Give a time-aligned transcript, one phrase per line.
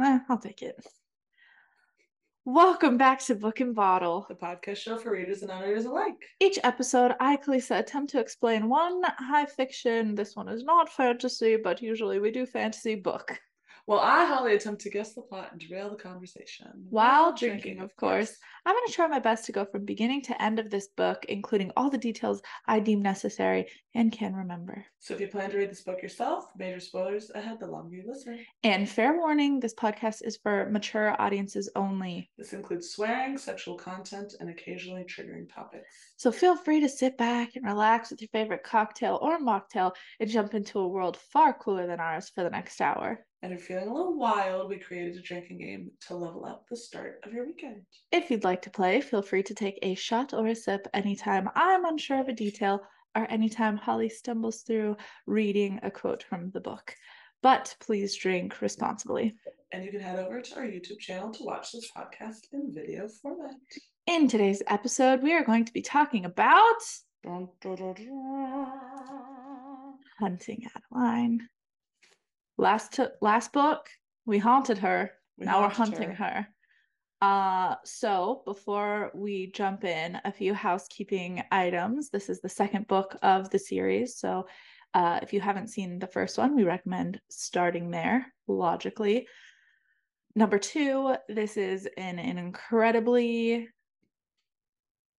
[0.00, 0.86] Eh, I'll take it.
[2.44, 4.26] Welcome back to Book and Bottle.
[4.28, 6.14] The podcast show for readers and non-readers alike.
[6.38, 10.14] Each episode, I, Callisa, attempt to explain one high fiction.
[10.14, 13.40] This one is not fantasy, but usually we do fantasy book.
[13.86, 17.94] Well, I Holly attempt to guess the plot and derail the conversation While drinking, of
[17.94, 18.36] course.
[18.64, 21.24] I'm going to try my best to go from beginning to end of this book,
[21.28, 24.84] including all the details I deem necessary and can remember.
[24.98, 28.02] So if you plan to read this book yourself, major spoilers ahead the longer you
[28.08, 28.44] listen.
[28.64, 32.28] And fair warning, this podcast is for mature audiences only.
[32.36, 35.94] This includes swearing, sexual content, and occasionally triggering topics.
[36.16, 40.28] So feel free to sit back and relax with your favorite cocktail or mocktail and
[40.28, 43.24] jump into a world far cooler than ours for the next hour.
[43.42, 46.64] And if you're feeling a little wild, we created a drinking game to level up
[46.68, 47.82] the start of your weekend.
[48.10, 51.48] If you'd like to play, feel free to take a shot or a sip anytime
[51.54, 52.80] I'm unsure of a detail
[53.14, 54.96] or anytime Holly stumbles through
[55.26, 56.94] reading a quote from the book.
[57.42, 59.34] But please drink responsibly.
[59.72, 63.06] And you can head over to our YouTube channel to watch this podcast in video
[63.08, 63.54] format.
[64.06, 66.80] In today's episode, we are going to be talking about
[67.22, 67.96] Dun, dun, dun,
[70.20, 71.48] hunting Adeline.
[72.58, 73.88] Last t- last book,
[74.24, 75.12] we haunted her.
[75.38, 76.24] We now we're hunting her.
[76.24, 76.48] her.
[77.20, 82.10] Uh, so before we jump in, a few housekeeping items.
[82.10, 84.16] This is the second book of the series.
[84.16, 84.46] So
[84.94, 89.26] uh, if you haven't seen the first one, we recommend starting there logically.
[90.34, 93.68] Number two, this is an, an incredibly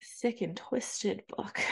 [0.02, 1.60] sick and twisted book.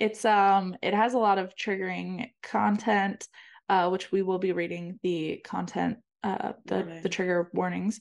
[0.00, 3.28] It's um it has a lot of triggering content,
[3.68, 8.00] uh, which we will be reading the content uh the the trigger warnings.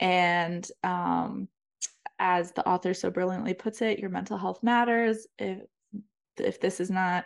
[0.00, 1.48] And um
[2.18, 5.26] as the author so brilliantly puts it, your mental health matters.
[5.38, 5.60] If
[6.38, 7.24] if this is not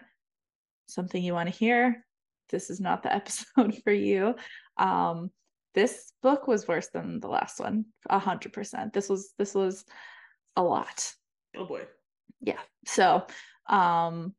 [0.87, 2.05] something you want to hear,
[2.51, 4.35] this is not the episode for you.
[4.77, 5.31] Um
[5.75, 8.93] this book was worse than the last one, a hundred percent.
[8.93, 9.85] This was this was
[10.57, 11.13] a lot
[11.57, 11.83] Oh boy.
[12.41, 13.27] yeah so
[13.69, 14.35] um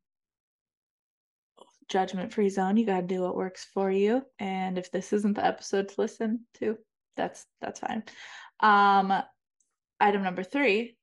[1.90, 4.24] judgment free zone you got to do what works for you.
[4.40, 6.78] And if this isn't the episode to listen to
[7.16, 8.04] that's that's fine.
[8.60, 9.14] Um
[10.00, 10.98] item number three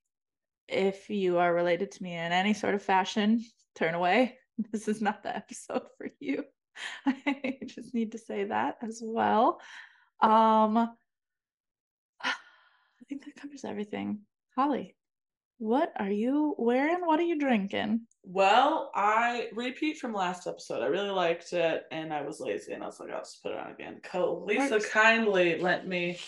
[0.69, 3.44] if you are related to me in any sort of fashion
[3.75, 4.38] turn away.
[4.70, 6.44] This is not the episode for you.
[7.06, 9.60] I just need to say that as well.
[10.20, 10.76] Um
[12.22, 14.20] i think that covers everything.
[14.54, 14.94] Holly
[15.62, 17.06] what are you wearing?
[17.06, 18.00] What are you drinking?
[18.25, 20.83] Well, I repeat from last episode.
[20.83, 23.53] I really liked it, and I was lazy, and I was like, I'll just put
[23.53, 24.00] it on again.
[24.44, 26.21] Lisa kindly lent me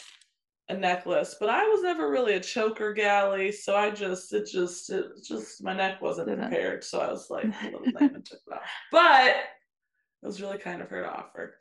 [0.68, 4.90] a necklace, but I was never really a choker galley, so I just, it just,
[4.90, 6.48] it just, my neck wasn't Didn't.
[6.48, 8.60] prepared, so I was like a little lame and took it off.
[8.90, 9.36] But
[10.22, 11.58] it was really kind of her to offer.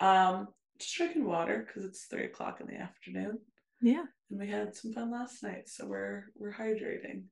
[0.00, 0.48] Um,
[0.80, 3.38] just drinking water because it's three o'clock in the afternoon,
[3.80, 4.04] Yeah.
[4.30, 7.22] and we had some fun last night, so we're we're hydrating.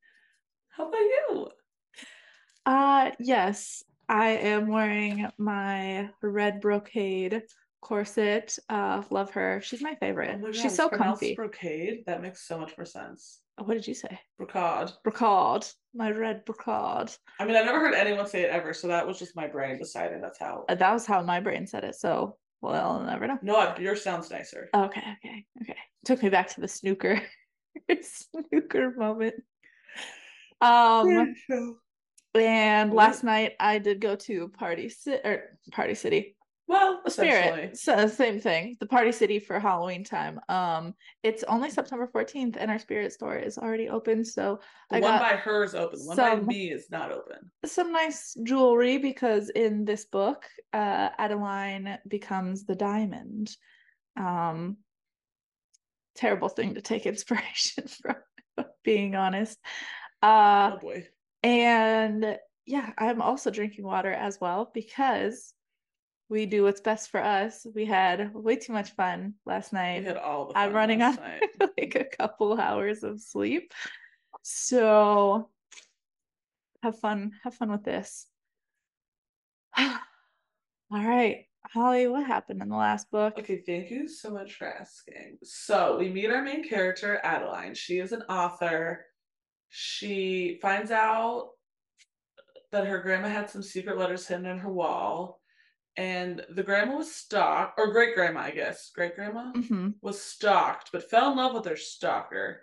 [0.69, 1.49] How about you?
[2.67, 7.43] Uh yes, I am wearing my red brocade
[7.81, 8.57] corset.
[8.69, 9.61] Uh love her.
[9.63, 10.39] She's my favorite.
[10.43, 11.35] Oh my She's so comfy.
[11.35, 12.05] Brocade.
[12.07, 13.41] That makes so much more sense.
[13.59, 14.19] Oh, what did you say?
[14.39, 14.91] Brocade.
[15.05, 15.67] Brocade.
[15.95, 17.13] My red brocade.
[17.39, 19.79] I mean, I've never heard anyone say it ever, so that was just my brain
[19.79, 20.65] deciding that's how.
[20.69, 21.95] Uh, that was how my brain said it.
[21.95, 23.39] So well, I'll never know.
[23.43, 24.71] No, yours sounds nicer.
[24.75, 25.77] Okay, okay, okay.
[26.05, 27.21] Took me back to the snooker
[28.03, 29.35] snooker moment.
[30.61, 31.35] Um
[32.35, 32.97] and What?
[32.97, 36.37] last night I did go to Party City or Party City.
[36.67, 37.77] well, Spirit.
[37.77, 38.77] So same thing.
[38.81, 40.41] The Party City for Halloween time.
[40.49, 44.25] Um it's only September 14th and our Spirit store is already open.
[44.25, 46.01] So The I one got by her is open.
[46.01, 47.51] One some- by me is not open.
[47.67, 53.55] some nice jewelry because in this book, uh Adeline becomes the diamond.
[54.17, 54.79] Um
[56.17, 58.17] terrible thing to take inspiration from,
[58.85, 59.59] being honest.
[60.23, 61.07] Uh oh boy.
[61.45, 65.53] And yeah, I'm also drinking water as well because
[66.31, 67.67] we do what's best for us.
[67.75, 70.05] We had way too much fun last We night.
[70.05, 71.19] had all the I'm running on
[71.79, 73.73] like a couple hours of sleep.
[74.43, 75.51] So
[76.83, 78.27] have fun, have fun with this.
[79.77, 79.89] All
[80.91, 81.45] right.
[81.73, 83.39] Holly, what happened in the last book?
[83.39, 85.39] Okay, thank you so much for asking.
[85.43, 87.75] So we meet our main character, Adeline.
[87.75, 89.05] She is an author.
[89.77, 91.51] She finds out
[92.71, 95.41] that her grandma had some secret letters hidden in her wall.
[95.97, 98.91] And the grandma was stalked, or great grandma, I guess.
[98.95, 102.61] Great grandma hmm was stalked, but fell in love with her stalker.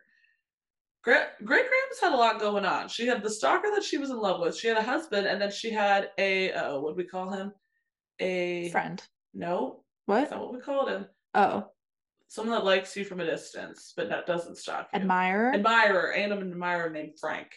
[1.04, 2.88] Great great grandma's had a lot going on.
[2.88, 4.56] She had the stalker that she was in love with.
[4.56, 7.52] She had a husband, and then she had a uh, what do we call him?
[8.19, 9.02] A Friend.
[9.34, 10.19] No, What?
[10.22, 11.08] that's not what we called him.
[11.34, 11.68] Oh,
[12.31, 15.01] someone that likes you from a distance, but that doesn't stalk you.
[15.01, 15.54] Admirer.
[15.54, 17.50] Admirer, and an admirer named Frank.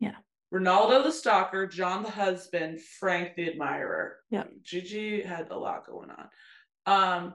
[0.00, 0.14] Yeah.
[0.54, 4.16] Ronaldo the stalker, John the husband, Frank the admirer.
[4.30, 4.44] Yeah.
[4.62, 6.28] Gigi had a lot going on.
[6.86, 7.34] Um,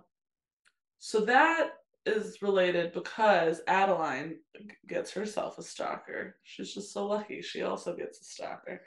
[0.98, 1.74] so that
[2.08, 4.40] is related because Adeline
[4.88, 6.38] gets herself a stalker.
[6.42, 7.44] She's just so lucky.
[7.44, 8.82] She also gets a stalker.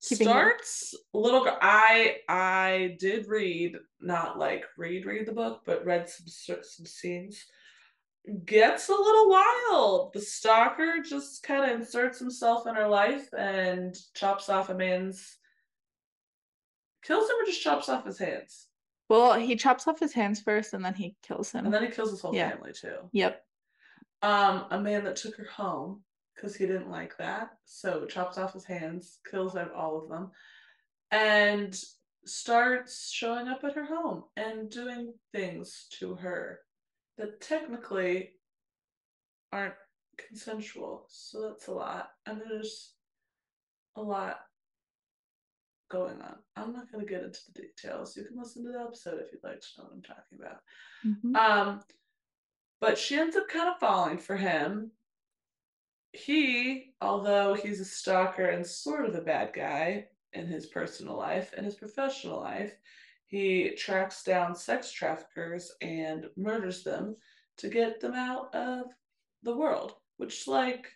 [0.00, 1.44] Starts little.
[1.44, 6.86] girl- I I did read, not like read read the book, but read some some
[6.86, 7.44] scenes.
[8.44, 10.12] Gets a little wild.
[10.14, 15.38] The stalker just kind of inserts himself in her life and chops off a man's.
[17.02, 18.66] Kills him or just chops off his hands,
[19.08, 21.64] Well, he chops off his hands first and then he kills him.
[21.64, 22.50] and then he kills his whole Yeah.
[22.50, 23.08] family too.
[23.12, 23.42] Yep.
[24.22, 26.04] Um, a man that took her home
[26.40, 30.30] because he didn't like that, so chops off his hands, kills ev- all of them,
[31.10, 31.78] and
[32.24, 36.60] starts showing up at her home and doing things to her
[37.18, 38.30] that technically
[39.52, 39.74] aren't
[40.16, 41.04] consensual.
[41.08, 42.94] So that's a lot, and there's
[43.96, 44.40] a lot
[45.90, 46.36] going on.
[46.56, 48.16] I'm not going to get into the details.
[48.16, 50.60] You can listen to the episode if you'd like to know what I'm talking about.
[51.04, 51.36] Mhm.
[51.36, 51.80] Um,
[52.80, 54.92] but she ends up kind of falling for him.
[56.12, 61.52] He, although he's a stalker and sort of a bad guy in his personal life
[61.56, 62.74] and his professional life,
[63.26, 67.14] he tracks down sex traffickers and murders them
[67.58, 68.86] to get them out of
[69.42, 69.94] the world.
[70.16, 70.86] Which, like,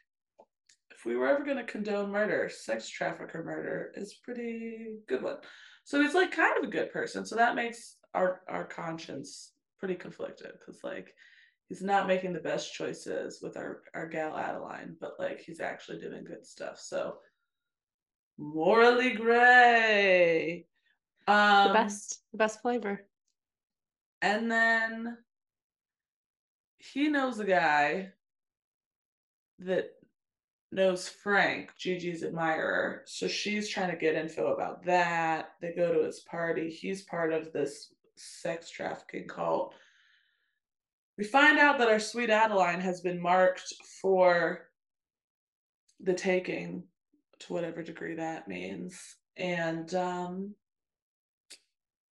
[0.90, 5.36] if we were ever going to condone murder, sex trafficker murder is pretty good one.
[5.84, 7.24] So he's like kind of a good person.
[7.24, 11.14] So that makes our our conscience pretty conflicted because like
[11.68, 15.98] he's not making the best choices with our our gal Adeline, but like he's actually
[15.98, 16.78] doing good stuff.
[16.78, 17.16] So
[18.38, 20.66] morally gray.
[21.26, 23.06] Um, the best the best flavor.
[24.22, 25.18] and then
[26.78, 28.10] he knows a guy
[29.60, 29.90] that
[30.70, 33.02] knows Frank, Gigi's admirer.
[33.06, 35.52] So she's trying to get info about that.
[35.60, 36.68] They go to his party.
[36.68, 39.74] He's part of this sex trafficking cult.
[41.16, 44.68] We find out that our sweet Adeline has been marked for
[46.00, 46.84] the taking,
[47.40, 49.16] to whatever degree that means.
[49.36, 50.54] And um,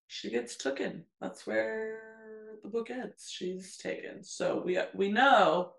[0.07, 1.03] she gets taken.
[1.21, 1.99] That's where
[2.63, 3.29] the book ends.
[3.29, 4.23] She's taken.
[4.23, 5.71] So we we know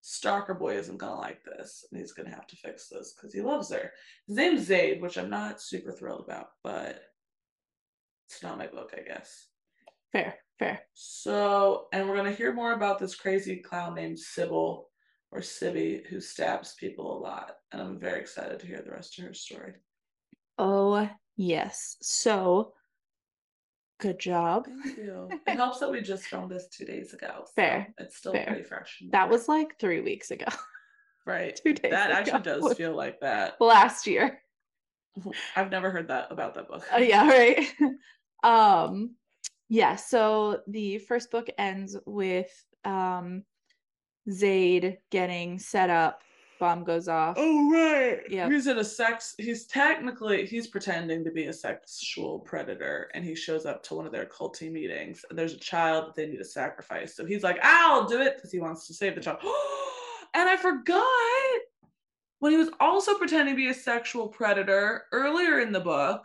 [0.00, 3.40] Stalker Boy isn't gonna like this, and he's gonna have to fix this because he
[3.40, 3.92] loves her.
[4.26, 7.02] His name's Zade, which I'm not super thrilled about, but
[8.28, 9.48] it's not my book, I guess.
[10.12, 10.80] Fair, fair.
[10.94, 14.88] So, and we're gonna hear more about this crazy clown named Sybil
[15.30, 19.18] or Sibby who stabs people a lot, and I'm very excited to hear the rest
[19.18, 19.74] of her story.
[20.58, 21.96] Oh yes.
[22.02, 22.72] So
[24.00, 24.66] good job.
[24.84, 25.28] Thank you.
[25.46, 27.44] it helps that we just filmed this two days ago.
[27.44, 28.46] so Fair, it's still fair.
[28.46, 29.02] pretty fresh.
[29.10, 30.46] That was like three weeks ago.
[31.26, 31.56] right.
[31.62, 31.90] Two days.
[31.90, 33.60] That ago actually does feel like that.
[33.60, 34.40] last year.
[35.56, 36.84] I've never heard that about that book.
[36.94, 37.66] Uh, yeah, right.
[38.44, 39.14] um
[39.68, 43.44] yeah, so the first book ends with um
[44.28, 46.22] Zade getting set up,
[46.58, 47.36] bomb goes off.
[47.38, 48.20] Oh right.
[48.28, 48.50] Yep.
[48.50, 53.34] He's in a sex he's technically he's pretending to be a sexual predator and he
[53.34, 56.38] shows up to one of their culty meetings and there's a child that they need
[56.38, 57.14] to sacrifice.
[57.14, 59.38] So he's like, I'll do it because he wants to save the child.
[60.34, 61.04] and I forgot
[62.40, 66.22] when he was also pretending to be a sexual predator earlier in the book.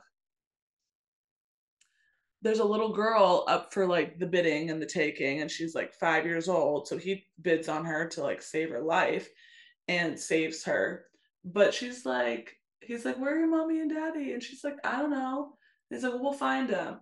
[2.43, 5.93] There's a little girl up for like the bidding and the taking, and she's like
[5.93, 6.87] five years old.
[6.87, 9.29] So he bids on her to like save her life
[9.87, 11.05] and saves her.
[11.45, 14.33] But she's like, he's like, where are your mommy and daddy?
[14.33, 15.53] And she's like, I don't know.
[15.89, 16.99] And he's like, well, we'll find them.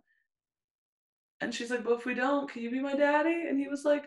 [1.41, 3.45] And she's like, but if we don't, can you be my daddy?
[3.49, 4.05] And he was like,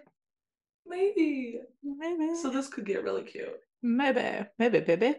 [0.86, 1.58] maybe.
[1.82, 2.34] Maybe.
[2.40, 3.58] So this could get really cute.
[3.82, 4.46] maybe.
[4.58, 5.06] Maybe, baby.
[5.06, 5.16] Her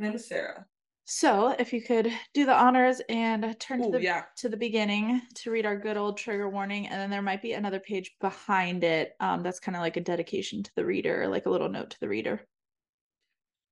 [0.00, 0.66] name is Sarah.
[1.14, 4.24] So if you could do the honors and turn to Oh, the yeah.
[4.38, 7.52] to the beginning to read our good old trigger warning, and then there might be
[7.52, 9.14] another page behind it.
[9.20, 12.00] Um, that's kind of like a dedication to the reader, like a little note to
[12.00, 12.40] the reader.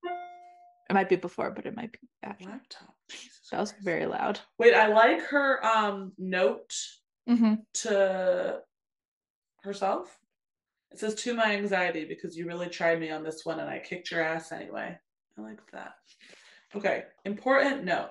[0.05, 2.45] It might be before, but it might be after.
[2.51, 2.95] Laptop.
[3.09, 3.85] Jesus That was Christ.
[3.87, 4.39] very loud.
[4.59, 6.75] Wait, I like her um note
[7.27, 8.61] hmm to
[9.63, 10.19] herself.
[10.91, 13.79] It says to my anxiety because you really tried me on this one and I
[13.79, 14.99] kicked your ass anyway.
[15.39, 15.95] I like that.
[16.75, 18.11] Okay, important note.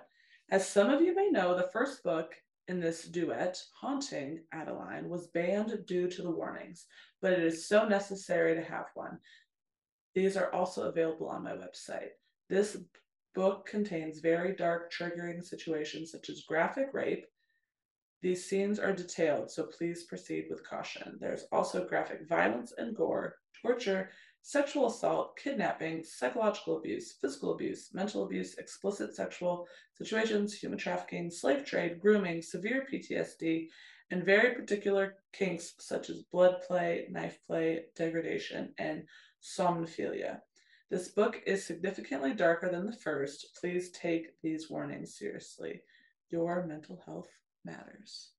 [0.51, 2.36] As some of you may know, the first book
[2.68, 6.86] in this duet, Haunting Adeline, was banned due to the warnings,
[7.22, 9.18] but it is so necessary to have one.
[10.13, 12.10] These are also available on my website.
[12.50, 12.78] This
[13.34, 17.25] book contains very dark, triggering situations such as graphic rape,
[18.22, 21.18] These scenes are detailed, so please proceed with caution.
[21.22, 24.10] There's also graphic violence and gore, torture,
[24.41, 31.65] sexual assault, kidnapping, psychological abuse, physical abuse, mental abuse, explicit sexual situations, human trafficking, slave
[31.65, 33.67] trade, grooming, severe PTSD,
[34.12, 39.03] and very particular kinks such as blood play, knife play, degradation, and
[39.41, 40.39] somnophilia.
[40.89, 43.55] This book is significantly darker than the first.
[43.60, 45.81] Please take these warnings seriously.
[46.31, 47.29] Your mental health
[47.63, 48.31] matters.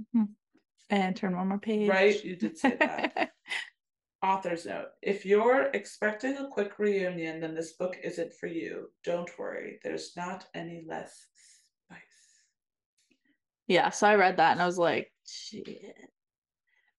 [0.00, 0.24] Mm-hmm.
[0.90, 1.88] And turn one more page.
[1.88, 3.30] Right, you did say that.
[4.22, 8.88] Author's note If you're expecting a quick reunion, then this book isn't for you.
[9.04, 11.26] Don't worry, there's not any less
[11.88, 11.98] spice.
[13.66, 15.96] Yeah, so I read that and I was like, shit.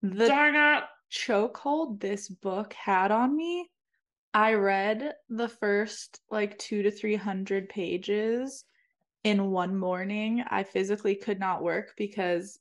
[0.02, 0.84] The Darn it!
[1.10, 3.70] chokehold this book had on me.
[4.34, 8.64] I read the first like two to three hundred pages
[9.22, 10.44] in one morning.
[10.50, 12.58] I physically could not work because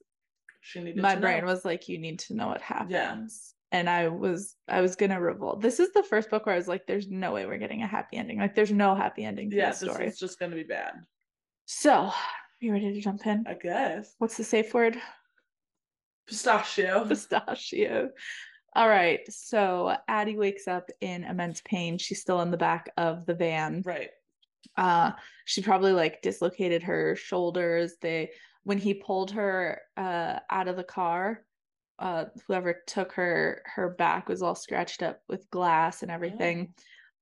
[0.62, 1.48] She my brain know.
[1.48, 3.53] was like, you need to know what happens.
[3.74, 5.60] And I was I was gonna revolt.
[5.60, 7.88] This is the first book where I was like, there's no way we're getting a
[7.88, 8.40] happy ending.
[8.40, 10.08] Like there's no happy ending to Yeah, this this story.
[10.08, 10.94] It's just gonna be bad.
[11.66, 12.12] So
[12.62, 13.44] you ready to jump in?
[13.48, 14.14] I guess.
[14.20, 14.96] What's the safe word?
[16.28, 17.04] Pistachio.
[17.06, 18.12] Pistachio.
[18.76, 19.20] All right.
[19.30, 21.98] So Addie wakes up in immense pain.
[21.98, 23.82] She's still in the back of the van.
[23.84, 24.12] Right.
[24.78, 25.12] Uh
[25.46, 27.96] she probably like dislocated her shoulders.
[28.02, 28.32] They
[28.64, 31.44] when he pulled her uh out of the car,
[32.04, 36.74] uh whoever took her her back was all scratched up with glass and everything.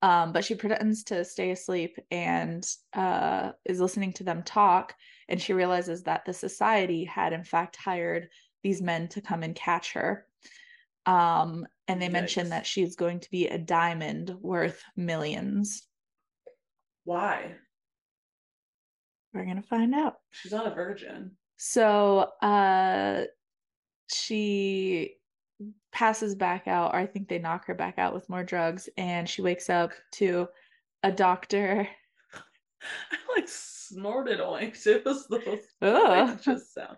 [0.02, 4.96] Um, but she pretends to stay asleep and uh is listening to them talk,
[5.30, 8.28] and she realizes that the society had in fact hired
[8.64, 10.26] these men to come and catch her.
[11.06, 15.84] Um, and they mention that she's going to be a diamond worth millions.
[17.04, 17.56] Why?
[19.34, 20.16] We're gonna find out.
[20.32, 21.38] She's not a virgin.
[21.58, 23.26] So uh
[24.14, 25.16] she
[25.92, 29.28] passes back out, or I think they knock her back out with more drugs, and
[29.28, 30.48] she wakes up to
[31.04, 31.88] a doctor.
[33.12, 34.86] I like snorted oinked.
[34.88, 35.62] It was the
[36.44, 36.98] just sound.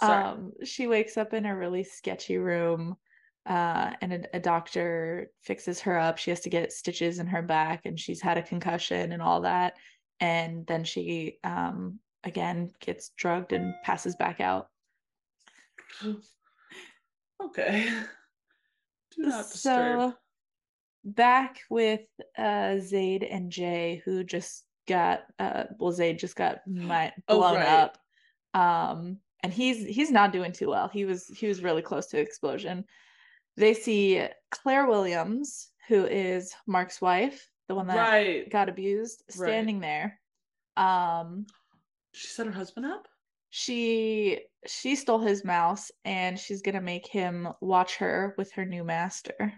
[0.00, 0.24] Sorry.
[0.24, 2.96] Um, she wakes up in a really sketchy room,
[3.46, 6.18] uh, and a, a doctor fixes her up.
[6.18, 9.42] She has to get stitches in her back, and she's had a concussion and all
[9.42, 9.74] that.
[10.20, 14.68] And then she, um, again gets drugged and passes back out.
[17.44, 17.88] Okay.
[19.16, 20.12] Do not disturb.
[20.12, 20.14] So
[21.04, 22.02] back with
[22.38, 27.56] uh Zade and Jay, who just got uh well Zade just got mi- Oh, blown
[27.56, 27.66] right.
[27.66, 27.98] up.
[28.54, 30.88] Um and he's he's not doing too well.
[30.88, 32.84] He was he was really close to explosion.
[33.56, 38.50] They see Claire Williams, who is Mark's wife, the one that right.
[38.50, 39.48] got abused, Right.
[39.48, 40.20] standing there.
[40.76, 41.46] Um
[42.12, 43.08] She set her husband up?
[43.50, 48.84] She she stole his mouse and she's gonna make him watch her with her new
[48.84, 49.52] master.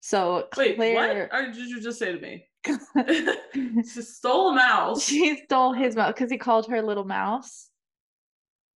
[0.00, 1.40] So Wait, Claire, what?
[1.40, 2.46] Or did you just say to me?
[3.84, 5.02] she stole a mouse.
[5.02, 7.68] she stole his mouse because he called her little mouse.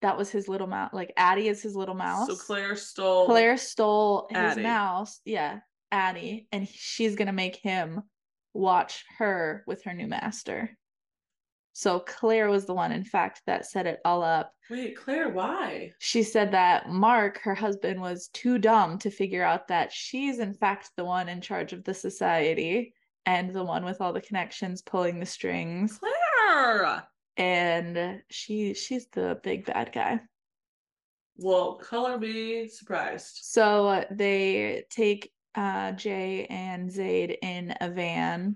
[0.02, 0.94] That was his little mouse.
[0.94, 2.28] Like Addie is his little mouse.
[2.28, 3.26] So Claire stole.
[3.26, 5.22] Claire stole his mouse.
[5.26, 5.60] Yeah,
[5.92, 8.02] Addie, and she's gonna make him
[8.54, 10.76] watch her with her new master.
[11.78, 14.52] So Claire was the one, in fact, that set it all up.
[14.68, 15.94] Wait, Claire, why?
[16.00, 20.56] She said that Mark, her husband, was too dumb to figure out that she's, in
[20.56, 22.96] fact, the one in charge of the society
[23.28, 26.00] and the one with all the connections pulling the strings.
[26.00, 27.04] Claire.
[27.38, 30.22] And she she's the big bad guy.
[31.36, 33.42] Well, color me surprised.
[33.44, 38.56] So they take uh, Jay and Zade in a van,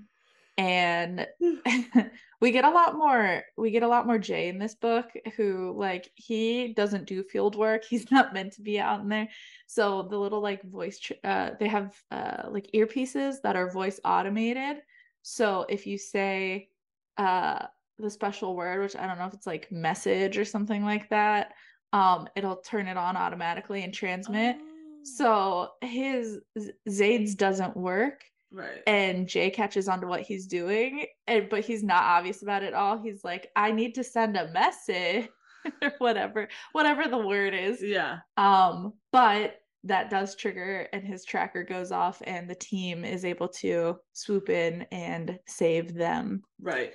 [0.58, 1.28] and
[2.42, 3.44] we get a lot more.
[3.56, 7.56] We get a lot more Jay in this book, who like he doesn't do field
[7.56, 7.86] work.
[7.90, 9.30] He's not meant to be out in there.
[9.68, 14.82] So the little like voice, uh, they have uh like earpieces that are voice automated.
[15.22, 16.70] So if you say
[17.18, 17.68] uh
[18.00, 21.54] the special word, which I don't know if it's like message or something like that,
[21.94, 24.56] um, it'll turn it on automatically and transmit.
[24.60, 24.66] Oh,
[25.04, 28.82] So his Z- Zade's doesn't work, right.
[28.88, 32.74] and Jay catches on to what he's doing, and but he's not obvious about it
[32.74, 32.98] all.
[32.98, 35.30] He's like, I need to send a message
[35.82, 37.82] or whatever, whatever the word is.
[37.82, 38.20] yeah.
[38.38, 43.48] Um, but that does trigger and his tracker goes off and the team is able
[43.48, 46.44] to swoop in and save them.
[46.62, 46.94] Right.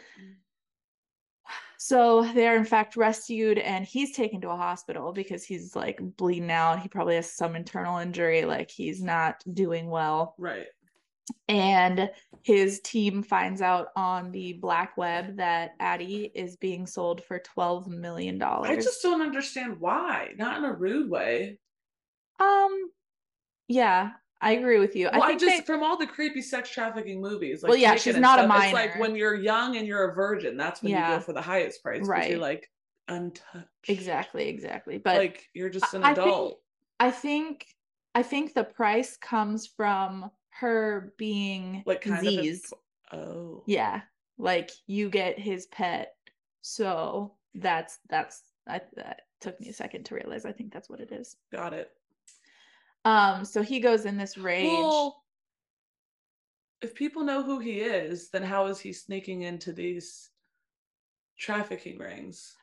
[1.78, 6.00] So they are in fact rescued and he's taken to a hospital because he's like
[6.16, 6.80] bleeding out.
[6.80, 10.34] He probably has some internal injury, like he's not doing well.
[10.38, 10.66] Right.
[11.48, 12.10] And
[12.42, 17.88] his team finds out on the black web that Addie is being sold for twelve
[17.88, 18.70] million dollars.
[18.70, 20.30] I just don't understand why.
[20.36, 21.58] Not in a rude way.
[22.40, 22.90] um,
[23.68, 25.08] yeah, I agree with you.
[25.12, 27.62] Well, I, think just they- from all the creepy sex trafficking movies.
[27.62, 30.14] Like Well, yeah, she's not a stuff, It's like when you're young and you're a
[30.14, 32.06] virgin, that's when you go for the highest price.
[32.06, 32.30] Right.
[32.30, 32.70] You're like
[33.08, 33.66] untouched.
[33.88, 34.98] exactly, exactly.
[34.98, 36.60] But like you're just an I- I think- adult.
[37.00, 37.66] I think
[38.14, 42.24] I think the price comes from her being like of.
[43.12, 43.62] A, oh.
[43.66, 44.02] Yeah,
[44.38, 46.14] like you get his pet,
[46.62, 50.44] so that's that's I, that took me a second to realize.
[50.44, 51.36] I think that's what it is.
[51.52, 51.90] Got it.
[53.04, 54.66] Um, so he goes in this rage.
[54.66, 55.22] Well,
[56.82, 60.30] if people know who he is, then how is he sneaking into these
[61.38, 62.54] trafficking rings?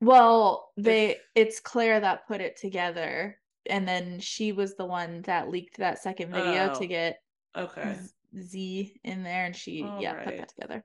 [0.00, 5.50] Well, they it's Claire that put it together, and then she was the one that
[5.50, 7.20] leaked that second video Oh, to get
[7.58, 7.96] Okay,
[8.40, 10.84] Z- in there, and she yeah put that together.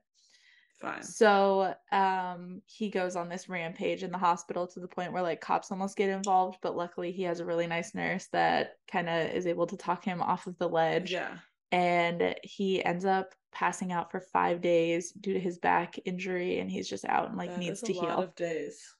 [0.81, 1.03] fine.
[1.03, 5.41] So um he goes on this rampage in the hospital to the point where like
[5.41, 9.31] cops almost get involved, but luckily he has a really nice nurse that kind of
[9.31, 11.11] is able to talk him off of the ledge.
[11.11, 11.37] Yeah.
[11.71, 16.69] And he ends up passing out for five days due to his back injury, and
[16.69, 18.09] he's just out and like that needs to heal.
[18.09, 18.95] of days.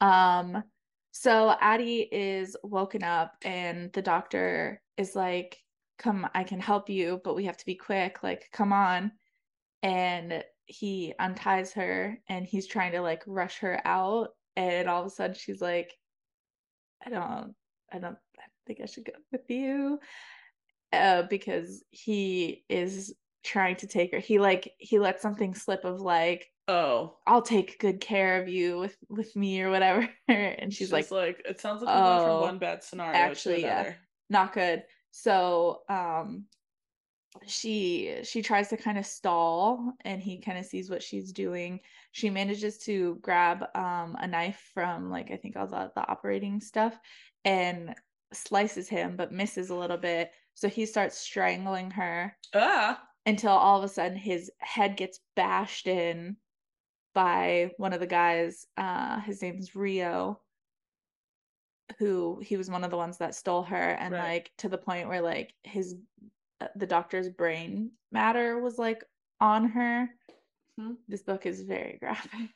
[0.00, 0.62] Um,
[1.10, 5.58] so Addie is woken up and the doctor is like,
[5.98, 8.22] Come, I can help you, but we have to be quick.
[8.22, 9.12] Like, come on.
[9.82, 14.30] And he unties her and he's trying to like rush her out.
[14.56, 15.92] And all of a sudden she's like,
[17.04, 17.54] I don't,
[17.92, 19.98] I don't, I think I should go with you.
[20.92, 23.14] Uh, because he is
[23.44, 24.18] trying to take her.
[24.18, 28.78] He like, he let something slip of like, Oh, I'll take good care of you
[28.78, 30.06] with with me or whatever.
[30.28, 33.56] and she's, like, like, it sounds like we went from "Oh, one bad scenario actually,
[33.56, 33.96] to yeah." another.
[34.28, 34.82] not good.
[35.10, 36.46] So um
[37.46, 41.80] she she tries to kind of stall and he kind of sees what she's doing.
[42.12, 46.60] She manages to grab um a knife from like I think all the, the operating
[46.60, 46.98] stuff
[47.44, 47.94] and
[48.32, 50.30] slices him but misses a little bit.
[50.54, 55.86] So he starts strangling her Ah, until all of a sudden his head gets bashed
[55.86, 56.36] in
[57.14, 60.40] by one of the guys uh his name's rio
[61.98, 64.22] who he was one of the ones that stole her and Right.
[64.22, 65.96] like to the point where like his
[66.60, 69.04] uh, the doctor's brain matter was like
[69.40, 70.08] on her
[70.78, 70.96] Mhm.
[71.08, 72.50] this book is very graphic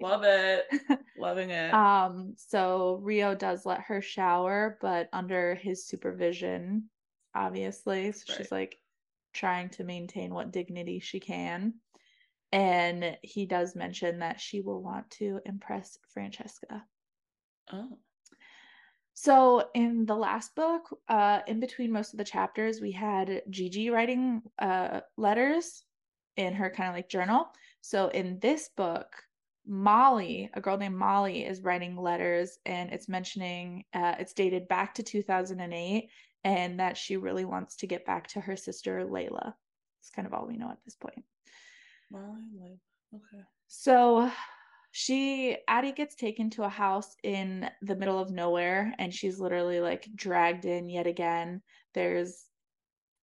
[0.00, 0.66] love it.
[1.18, 1.72] Loving it.
[1.74, 6.90] um so rio does let her shower but under his supervision
[7.34, 8.78] obviously so she's like
[9.32, 11.74] trying to maintain what dignity she can
[12.52, 16.84] and he does mention that she will want to impress francesca
[17.72, 17.98] oh.
[19.14, 23.90] So in the last book uh in between most of the chapters we had gigi
[23.90, 25.84] writing uh letters
[26.36, 27.46] in her kind of like journal
[27.80, 29.14] so in this book
[29.66, 34.94] molly a girl named molly is writing letters and it's mentioning uh it's dated back
[34.94, 36.08] to 2008
[36.44, 39.52] and that she really wants to get back to her sister layla
[40.00, 41.22] it's kind of all we know at this point
[42.10, 42.80] Molly.
[43.14, 43.42] Okay.
[43.68, 44.30] so
[44.92, 49.80] she Addie gets taken to a house in the middle of nowhere and she's literally
[49.80, 51.62] like dragged in yet again.
[51.94, 52.44] There's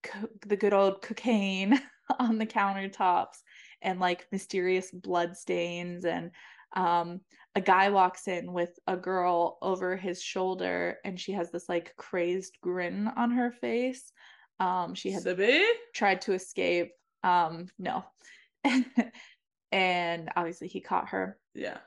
[0.04, 1.80] co- the good old cocaine
[2.20, 3.38] on the countertops
[3.84, 6.32] and like mysterious blood stains and
[6.76, 7.22] um
[7.56, 11.96] a guy walks in with a girl over his shoulder and she has this like
[11.98, 14.12] crazed grin on her face.
[14.60, 15.64] Um she had Sibby?
[15.94, 16.94] tried to escape.
[17.24, 18.06] Um, no.
[19.72, 21.38] and obviously he caught her.
[21.54, 21.78] Yeah.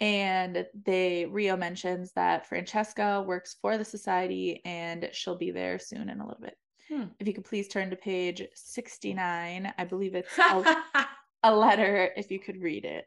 [0.00, 6.08] And they Rio mentions that Francesca works for the society and she'll be there soon
[6.08, 6.56] in a little bit.
[6.88, 7.04] Hmm.
[7.18, 9.72] If you could please turn to page 69.
[9.76, 10.76] I believe it's a,
[11.44, 13.06] a letter if you could read it.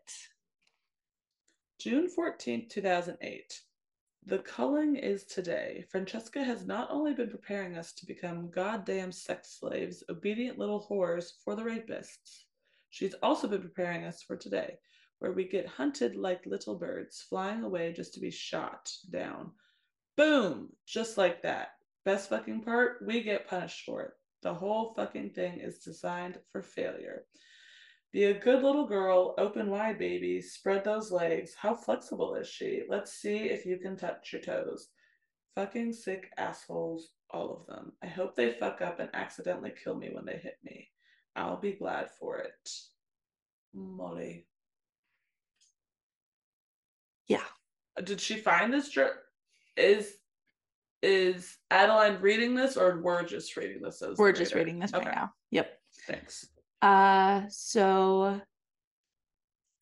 [1.80, 3.62] June 14th, 2008.
[4.26, 5.86] The culling is today.
[5.90, 11.32] Francesca has not only been preparing us to become goddamn sex slaves, obedient little whores
[11.46, 12.44] for the rapists,
[12.90, 14.80] she's also been preparing us for today,
[15.20, 19.52] where we get hunted like little birds, flying away just to be shot down.
[20.16, 20.70] Boom!
[20.86, 21.70] Just like that.
[22.06, 24.12] Best fucking part, we get punished for it.
[24.44, 27.26] The whole fucking thing is designed for failure.
[28.14, 30.42] Be a good little girl, open wide, baby.
[30.42, 31.54] Spread those legs.
[31.60, 32.84] How flexible is she?
[32.88, 34.90] Let's see if you can touch your toes.
[35.56, 37.92] Fucking sick assholes, all of them.
[38.04, 40.90] I hope they fuck up and accidentally kill me when they hit me.
[41.36, 42.70] I'll be glad for it.
[43.74, 44.48] Molly.
[47.28, 47.44] Yeah.
[48.04, 49.14] Did she find this journal?
[49.76, 50.14] Is
[51.04, 55.04] is Adeline reading this or we're just reading this as We're just reading this right
[55.04, 55.32] Okay, now.
[55.52, 55.80] Yep.
[56.08, 56.48] Thanks.
[56.82, 58.42] Uh so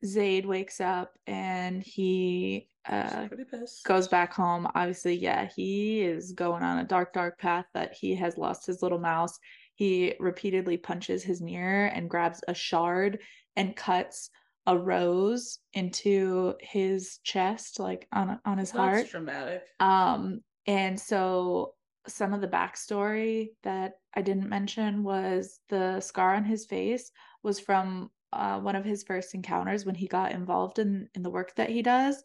[0.04, 3.84] Zade wakes up and he uh She's pretty pissed.
[3.86, 4.68] goes back home.
[4.76, 8.82] Obviously, yeah, he is going on a dark, dark path that he has lost his
[8.84, 9.40] little mouse.
[9.76, 13.20] He repeatedly punches his mirror and grabs a shard
[13.56, 14.30] and cuts
[14.68, 19.10] a rose into his chest, like on on his That's heart.
[19.10, 19.64] dramatic.
[19.80, 21.74] Um, and so
[22.08, 27.12] some of the backstory that I didn't mention was the scar on his face
[27.44, 31.30] was from uh, one of his first encounters when he got involved in in the
[31.30, 32.24] work that he does,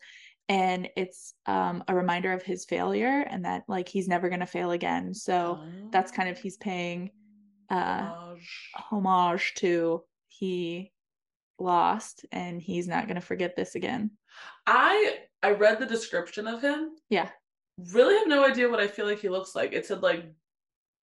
[0.49, 4.71] and it's um, a reminder of his failure and that like he's never gonna fail
[4.73, 5.15] again.
[5.15, 5.61] So
[5.93, 7.11] that's kind of he's paying
[7.71, 8.71] uh, Homage.
[8.75, 10.93] homage to he
[11.61, 14.11] lost and he's not gonna forget this again.
[14.67, 16.91] I I read the description of him.
[17.09, 17.29] Yeah.
[17.93, 19.73] Really have no idea what I feel like he looks like.
[19.73, 20.33] It said like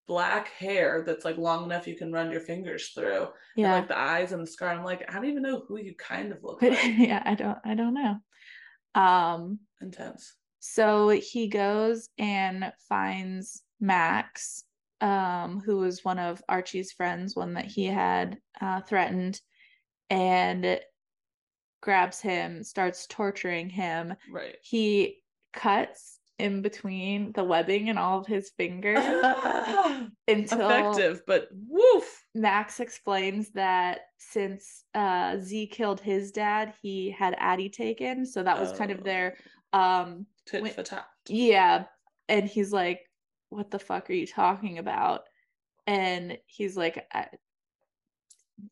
[0.06, 3.22] black hair that's like long enough you can run your fingers through.
[3.24, 3.74] And Yeah.
[3.74, 4.70] like the eyes and the scar.
[4.70, 6.98] I'm like, I don't even know who you kind of look But like.
[6.98, 8.16] yeah, I don't I don't know.
[8.94, 10.34] Um Intense.
[10.60, 14.64] So he goes and finds Max,
[15.00, 19.40] um, who was one of Archie's friends, one that he had uh, threatened,
[20.10, 20.80] and
[21.82, 24.14] grabs him, starts torturing him.
[24.30, 24.56] Right.
[24.62, 25.18] He
[25.52, 28.98] cuts in between the webbing and all of his fingers
[30.28, 32.24] until Effective, but woof.
[32.34, 38.58] Max explains that since uh, Z killed his dad, he had Addie taken, so that
[38.60, 39.36] was kind of their
[39.74, 41.04] um tit when- for tat.
[41.28, 41.84] yeah
[42.30, 43.00] and he's like
[43.50, 45.24] what the fuck are you talking about
[45.86, 47.06] and he's like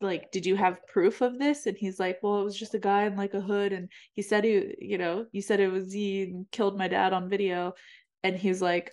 [0.00, 1.66] like did you have proof of this?
[1.66, 4.22] And he's like well it was just a guy in like a hood and he
[4.22, 7.74] said he you know you said it was he and killed my dad on video.
[8.22, 8.92] And he's like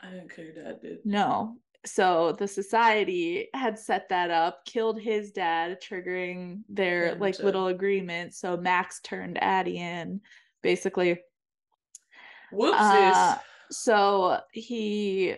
[0.00, 0.98] I didn't kill your dad, dude.
[1.04, 1.56] no.
[1.84, 7.68] So the society had set that up killed his dad triggering their Him like little
[7.68, 8.34] agreement.
[8.34, 10.20] So max turned addie in
[10.62, 11.20] basically.
[12.52, 13.12] Whoopsies.
[13.12, 13.38] Uh,
[13.70, 15.36] so he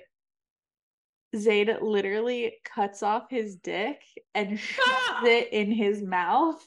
[1.38, 4.02] Zade literally cuts off his dick
[4.34, 5.24] and shoves Ah!
[5.24, 6.66] it in his mouth.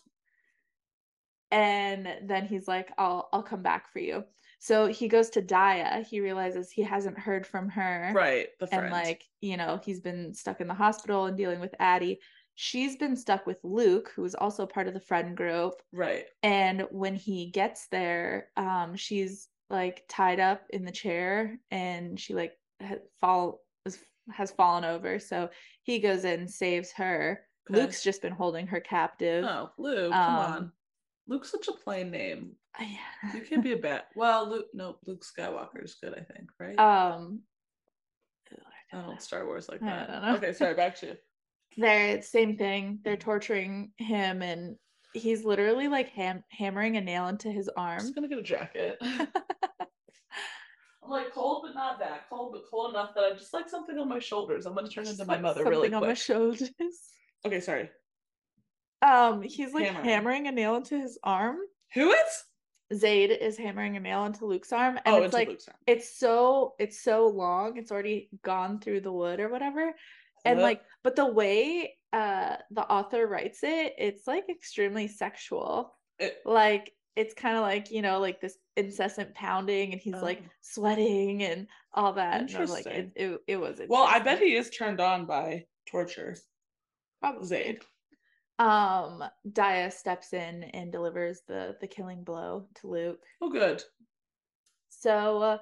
[1.51, 4.23] And then he's like, I'll I'll come back for you.
[4.59, 6.05] So he goes to Daya.
[6.05, 8.11] He realizes he hasn't heard from her.
[8.15, 8.47] right.
[8.71, 12.19] And like, you know, he's been stuck in the hospital and dealing with Addie.
[12.55, 16.25] She's been stuck with Luke, who is also part of the friend group right.
[16.43, 22.33] and when he gets there um she's like tied up in the chair and she
[22.35, 22.53] like
[23.19, 23.97] fall is,
[24.31, 25.49] has fallen over so
[25.83, 27.79] he goes in saves her Okay.
[27.81, 30.57] luke's just been holding her captive Oh, Luke, come on.
[30.57, 30.71] Um,
[31.27, 32.53] Luke's such a plain name.
[32.75, 32.97] I-
[33.33, 34.07] You can't be a bat.
[34.15, 36.77] Well, Luke, no, Luke Skywalker is good, I think, right?
[36.79, 37.41] um
[38.93, 40.07] I don't Star Wars like I that.
[40.11, 40.35] don't know.
[40.35, 41.13] Okay, sorry, back to you.
[41.77, 44.75] they're same thing they're torturing him and
[45.13, 47.99] he's literally like ham- hammering a nail into his arm.
[47.99, 48.97] I'm just gonna get a jacket.
[51.03, 53.97] I'm like cold, but not that cold, but cold enough that I just like something
[53.97, 54.65] on my shoulders.
[54.65, 56.71] I'm gonna turn Just into my mother really something on my shoulders
[57.45, 57.89] Okay, sorry.
[59.01, 60.05] um he's like Hammering.
[60.05, 61.57] hammering a nail into his arm
[61.95, 62.43] Who is?
[62.93, 65.77] Zade is hammering a nail into Luke's arm, and Oh, it's like Luke's arm.
[65.87, 69.93] it's so it's so long, it's already gone through the wood or whatever.
[70.43, 75.95] And like, but the way uh the author writes it, it's like extremely sexual.
[76.19, 80.41] It- Like it's kind of like, you know, like this incessant pounding and he's like
[80.45, 80.49] Oh.
[80.61, 82.41] sweating and all that.
[82.41, 83.11] And I like, it, Interesting.
[83.15, 86.35] it, it was well, I bet he is turned on by torture.
[87.21, 87.47] Probably.
[87.47, 87.81] Zade.
[88.59, 93.23] Um, Daya steps in and delivers the the killing blow to Luke.
[93.41, 93.83] Oh, good.
[94.89, 95.57] So, uh,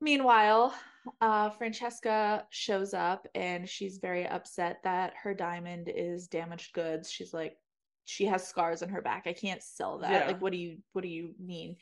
[0.00, 0.74] meanwhile,
[1.20, 7.10] uh, Francesca shows up and she's very upset that her diamond is damaged goods.
[7.10, 7.56] She's like,
[8.08, 9.26] she has scars on her back.
[9.26, 10.10] I can't sell that.
[10.10, 10.26] Yeah.
[10.28, 11.76] Like, what do you what do you mean?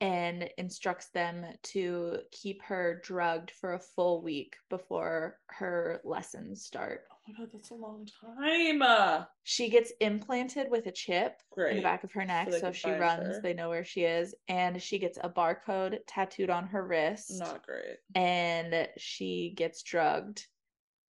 [0.00, 7.04] And instructs them to keep her drugged for a full week before her lessons start.
[7.10, 8.82] Oh my god, that's a long time.
[8.82, 12.66] Uh, She gets implanted with a chip in the back of her neck, they so
[12.66, 13.36] can she runs.
[13.36, 13.40] her.
[13.42, 17.32] They know where she is, and she gets a barcode tattooed on her wrist.
[17.38, 17.96] Not great.
[18.14, 20.46] and she gets drugged.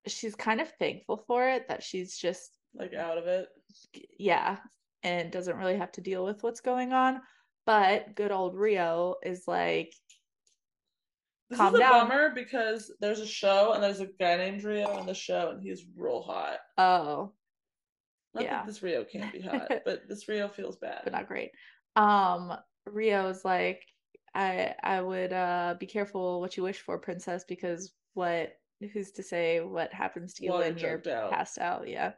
[0.06, 3.48] She's kind of thankful for it that she's just Like out of it.
[4.18, 4.58] yeah,
[5.02, 7.20] and doesn't really have to deal with what's going on.
[7.66, 9.92] But good old Rio is like,
[11.50, 12.08] This Calm is a down.
[12.08, 15.62] bummer because there's a show and there's a guy named Rio in the show and
[15.62, 16.58] he's real hot.
[16.78, 17.32] oh,
[18.34, 18.64] Not Yeah.
[18.64, 21.00] this Rio can't be hot, but this Rio feels bad.
[21.04, 21.50] but not great.
[21.96, 23.82] Um, Rio's like,
[24.34, 28.52] I I would uh be careful what you wish for, princess, because what
[28.92, 31.30] who's to say what happens to you Water when you're out.
[31.32, 31.88] passed out?
[31.88, 32.12] Yeah.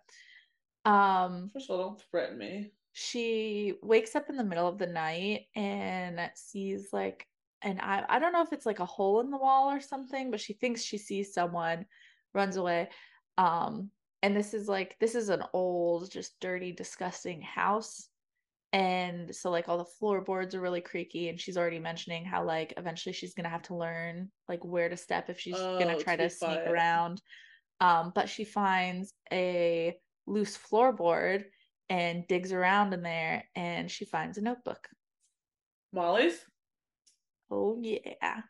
[0.84, 2.72] Um First of all, don't threaten me.
[2.92, 7.26] she wakes up in the middle of the night and sees like
[7.62, 10.30] and I I don't know if it's like a hole in the wall or something,
[10.30, 11.86] but she thinks she sees someone,
[12.34, 12.90] runs away.
[13.38, 18.10] Um and this is like this is an old, just dirty, disgusting house.
[18.72, 22.74] And so like all the floorboards are really creaky and she's already mentioning how like
[22.76, 25.90] eventually she's going to have to learn like where to step if she's going Oh,
[25.90, 27.22] to to try to sneak around.
[27.80, 31.44] Um but she finds a loose floorboard
[31.88, 34.88] and digs around in there and she finds a notebook.
[35.92, 36.44] Molly's?
[37.50, 38.42] Oh, yeah.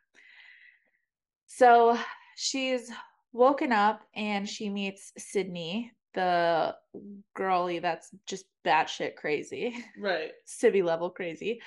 [1.46, 1.98] So
[2.36, 2.90] she's
[3.32, 6.74] woken up and she meets Sydney, the
[7.34, 10.32] girlie that's just batshit crazy, Right.
[10.44, 11.60] Sibby level crazy.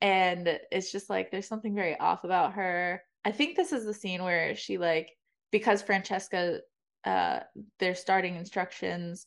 [0.00, 3.02] And it's just like there's something very off about her.
[3.24, 5.10] I think this is the scene where she like
[5.50, 6.60] because Francesca
[7.04, 7.40] uh
[7.78, 9.26] they're starting instructions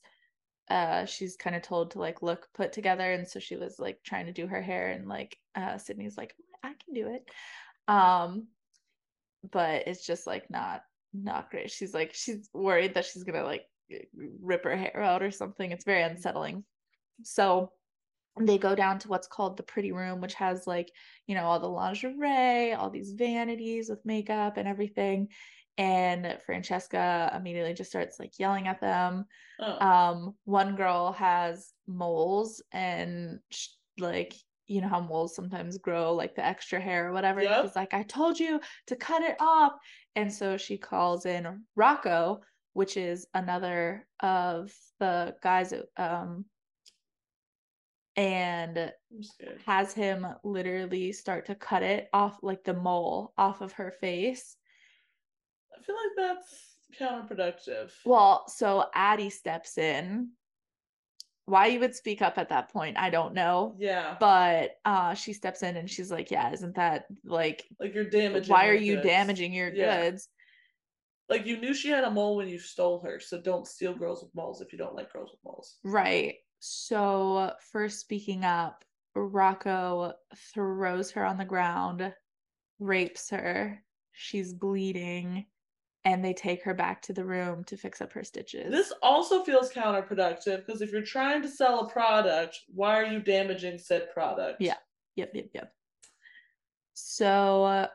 [0.69, 3.99] uh she's kind of told to like look put together and so she was like
[4.03, 7.29] trying to do her hair and like uh Sydney's like I can do it.
[7.88, 8.47] Um
[9.51, 10.83] but it's just like not
[11.13, 11.69] not great.
[11.69, 13.65] She's like she's worried that she's gonna like
[14.41, 15.71] rip her hair out or something.
[15.71, 16.63] It's very unsettling.
[17.23, 17.71] So
[18.39, 20.91] they go down to what's called the pretty room which has like
[21.27, 25.27] you know all the lingerie all these vanities with makeup and everything
[25.77, 29.25] and francesca immediately just starts like yelling at them.
[29.59, 29.86] Oh.
[29.86, 34.33] um one girl has moles and sh- like
[34.67, 37.41] you know how moles sometimes grow like the extra hair or whatever?
[37.41, 37.63] Yep.
[37.65, 39.73] she's like i told you to cut it off
[40.15, 42.39] and so she calls in rocco
[42.73, 46.45] which is another of the guys um
[48.15, 48.91] and
[49.65, 54.55] has him literally start to cut it off like the mole off of her face
[55.86, 57.91] feel like that's counterproductive.
[58.06, 60.30] Well, so Addie steps in.
[61.46, 63.76] Why you would speak up at that point, I don't know.
[63.78, 64.15] yeah.
[64.19, 68.52] But uh she steps in and she's like, Yeah, isn't that like like you're damaging.
[68.52, 69.08] why are you goods.
[69.08, 70.04] damaging your Yeah.
[70.10, 70.30] goods?
[71.30, 74.22] Like you knew she had a mole when you stole her, so don't steal girls
[74.24, 75.80] with moles if you don't like girls with moles.
[75.84, 76.36] Right.
[76.60, 80.13] So first speaking up, Rocco
[80.54, 82.13] throws her on the ground,
[82.80, 83.84] rapes her.
[84.13, 85.46] She's bleeding,
[86.06, 88.72] and they take her back to the room to fix up her stitches.
[88.72, 93.20] This also feels counterproductive because if you're trying to sell a product, why are you
[93.20, 94.58] damaging said product?
[94.60, 94.76] Yeah.
[95.16, 95.74] Yep, yep, yep.
[96.94, 97.88] So uh,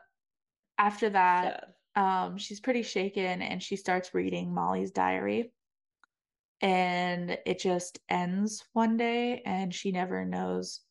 [0.77, 5.51] after that, um she's pretty shaken and she starts reading Molly's diary
[6.61, 10.81] and it just ends one day and she never knows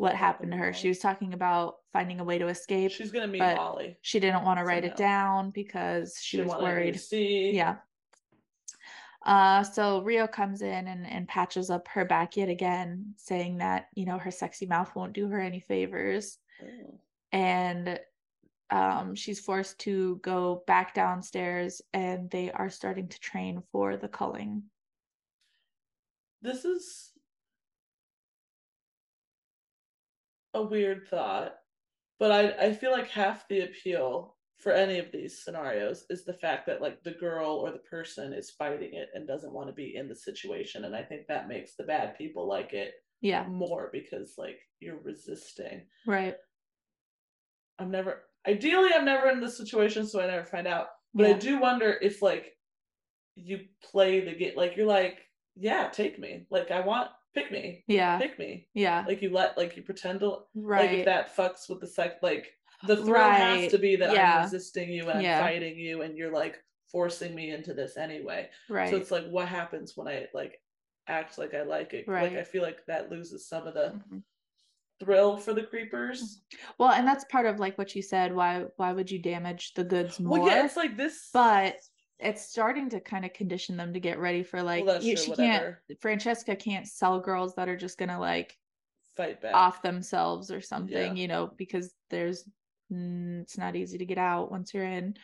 [0.00, 0.72] what happened to her.
[0.72, 2.90] She was talking about finding a way to escape.
[2.90, 3.98] She's gonna meet Molly.
[4.00, 5.12] She didn't want to write it somehow.
[5.42, 7.54] down because she, didn't was want anybody to worried.
[7.54, 7.76] Yeah.
[9.26, 13.88] Uh so Rio comes in and, and patches up her back yet again, saying that,
[13.94, 16.98] you know, her sexy mouth won't do her any favors Oh.
[17.32, 18.00] and
[18.70, 24.08] um, she's forced to go back downstairs and they are starting to train for the
[24.08, 24.62] culling.
[26.40, 27.09] This is
[30.54, 31.54] a weird thought,
[32.18, 36.34] but I I feel like half the appeal for any of these scenarios is the
[36.34, 39.72] fact that like the girl or the person is fighting it and doesn't want to
[39.72, 43.46] be in the situation and I think that makes the bad people like it Yeah,
[43.46, 45.86] more because like you're resisting.
[46.06, 46.36] right.
[47.78, 50.88] I'm never ideally I'm never in this situation so I never find out.
[51.14, 52.52] But I do wonder if like
[53.34, 55.20] you play the game like you're like,
[55.56, 56.46] yeah, take me.
[56.50, 57.84] Like I want pick me.
[57.86, 58.68] Yeah, Pick me.
[58.74, 60.88] yeah, Like you let like you pretend to right.
[60.90, 62.46] like if that fucks with the sex like
[62.86, 64.36] the thrill Right, has to be that yeah.
[64.38, 65.38] I'm resisting you and Yeah.
[65.38, 66.56] I'm fighting you and you're like
[66.90, 68.48] forcing me into this anyway.
[68.68, 68.90] right.
[68.90, 70.60] So it's like what happens when I like
[71.08, 72.06] act like I like it.
[72.08, 72.30] Right.
[72.32, 74.22] Like I feel like that loses some of the Mhm.
[75.02, 76.42] thrill for the creepers.
[76.78, 78.34] Well, and that's part of like what you said.
[78.34, 80.38] Why why would you damage the goods more?
[80.40, 81.76] Well, yeah, it's like this but
[82.22, 85.24] it's starting to kind of condition them to get ready for like well, you, true,
[85.24, 85.80] she whatever.
[85.88, 88.56] can't Francesca can't sell girls that are just gonna like
[89.16, 89.54] fight back.
[89.54, 91.22] off themselves or something, Yeah.
[91.22, 92.44] you know, because there's
[92.92, 95.16] mm, it's not easy to get out once you're in.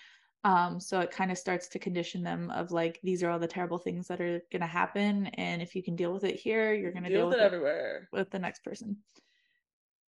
[0.45, 3.49] Um, so it kind of starts to condition them of like these are all the
[3.49, 6.93] terrible things that are gonna happen, and if you can deal with it here, you're
[6.93, 8.09] gonna deal deal, with with it it everywhere.
[8.13, 8.97] with the next person.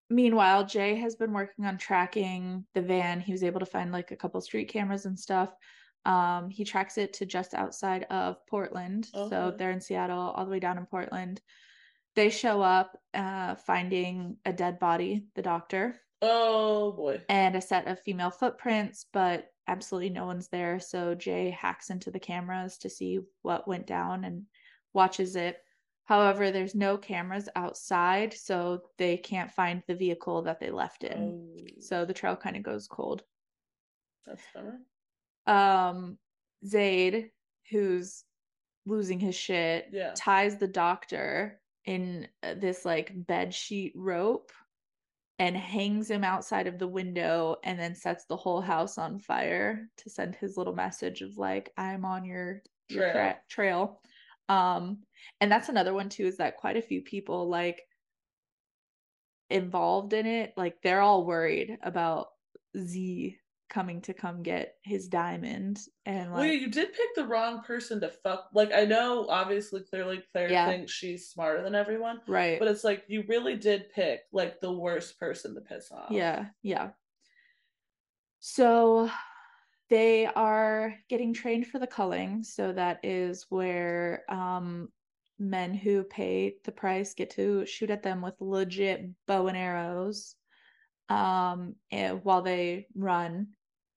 [0.08, 3.18] Meanwhile, Jay has been working on tracking the van.
[3.18, 5.52] He was able to find like a couple street cameras and stuff.
[6.06, 9.08] Um, he tracks it to just outside of Portland.
[9.28, 11.40] So they're in Seattle, all the way down in Portland.
[12.14, 15.96] They show up, uh, finding a dead body, the doctor.
[16.22, 17.20] Oh boy.
[17.28, 20.80] and a set of female footprints, but absolutely no one's there.
[20.80, 24.44] So Jay hacks into the cameras to see what went down and
[24.94, 25.58] watches it.
[26.04, 31.18] However, there's no cameras outside, so they can't find the vehicle that they left in.
[31.58, 33.24] Oh, So the trail kind of goes cold.
[34.24, 34.78] that's bummer.
[35.46, 36.18] Um,
[36.64, 37.30] Zade,
[37.70, 38.24] who's
[38.86, 40.12] losing his shit, Yeah.
[40.16, 44.50] ties the doctor in uh, this like bed sheet rope
[45.38, 49.88] and hangs him outside of the window and then sets the whole house on fire
[49.98, 53.12] to send his little message of like I'm on your, your Trail.
[53.12, 54.00] tra- trail.
[54.48, 54.98] Um
[55.40, 57.82] and that's another one too is that quite a few people like
[59.50, 62.28] involved in it like they're all worried about
[62.76, 63.36] Z
[63.68, 68.00] coming to come get his diamond and Well, yeah, you did pick the wrong person
[68.00, 68.48] to fuck.
[68.54, 70.68] Like, I know, obviously, clearly, Claire Yeah.
[70.68, 74.72] thinks she's smarter than everyone, right but it's like you really did pick like the
[74.72, 76.10] worst person to piss off.
[76.10, 76.90] Yeah, yeah.
[78.40, 79.10] So
[79.88, 82.42] they are getting trained for the culling.
[82.44, 84.88] So that is where um,
[85.38, 90.36] men who pay the price get to shoot at them with legit bow and arrows
[91.08, 93.48] um, and while they run.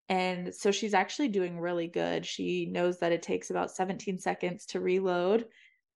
[0.10, 2.26] And so she's actually doing really good.
[2.26, 5.46] She knows that it takes about 17 seconds to reload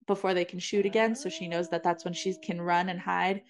[0.06, 1.16] before they can shoot again.
[1.16, 3.42] So she knows that that's when she can run and hide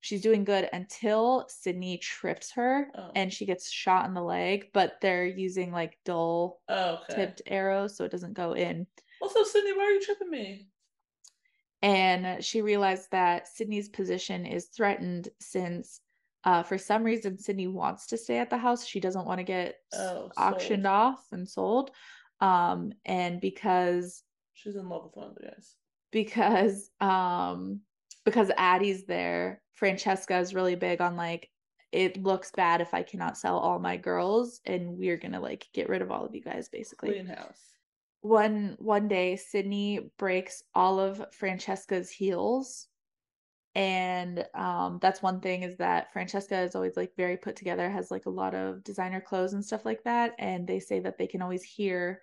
[0.00, 3.10] she's doing good until Sydney trips her Oh.
[3.14, 7.14] and she gets shot in the leg, but they're using like dull Oh, okay.
[7.16, 8.86] tipped arrows so it doesn't go in.
[9.20, 10.68] Also, Sydney, why are you tripping me?
[11.82, 16.00] And she realized that Sydney's position is threatened since
[16.44, 18.86] uh, for some reason Sydney wants to stay at the house.
[18.86, 20.86] She doesn't want to get Oh, auctioned sold.
[20.94, 21.90] off and sold.
[22.40, 24.22] Um, and because
[24.54, 25.74] She's in love with one of the guys.
[26.12, 27.80] because um
[28.24, 31.48] because Addie's there, Francesca is really big on like
[31.92, 35.88] it looks bad if I cannot sell all my girls and we're gonna like get
[35.88, 37.10] rid of all of you guys basically.
[37.10, 37.60] Clean house.
[38.20, 42.87] One one day Sydney breaks all of Francesca's heels.
[43.74, 48.10] And um that's one thing is that Francesca is always like very put together, has
[48.10, 50.34] like a lot of designer clothes and stuff like that.
[50.38, 52.20] And they say that they can always hear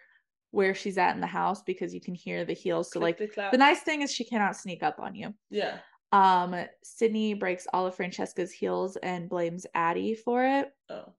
[0.52, 2.92] where she's at in the house because you can hear the heels.
[2.92, 5.34] So like the nice thing is she cannot sneak up on you.
[5.50, 5.80] Yeah.
[6.12, 10.72] Um, Sydney breaks all of Francesca's heels and blames Addie for it.
[10.90, 11.14] Oh.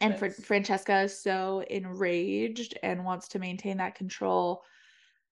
[0.00, 4.62] And Fr- Francesca is so enraged and wants to maintain that control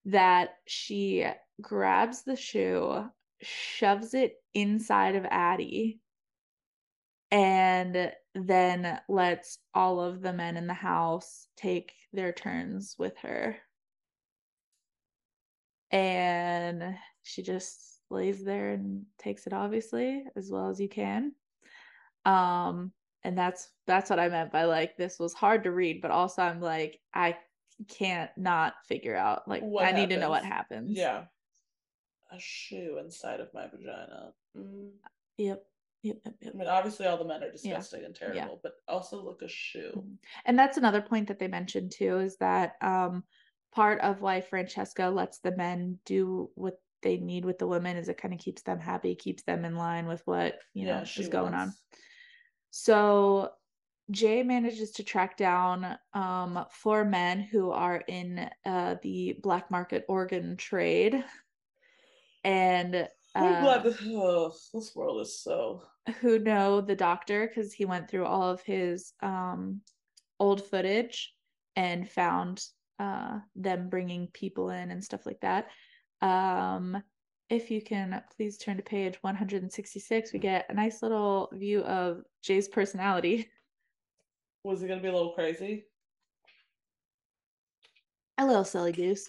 [0.06, 1.24] that she
[1.60, 3.08] grabs the shoe,
[3.42, 6.00] shoves it inside of Addie,
[7.30, 13.58] and then lets all of the men in the house take their turns with her.
[15.90, 21.34] And she just lays there and takes it obviously as well as you can.
[22.24, 22.92] Um
[23.24, 26.42] and that's that's what I meant by like this was hard to read, but also
[26.42, 27.38] I'm like I
[27.88, 30.44] can't not figure out like What I need to know what happens.
[30.44, 30.96] happens.
[30.96, 31.26] Yeah.
[32.30, 34.32] A shoe inside of my vagina.
[34.56, 34.90] Mm.
[35.38, 35.64] Yep.
[36.02, 36.18] Yep.
[36.24, 36.34] Yep.
[36.40, 36.54] yep.
[36.54, 38.32] I mean, obviously, all the men are disgusting and Yeah.
[38.32, 39.92] terrible, but also look a shoe.
[39.96, 40.18] Mhm.
[40.44, 43.24] And that's another point that they mentioned too is that um
[43.72, 48.08] part of why Francesca lets the men do what they need with the women is
[48.08, 51.22] it kind of keeps them happy, keeps them in line with what you know she
[51.22, 51.72] is going on.
[52.70, 53.52] So
[54.10, 60.04] Jay manages to track down um four men who are in uh the black market
[60.08, 61.24] organ trade.
[62.46, 65.82] And I'm uh, glad this, oh, this world is so.
[66.20, 69.80] who know the doctor because he went through all of his um
[70.38, 71.34] old footage
[71.74, 72.62] and found
[73.00, 75.66] uh them bringing people in and stuff like that
[76.22, 77.02] um
[77.50, 82.22] if you can please turn to page 166 we get a nice little view of
[82.42, 83.48] jay's personality
[84.62, 85.86] Was he gonna be a little crazy?
[88.38, 89.28] a little silly goose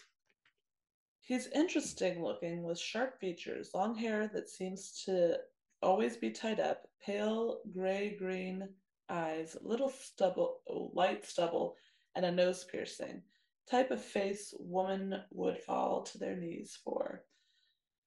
[1.28, 5.38] He's interesting looking with sharp features, long hair that seems to
[5.84, 8.70] always be tied up, pale gray green
[9.10, 10.62] eyes, little stubble,
[10.94, 11.76] light stubble,
[12.16, 13.24] and a nose piercing.
[13.70, 17.26] Type of face woman would fall to their knees for.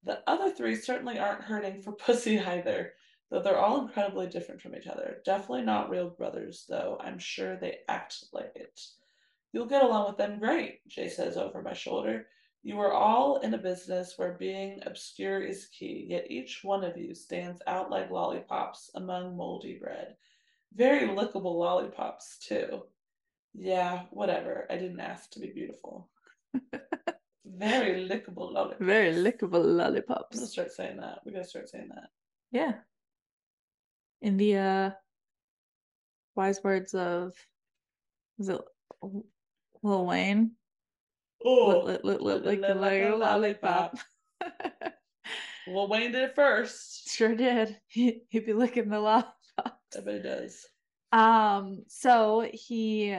[0.02, 2.94] The other three certainly aren't hurting for pussy either,
[3.30, 5.18] though they're all incredibly different from each other.
[5.26, 6.96] Definitely not real brothers, though.
[6.98, 8.80] I'm sure they act like it.
[9.52, 12.26] You'll get along with them great, Jay says over my shoulder.
[12.62, 16.96] You are all in a business where being obscure is key, yet each one of
[16.96, 20.16] you stands out like lollipops among moldy bread.
[20.74, 22.82] Very lickable lollipops, too.
[23.54, 24.66] Yeah, whatever.
[24.70, 26.10] I didn't ask to be beautiful.
[27.44, 28.84] Very lickable lollipops.
[28.84, 31.18] very lickable I'm lollipops gonna start saying that.
[31.24, 32.10] We gotta start saying that.
[32.52, 32.74] yeah
[34.22, 34.90] in the uh
[36.36, 37.34] wise words of
[38.38, 38.60] was it
[39.82, 40.52] Lil Wayne?
[41.44, 43.96] Oh, lit- lit- lit- like a like a lollipop.
[45.68, 47.08] well, Wayne did it first.
[47.10, 47.78] sure did.
[47.88, 49.34] He, he'd be licking the lollipop.
[49.96, 50.66] Everybody does.
[51.12, 53.16] Um, so he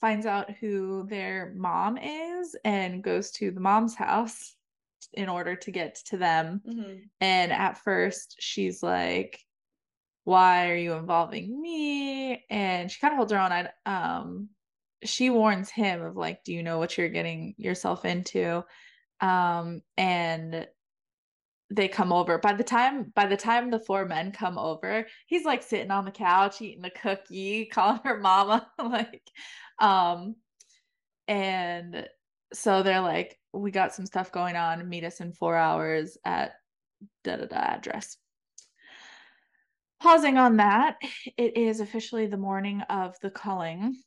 [0.00, 4.54] finds out who their mom is and goes to the mom's house
[5.14, 6.60] in order to get to them.
[6.68, 7.02] Mhm.
[7.20, 9.38] And at first, she's like,
[10.24, 12.44] Why are you involving me?
[12.50, 13.52] And she kind of holds her own.
[13.52, 14.48] I, um,
[15.04, 18.64] she warns him of like, Do you know what you're getting yourself into?
[19.20, 20.66] Um, and
[21.70, 22.38] they come over.
[22.38, 26.04] By the time by the time the four men come over, he's like sitting on
[26.04, 29.30] the couch eating a cookie, calling her mama, like,
[29.78, 30.36] um,
[31.26, 32.08] and
[32.52, 34.88] so they're like, we got some stuff going on.
[34.88, 36.52] Meet us in four hours at
[37.24, 38.16] da da da address.
[40.00, 40.96] Pausing on that,
[41.36, 44.00] it is officially the morning of the culling.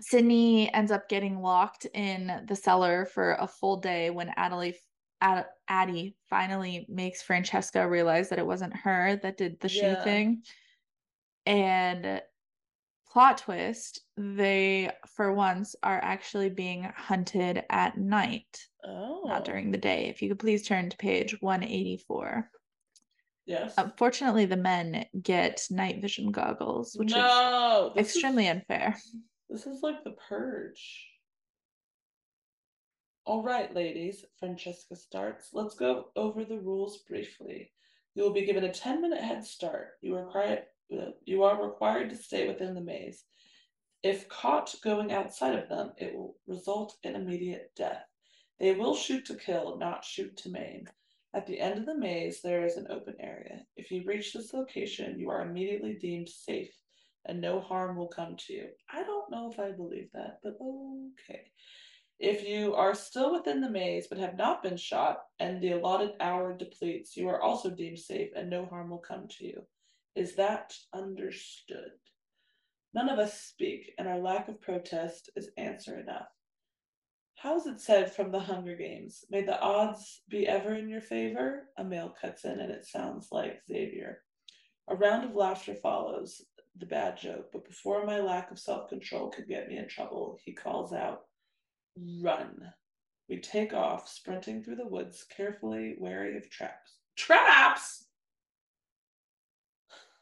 [0.00, 4.74] Sydney ends up getting locked in the cellar for a full day when Adelie,
[5.20, 10.04] Ad, Addie finally makes Francesca realize that it wasn't her that did the shoe Yeah.
[10.04, 10.42] thing.
[11.46, 12.22] And
[13.10, 19.22] plot twist, they for once are actually being hunted at night, Oh.
[19.24, 20.06] not during the day.
[20.08, 22.50] If you could please turn to page 184.
[23.46, 23.74] Yes.
[23.76, 27.92] Unfortunately, the men get night vision goggles, which no.
[27.94, 28.96] is extremely unfair.
[29.48, 31.10] This is like the purge.
[33.26, 35.50] All right, ladies, Francesca starts.
[35.52, 37.72] Let's go over the rules briefly.
[38.14, 39.98] You will be given a 10 minute head start.
[40.00, 43.24] You are required, uh, you are required to stay within the maze.
[44.02, 48.04] If caught going outside of them, it will result in immediate death.
[48.58, 50.88] They will shoot to kill, not shoot to maim.
[51.32, 53.66] At the end of the maze, there is an open area.
[53.76, 56.74] If you reach this location, you are immediately deemed safe
[57.26, 58.68] and no harm will come to you.
[58.92, 61.42] I don't know if I believe that, but okay.
[62.18, 66.12] If you are still within the maze but have not been shot and the allotted
[66.20, 69.62] hour depletes, you are also deemed safe and no harm will come to you.
[70.14, 71.90] Is that understood?
[72.94, 76.28] None of us speak, and our lack of protest is answer enough.
[77.34, 79.24] How's it said from the Hunger Games?
[79.28, 81.64] May the odds be ever in your favor?
[81.76, 84.22] A male cuts in, and it sounds like Xavier.
[84.88, 86.40] A round of laughter follows
[86.76, 90.38] the bad joke, but before my lack of self control could get me in trouble,
[90.44, 91.26] he calls out,
[91.96, 92.72] Run.
[93.28, 96.98] We take off, sprinting through the woods, carefully wary of traps.
[97.16, 98.06] Traps!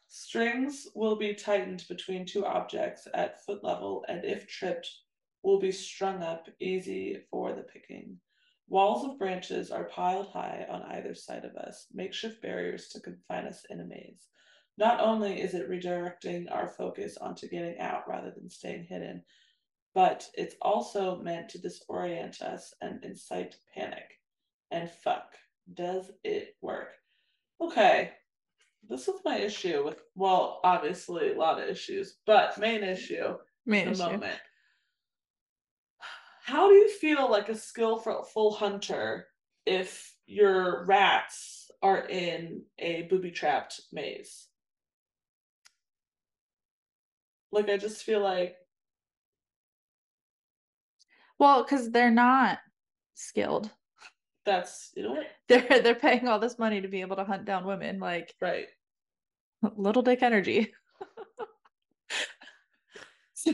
[0.09, 4.89] Strings will be tightened between two objects at foot level, and if tripped,
[5.43, 8.19] will be strung up, easy for the picking.
[8.69, 13.47] Walls of branches are piled high on either side of us, makeshift barriers to confine
[13.47, 14.29] us in a maze.
[14.79, 19.23] Not only is it redirecting our focus onto getting out rather than staying hidden,
[19.95, 24.21] but it's also meant to disorient us and incite panic.
[24.71, 25.35] And fuck,
[25.75, 26.89] does it work?
[27.61, 28.13] Okay,
[28.89, 33.89] this is my issue with, well, obviously a lot of issues, but main issue Main
[33.89, 34.03] at the issue.
[34.03, 34.41] moment.
[36.45, 39.29] How do you feel like a skillful hunter
[39.67, 44.49] if your rats are in a booby trapped maze?
[47.53, 48.57] Like, I just feel like,
[51.39, 52.59] Well, because they're not
[53.15, 53.71] skilled.
[54.45, 55.27] that's, you know what?
[55.49, 58.67] They're they're paying all this money to be able to hunt down women, like Right.
[59.77, 60.73] little dick energy.
[63.35, 63.53] so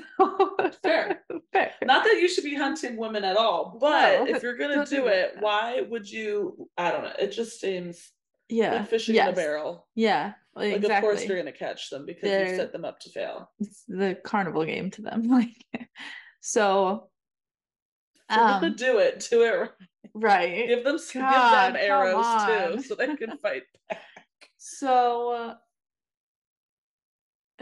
[0.83, 1.23] Fair.
[1.53, 1.73] fair.
[1.83, 5.05] Not that you should be hunting women at all, but No, if you're gonna do
[5.05, 5.15] that.
[5.15, 6.69] it, why would you?
[6.77, 7.13] I don't know.
[7.19, 8.13] It just seems
[8.49, 8.75] yeah.
[8.75, 9.87] like fishing in a barrel.
[9.95, 10.33] Yeah.
[10.55, 10.97] Like, exactly.
[10.97, 13.51] of course, you're gonna catch them because you They're- set them up to fail.
[13.61, 15.29] it's the carnival game to them.
[15.31, 15.89] Like
[16.41, 17.09] so
[18.31, 19.71] If you're gonna um do it, do it right.
[20.15, 20.67] right.
[20.69, 23.63] Give them give them arrows too, so they can fight.
[23.89, 24.01] Back
[24.57, 25.55] so uh,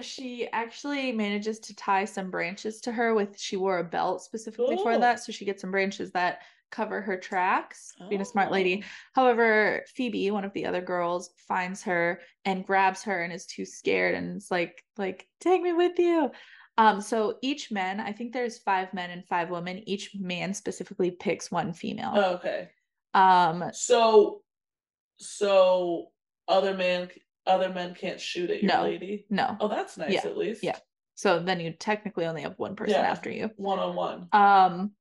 [0.02, 4.76] she actually manages to tie some branches to her with she wore a belt specifically
[4.76, 6.40] for that, so she gets some branches that
[6.70, 8.82] cover her tracks, being a smart lady.
[8.84, 8.86] Oh.
[9.14, 13.64] However, Phoebe, one of the other girls, finds her and grabs her and is too
[13.64, 16.30] scared and is like, like, take me with you.
[16.78, 19.82] Um, so each man, I think there's five men and five women.
[19.88, 22.12] Each man specifically picks one female.
[22.14, 22.68] Oh, okay.
[23.14, 24.42] Um, So,
[25.18, 26.08] so
[26.48, 27.08] other man,
[27.46, 28.82] other men can't shoot at your No.
[28.82, 29.24] lady.
[29.30, 29.56] no.
[29.60, 30.12] Oh, that's nice.
[30.12, 30.62] Yeah, At least.
[30.62, 30.76] yeah.
[31.14, 33.10] So then you technically only have one person Yeah.
[33.10, 33.50] after you.
[33.56, 34.28] One on one.
[34.32, 34.92] Um,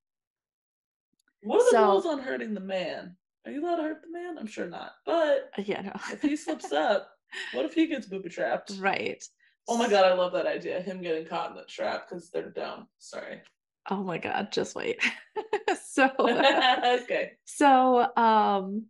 [1.45, 3.15] What are the So- rules on hurting the man?
[3.45, 4.37] Are you allowed to hurt the man?
[4.39, 4.93] I'm sure not.
[5.05, 5.93] But yeah, no.
[6.11, 7.09] if he slips up,
[7.53, 8.73] what if he gets booby trapped?
[8.79, 9.23] right.
[9.67, 10.79] Oh my god, I love that idea.
[10.81, 12.87] Him getting caught in the trap because they're dumb.
[12.99, 13.41] Sorry.
[13.89, 14.99] Oh my god, just wait.
[15.87, 17.33] so okay.
[17.45, 18.85] So um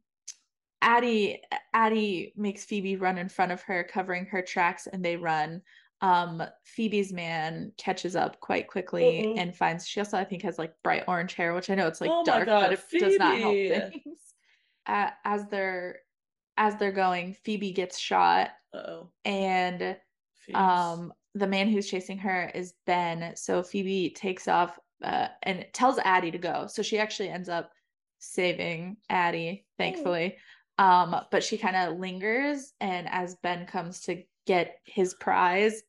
[0.82, 1.42] Addie
[1.74, 5.62] Addie makes Phoebe run in front of her, covering her tracks, and they run.
[6.02, 9.40] Um, Phoebe's man catches up quite quickly Mm-mm.
[9.40, 12.02] and finds she also I think has like bright orange hair, which I know it's
[12.02, 14.04] like Oh dark, God, but it does not help things.
[14.88, 16.00] A- as they're
[16.58, 19.10] as they're going, Phoebe gets shot, Uh-oh.
[19.24, 19.98] and
[20.46, 20.56] Phoebes.
[20.60, 23.36] um the man who's chasing her is Ben.
[23.36, 26.68] So Phoebe takes off uh, and tells Addie to go.
[26.68, 27.72] So she actually ends up
[28.20, 30.38] saving Addie, thankfully.
[30.78, 35.84] Um, but she kind of lingers, and as Ben comes to get his prize,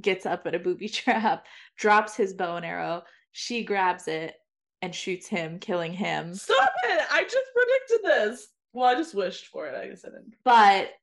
[0.00, 3.02] gets up at a booby trap, drops his bow and arrow.
[3.32, 4.34] She grabs it
[4.82, 6.34] and shoots him, killing him.
[6.34, 7.02] Stop it!
[7.10, 8.48] I just predicted this.
[8.74, 9.74] Well, I just wished for it.
[9.74, 10.34] I guess I didn't.
[10.44, 10.94] But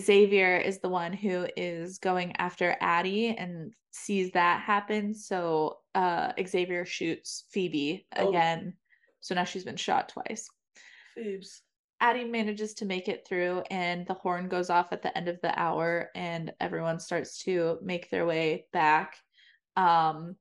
[0.00, 5.12] Xavier is the one who is going after Addie and sees that happen.
[5.12, 8.28] So uh, Xavier shoots Phoebe Oh.
[8.28, 8.74] again.
[9.20, 10.48] So now she's been shot twice.
[11.16, 11.62] Phoebes.
[12.00, 15.40] Addie manages to make it through, and the horn goes off at the end of
[15.40, 19.16] the hour, and everyone starts to make their way back.
[19.76, 20.36] Um,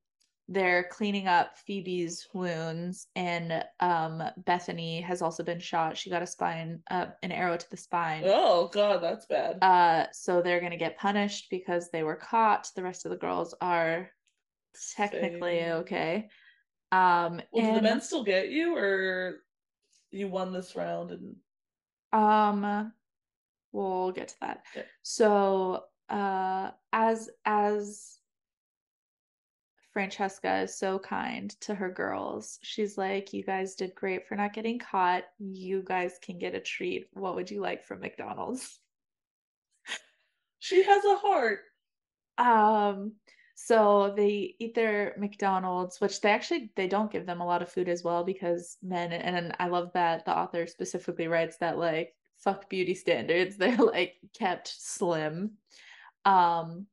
[0.50, 5.98] they're cleaning up Phoebe's wounds, and um, Bethany has also been shot.
[5.98, 8.24] She got a spine, uh, an arrow to the spine.
[8.26, 9.60] Oh god, that's bad.
[9.62, 12.70] Uh, so they're gonna get punished because they were caught.
[12.76, 14.10] The rest of the girls are
[14.98, 15.72] technically Same.
[15.72, 16.30] okay.
[16.92, 19.43] Um, Well, do the men still get you, or
[20.14, 21.36] you won this round and
[22.14, 22.94] um,
[23.72, 24.64] we'll get to that.
[24.76, 24.86] Okay.
[25.02, 28.20] So, uh, as as
[29.92, 34.54] Francesca is so kind to her girls, she's like, "You guys did great for not
[34.54, 35.24] getting caught.
[35.40, 37.08] You guys can get a treat.
[37.14, 38.80] What would you like from McDonald's?"
[40.60, 41.60] she has a heart.
[42.38, 43.14] Um,
[43.66, 47.72] so they eat their McDonald's, which they actually they don't give them a lot of
[47.72, 52.14] food as well because men and I love that the author specifically writes that like
[52.40, 55.52] fuck beauty standards, they're like kept slim.
[56.26, 56.88] Um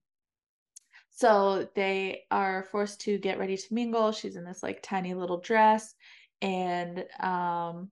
[1.11, 4.13] so they are forced to get ready to mingle.
[4.13, 5.97] She's in this like tiny little dress
[6.41, 7.91] and um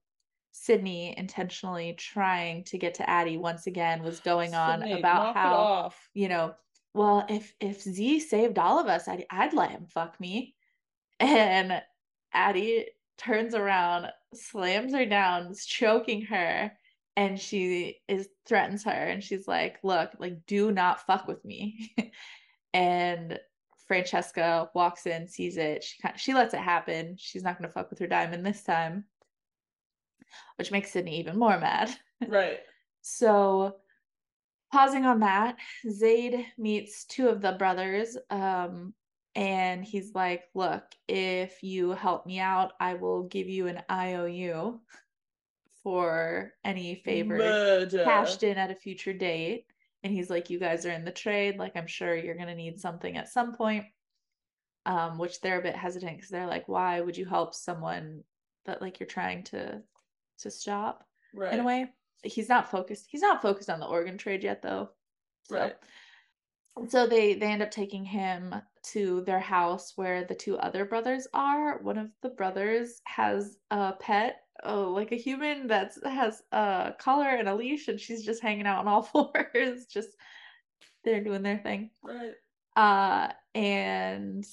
[0.53, 5.91] Sydney intentionally trying to get to Addie once again was going on Sydney, about how
[6.13, 6.53] you know,
[6.93, 10.55] well, if if Z saved all of us, I'd I'd let him fuck me.
[11.21, 11.81] And
[12.31, 12.85] Addie
[13.17, 16.71] turns around, slams her down, is choking her,
[17.17, 21.93] and she is threatens her, and she's like, "Look, like, do not fuck with me."
[22.73, 23.37] and
[23.89, 25.83] Francesca walks in, sees it.
[25.83, 27.15] She kind she lets it happen.
[27.17, 29.03] She's not gonna fuck with her diamond this time,
[30.57, 31.93] which makes Sydney even more mad.
[32.27, 32.59] Right.
[33.01, 33.77] So,
[34.71, 38.93] pausing on that, Zade meets two of the brothers, um,
[39.35, 44.81] and he's like, "Look, if you help me out, I will give you an IOU
[45.83, 48.03] for any favor Murder.
[48.03, 49.65] cashed in at a future date."
[50.03, 51.57] And he's like, "You guys are in the trade.
[51.57, 53.85] Like, I'm sure you're gonna need something at some point."
[54.85, 58.23] Um, which they're a bit hesitant because they're like, "Why would you help someone
[58.65, 59.83] that like you're trying to
[60.39, 61.53] to stop?" Right.
[61.53, 61.93] in a way.
[62.23, 63.05] He's not focused.
[63.09, 64.89] He's not focused on the organ trade yet, though.
[65.43, 65.75] So, Right.
[66.87, 71.27] so they they end up taking him to their house where the two other brothers
[71.33, 71.79] are.
[71.79, 77.27] One of the brothers has a pet, oh, like a human that has a collar
[77.29, 79.85] and a leash, and she's just hanging out on all fours.
[79.85, 80.09] just
[81.03, 81.91] they're doing their thing.
[82.03, 82.33] Right.
[82.75, 84.45] Uh, and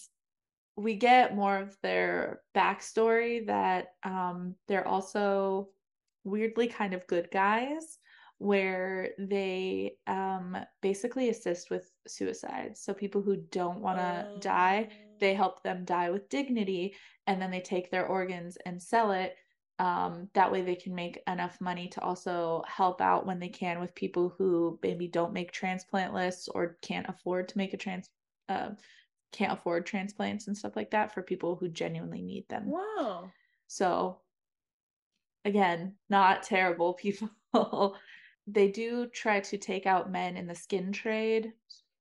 [0.77, 5.69] we get more of their backstory that um, they're also
[6.27, 7.99] weirdly kind of good guys
[8.39, 12.77] where they um, basically assist with suicide.
[12.77, 16.95] So people who don't want to die, they help them die with dignity
[17.27, 19.37] and then they take their organs and sell it.
[19.79, 23.81] Um, that way they can make enough money to also help out when they can
[23.81, 28.09] with people who maybe don't make transplant lists or can't afford to make a trans
[28.49, 28.71] uh,
[29.33, 32.65] can't afford transplants and stuff like that for people who genuinely need them.
[32.67, 33.31] Wow.
[33.67, 34.21] So
[35.47, 37.31] again, not terrible people.
[38.47, 41.53] they do try to take out men in the skin trade,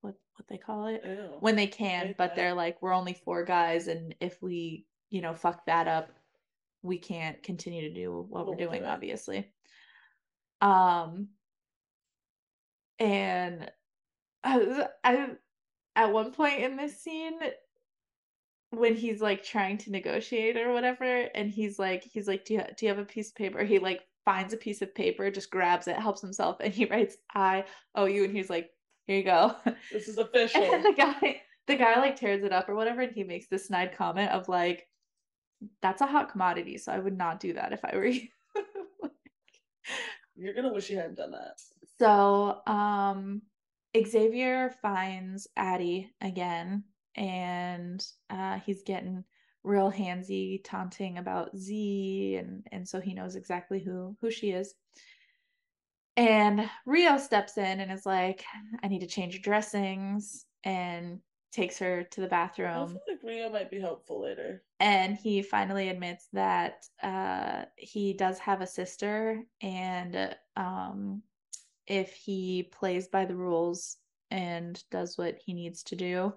[0.02, 1.38] what what they call it, Ew.
[1.40, 2.36] when they can, but that.
[2.36, 6.10] they're like we're only four guys and if we, you know, fuck that up,
[6.82, 8.88] we can't continue to do what we're Won't do doing it.
[8.88, 9.48] obviously.
[10.62, 11.30] Um
[13.00, 13.72] and
[14.44, 15.30] I, I
[15.96, 17.40] at one point in this scene
[18.78, 22.64] when he's like trying to negotiate or whatever and he's like he's like do you,
[22.78, 25.52] do you have a piece of paper he like finds a piece of paper just
[25.52, 27.64] grabs it helps himself and he writes i
[27.96, 28.72] owe you and he's like
[29.08, 29.56] here you go.
[29.92, 30.64] This is official.
[30.64, 33.68] And the guy, the guy like tears it up or whatever, and he makes this
[33.68, 34.88] snide comment of like,
[35.82, 38.28] "That's a hot commodity, so I would not do that if I were you."
[40.36, 41.62] You're gonna wish you hadn't done that.
[41.98, 43.42] So, um,
[43.96, 46.84] Xavier finds Addie again,
[47.16, 49.24] and uh, he's getting
[49.64, 54.76] real handsy, taunting about Z, and and so he knows exactly who who she is.
[56.18, 58.46] And Rio steps in and is like,
[58.84, 61.20] "I need to change your dressings," and
[61.52, 62.88] takes her to the I bathroom.
[62.88, 64.64] feel like Rio might be helpful later.
[64.80, 71.22] And he finally admits that uh, he does have a sister, and um,
[71.88, 73.98] if he plays by the rules
[74.32, 76.34] and does what he needs to do,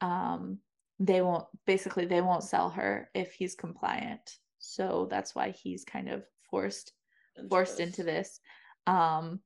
[0.00, 0.58] um,
[0.98, 4.20] they won't basically they won't sell her if he's compliant.
[4.58, 6.92] So that's why he's kind of forced
[7.48, 8.40] forced into this.
[8.86, 9.40] Um,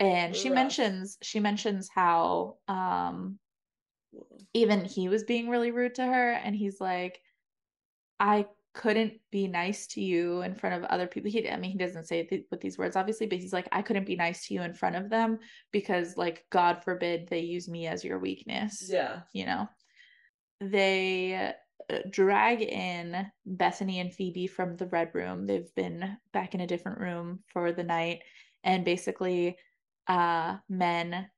[0.00, 0.54] and she Rough.
[0.56, 3.38] mentions she mentions how um
[4.54, 7.20] even he was being really rude to her and he's like
[8.18, 11.78] i couldn't be nice to you in front of other people he i mean he
[11.78, 14.54] doesn't say it with these words obviously but he's like i couldn't be nice to
[14.54, 15.38] you in front of them
[15.72, 19.20] because like god forbid they use me as your weakness Yeah.
[19.32, 19.68] you know
[20.60, 21.52] they
[21.90, 26.66] uh, drag in bethany and phoebe from the red room they've been back in a
[26.66, 28.20] different room for the night
[28.64, 29.56] and basically
[30.08, 31.28] uh men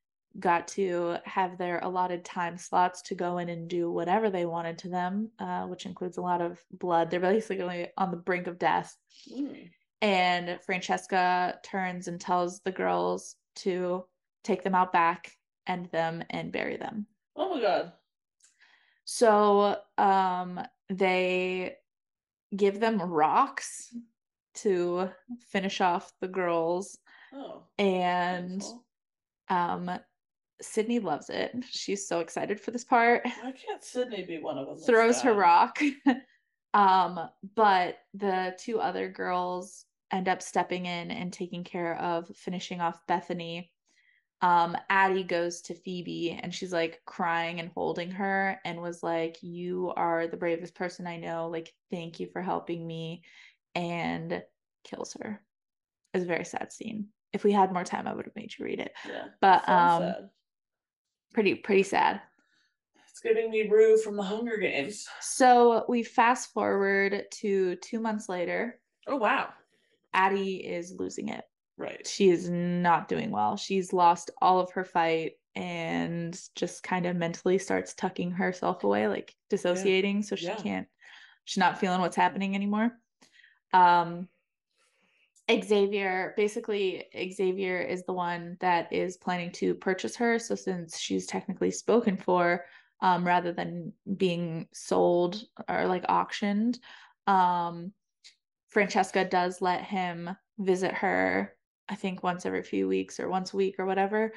[0.40, 4.78] got to have their allotted time slots to go in and do whatever they wanted
[4.78, 8.58] to them uh, which includes a lot of blood they're basically on the brink of
[8.58, 8.96] death
[9.30, 9.70] Mm.
[10.00, 14.04] and francesca turns and tells the girls to
[14.42, 15.30] take them out back
[15.66, 17.06] end them and bury them
[17.36, 17.92] Oh my god.
[19.14, 20.58] So um
[20.88, 21.74] they
[22.56, 23.94] give them rocks
[24.54, 25.10] to
[25.50, 26.96] finish off the girls
[27.34, 27.64] Oh.
[27.78, 28.62] and
[29.50, 29.90] um
[30.62, 31.52] Sydney loves it.
[31.70, 33.22] She's so excited for this part.
[33.24, 34.76] Why can't Sydney be one of them?
[34.78, 35.78] Throws her rock.
[36.74, 37.20] um
[37.54, 43.00] but the two other girls end up stepping in and taking care of finishing off
[43.08, 43.70] Bethany.
[44.42, 49.36] Um Addie goes to Phoebe and she's like crying and holding her and was like
[49.40, 51.48] you are the bravest person I know.
[51.48, 53.22] Like thank you for helping me
[53.74, 54.42] and
[54.84, 55.40] kills her.
[56.12, 57.06] It's a very sad scene.
[57.32, 58.92] If we had more time I would have made you read it.
[59.08, 59.26] Yeah.
[59.40, 60.30] But um sad.
[61.32, 62.20] pretty pretty sad.
[63.08, 65.06] It's giving me Rue from the Hunger Games.
[65.20, 68.80] So we fast forward to two months later.
[69.06, 69.50] Oh wow.
[70.14, 71.44] Addie is losing it.
[71.82, 72.06] Right.
[72.06, 73.56] She is not doing well.
[73.56, 79.08] She's lost all of her fight and just kind of mentally starts tucking herself away,
[79.08, 80.22] like dissociating.
[80.22, 80.56] So she Yeah.
[80.56, 80.88] can't,
[81.44, 82.96] she's not feeling what's happening anymore.
[83.72, 84.28] Um,
[85.50, 90.38] Xavier, basically, Xavier is the one that is planning to purchase her.
[90.38, 92.64] So since she's technically spoken for,
[93.00, 96.78] um, rather than being sold or like auctioned,
[97.26, 97.92] um,
[98.68, 101.56] Francesca does let him visit her,
[101.88, 104.32] I think once every few weeks or once a week or whatever.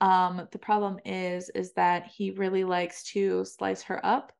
[0.00, 4.32] Um, the problem is, is that he really likes to slice her up,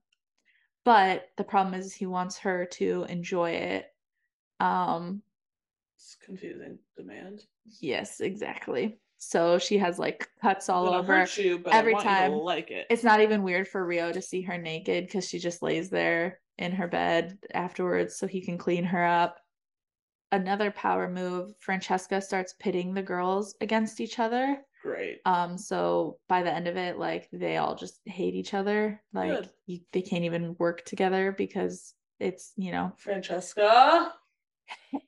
[0.85, 3.87] but the problem is he wants her to enjoy it.
[4.61, 5.23] Um,
[5.97, 6.79] It's confusing.
[6.97, 7.45] Demand.
[7.81, 8.99] yes, exactly.
[9.19, 11.17] So she has like cuts all over.
[11.17, 12.33] hurt you, but every I want you time.
[12.33, 12.87] like it.
[12.91, 16.41] It's not even weird for Rio to see her naked because she just lays there
[16.59, 19.39] in her bed afterwards so he can clean her up.
[20.37, 24.59] Another power move, Francesca starts pitting the girls against each other.
[24.82, 25.20] great.
[25.24, 29.03] Um, so by the end of it, like they all just hate each other.
[29.14, 34.12] Like you, they can't even work together because it's, you know, Francesca.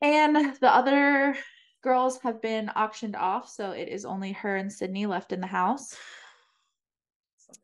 [0.00, 1.36] and the other
[1.82, 5.46] girls have been auctioned off, so it is only her and Sydney left in the
[5.46, 5.94] house.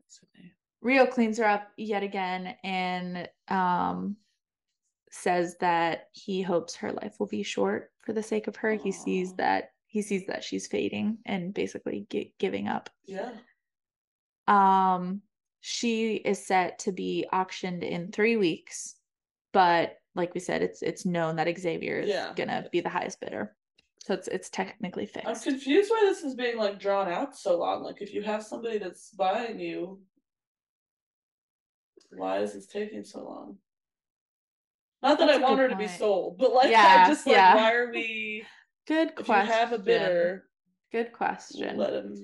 [0.06, 0.52] Sydney.
[0.82, 4.16] Rio cleans her up yet again and um
[5.14, 8.72] says that he hopes her life will be short for the sake of her.
[8.74, 12.90] He sees that he sees that she's fading and basically gi- giving up.
[13.06, 13.30] Yeah.
[14.48, 15.22] Um
[15.60, 18.96] she is set to be auctioned in 3 weeks,
[19.52, 22.32] but like we said it's it's known that Xavier is Yeah.
[22.34, 23.56] going to be the highest bidder.
[24.00, 25.28] So it's it's technically fixed.
[25.28, 27.82] I'm confused why this is being like drawn out so long.
[27.84, 30.00] Like if you have somebody that's buying you,
[32.10, 33.56] why is this taking so long?
[35.04, 37.36] Not that That's I want her to be sold, but like Yeah, I just like
[37.36, 37.54] yeah.
[37.56, 38.44] why are we
[38.88, 39.46] Good question.
[39.46, 40.44] you have a bidder,
[40.92, 41.76] Good question.
[41.76, 42.14] let him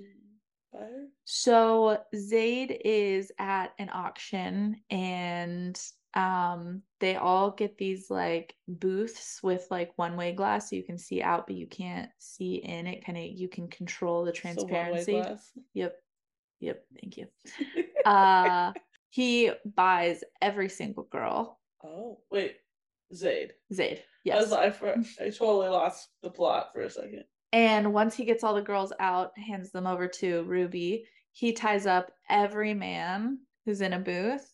[0.73, 1.07] buy her?
[1.25, 5.81] So Zade is at an auction and
[6.15, 11.23] um they all get these like booths with like one-way glass so you can see
[11.23, 15.13] out but you can't see in it kind of you can control the transparency.
[15.13, 15.53] glass.
[15.75, 15.95] Yep.
[16.61, 17.27] Yep, thank you.
[18.05, 18.73] Uh
[19.11, 21.61] he buys every single girl.
[21.85, 22.57] oh wait,
[23.15, 23.51] Zade.
[23.73, 24.01] Zade.
[24.31, 24.53] I was Yes.
[24.53, 27.25] I, for, I totally lost the plot for a second.
[27.53, 31.87] And once he gets all the girls out, hands them over to Ruby, he ties
[31.87, 34.53] up every man who's in a booth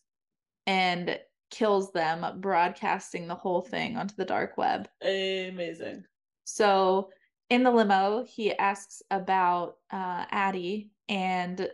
[0.65, 1.19] and
[1.51, 4.89] kills them, broadcasting the whole thing onto the dark web.
[5.01, 6.03] Amazing.
[6.45, 7.09] So
[7.49, 11.69] in the limo, he asks about uh, Addie, and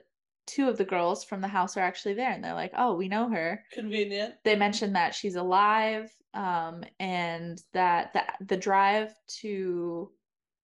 [0.45, 3.07] two of the girls from the house are actually there, and they're like, "Oh, we
[3.07, 4.35] know her." Convenient.
[4.43, 10.11] They mention that she's alive, um, and that the the drive to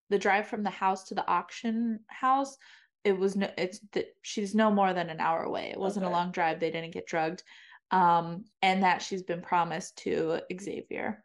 [0.09, 2.57] the drive from the house to the auction house,
[3.03, 5.69] it was no, it's that she's no more than an hour away.
[5.71, 6.59] It wasn't a long drive.
[6.59, 7.43] They didn't get drugged,
[7.91, 11.23] um, and that she's been promised to Xavier.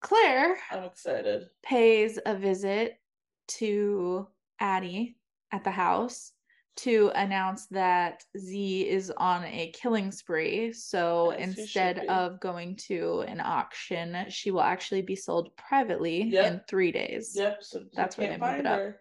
[0.00, 1.48] Claire I'm excited.
[1.62, 3.00] pays a visit
[3.46, 4.28] to
[4.60, 5.16] Addie
[5.54, 6.32] at the house
[6.76, 10.72] to announce that Z is on a killing spree.
[10.72, 16.60] So should instead of going to an auction, she will actually be sold privately in
[16.68, 17.34] three days.
[17.36, 17.58] Yep.
[17.62, 18.78] So That's where they move it up.
[18.78, 19.00] her.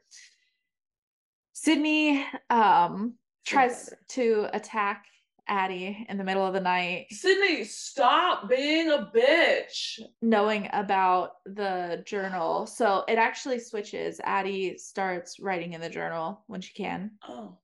[1.53, 5.05] Sydney um tries to attack
[5.47, 9.99] Addie in the middle of the night, Sydney, stop being a bitch.
[10.21, 12.65] knowing about the journal.
[12.65, 14.21] So it actually switches.
[14.23, 17.11] Addie starts writing in the journal when she can.
[17.27, 17.57] Oh.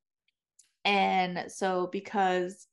[0.86, 2.67] And so because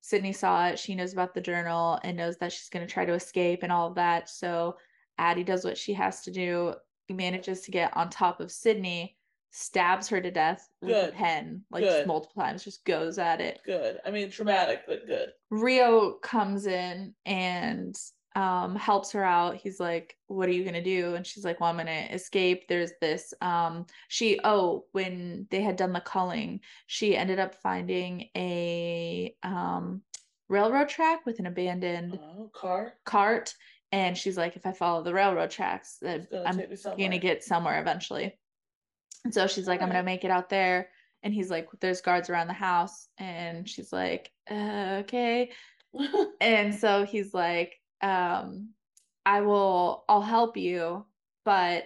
[0.00, 3.04] Sydney saw it, she knows about the journal and knows that she's going to try
[3.04, 4.28] to escape and all of that.
[4.28, 4.76] So
[5.18, 6.74] Addie does what she has to do,
[7.08, 9.16] manages to get on top of Sydney,
[9.54, 12.06] stabs her to death with a pen, like Good.
[12.06, 13.60] multiple times, just goes at it.
[13.64, 14.00] Good.
[14.04, 15.28] I mean, traumatic, but good.
[15.50, 17.94] Rio comes in and
[18.34, 19.56] um helps her out.
[19.56, 22.14] He's like, "What are you going to do?" And she's like, "Well, I'm going to
[22.14, 22.66] escape.
[22.66, 28.30] There's this um she oh, when they had done the culling, she ended up finding
[28.34, 30.02] a um
[30.48, 32.94] railroad track with an abandoned Oh, car.
[33.04, 33.54] cart
[33.92, 36.96] and she's like, "If I follow the railroad tracks, then gonna I'm take me somewhere.
[36.98, 38.38] going to get somewhere eventually."
[39.24, 40.88] And so she's like, "I'm going to make it out there."
[41.22, 45.50] And he's like, "There's guards around the house." And she's like, uh, "Okay."
[46.40, 48.70] and so he's like um
[49.26, 51.04] i will i'll help you
[51.44, 51.84] but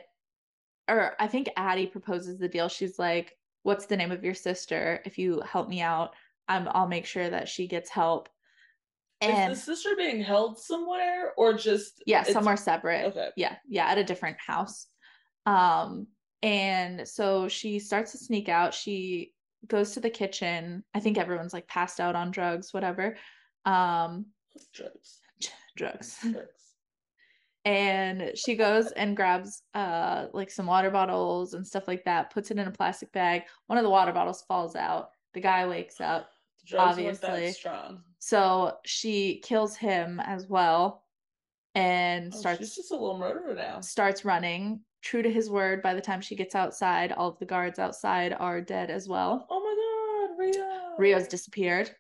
[0.89, 5.03] or i think addie proposes the deal she's like what's the name of your sister
[5.05, 6.15] if you help me out
[6.49, 8.29] i'm i'll make sure that she gets help
[9.21, 13.31] and Is the sister being held somewhere or just yeah somewhere separate Okay.
[13.37, 14.87] yeah yeah at a different house
[15.47, 16.07] um
[16.47, 19.33] and so she starts to sneak out she
[19.67, 23.17] goes to the kitchen i think everyone's like passed out on drugs whatever
[23.65, 24.27] um
[24.73, 25.21] Drugs.
[25.77, 26.63] drugs Drugs.
[27.65, 32.51] and she goes and grabs uh like some water bottles and stuff like that puts
[32.51, 36.01] it in a plastic bag one of the water bottles falls out the guy wakes
[36.01, 36.31] up
[36.77, 37.53] Obviously.
[37.53, 38.01] strong.
[38.19, 41.03] so she kills him as well
[41.77, 43.81] and Oh, starts she's just a little murderer now.
[43.81, 47.45] starts running true to his word by the time she gets outside all of the
[47.47, 49.75] guards outside are dead as well Oh my
[50.27, 50.97] god, Rio.
[50.99, 51.91] rio's disappeared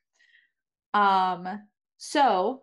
[0.92, 1.62] um
[1.98, 2.62] so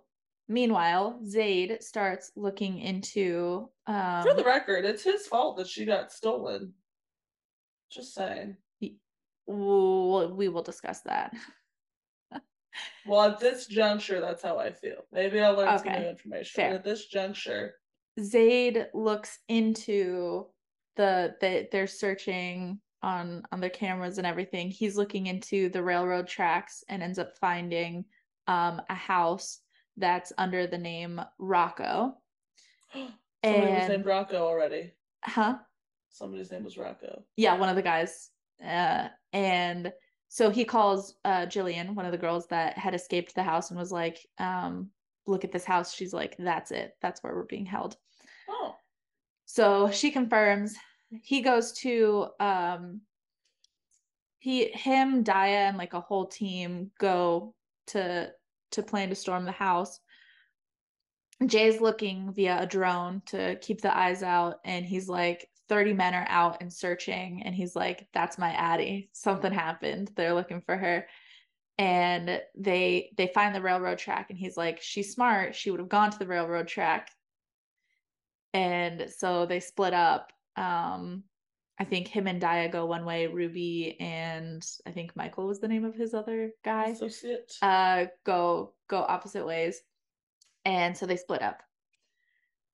[0.50, 6.12] meanwhile zade starts looking into um For the record, it's his fault that she got
[6.12, 6.74] stolen.
[7.90, 8.58] Just saying.
[8.82, 11.34] We will discuss that.
[13.06, 15.06] Well, at this juncture, that's how I feel.
[15.12, 16.54] Maybe I'll learn some new information.
[16.56, 16.70] fair.
[16.72, 17.76] But at this juncture,
[18.20, 20.48] Zade looks into
[20.96, 24.70] the that they're searching on on their cameras and everything.
[24.70, 28.06] He's looking into the railroad tracks and ends up finding
[28.48, 29.60] um a house
[29.98, 32.16] that's under the name Rocco.
[32.94, 33.12] somebody
[33.44, 34.92] was And- named Rocco already.
[35.24, 35.58] Huh?
[36.10, 37.24] Somebody's name was Rocco.
[37.38, 38.30] Yeah, one of the guys.
[38.64, 39.92] Uh and
[40.30, 43.80] so he calls uh Jillian, one of the girls that had escaped the house and
[43.80, 44.90] was like, um,
[45.26, 45.94] look at this house.
[45.94, 46.96] She's like, that's it.
[47.02, 47.98] That's where we're being held.
[49.46, 50.76] So she confirms.
[51.22, 53.02] He goes to um
[54.40, 57.56] he him, Daya, and like a whole team go
[57.88, 58.32] to
[58.72, 60.00] to plan to storm the house.
[61.46, 66.14] Jay's looking via a drone to keep the eyes out, and he's like, 30 men
[66.14, 69.10] are out and searching, and he's like, That's my Addie.
[69.14, 70.12] Something happened.
[70.16, 71.08] They're looking for her.
[71.78, 75.56] And they they find the railroad track, and he's like, She's smart.
[75.56, 77.10] She would have gone to the railroad track
[78.54, 81.24] and so they split up um
[81.80, 85.68] i think him and Dia go one way ruby and i think michael was the
[85.68, 87.54] name of his other guy associate.
[87.62, 89.82] uh go go opposite ways
[90.66, 91.62] and so they split up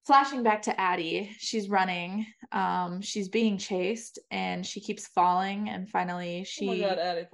[0.09, 2.25] flashing back to Addie, she's running.
[2.51, 5.69] Um, she's being chased and she keeps falling.
[5.69, 7.27] And finally, she oh god, Addie,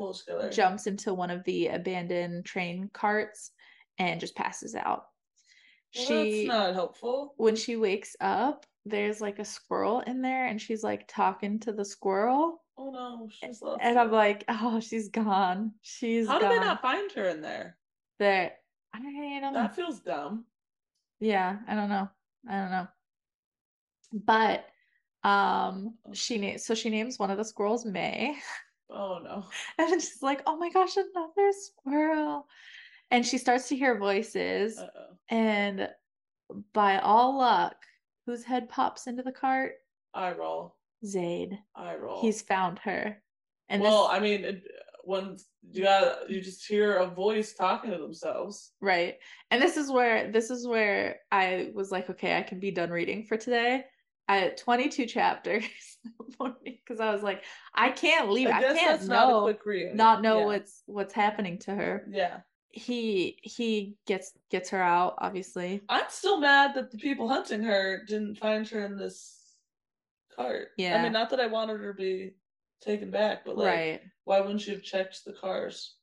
[0.52, 3.52] jumps into one of the abandoned train carts
[3.98, 5.06] and just passes out.
[5.96, 7.34] Well, she that's not helpful.
[7.38, 11.72] when she wakes up, there's like a squirrel in there, and she's like talking to
[11.72, 12.62] the squirrel.
[12.78, 13.80] Oh no, she's lost.
[13.82, 13.98] And.
[13.98, 15.72] I'm like, oh, she's gone.
[15.82, 16.50] She's How gone.
[16.52, 17.78] did they not find her in there?
[18.20, 18.54] There,
[18.94, 19.54] I don't know.
[19.54, 20.46] That feels dumb.
[21.20, 22.10] Yeah, I don't know.
[22.50, 22.88] I don't know.
[24.14, 24.66] But
[25.24, 28.36] um she names so she names one of the squirrels May.
[28.88, 29.44] Oh no.
[29.80, 32.48] And she's like, oh my gosh, another squirrel.
[33.16, 34.78] And she starts to hear voices.
[34.78, 35.16] Uh oh.
[35.30, 35.90] And
[36.74, 37.78] by all luck,
[38.26, 39.76] whose head pops into the cart?
[40.14, 40.76] Eye roll.
[41.06, 41.58] Zade.
[41.76, 42.22] Eye roll.
[42.22, 43.22] He's found her.
[43.70, 44.64] And well, this, I mean, it,
[45.06, 45.38] when
[45.72, 48.74] you got you just hear a voice talking to themselves.
[48.82, 49.16] right.
[49.50, 52.90] And this is where this is where I was like, okay, I can be done
[52.90, 53.86] reading for today.
[54.28, 55.64] I had 22 chapters
[56.64, 57.44] because I was like,
[57.74, 58.50] I can't leave.
[58.50, 59.96] I, guess can't not know, quick read.
[59.96, 60.46] not know yeah.
[60.46, 62.06] what's what's happening to her.
[62.10, 62.40] Yeah,
[62.76, 65.82] He he gets gets her out, obviously.
[65.88, 69.40] I'm still mad that the people hunting her didn't find her in this
[70.36, 70.70] cart.
[70.78, 72.36] Yeah i mean, not that I wanted her to be
[72.82, 74.02] taken back, but like, right.
[74.26, 75.96] why wouldn't you have checked the cars?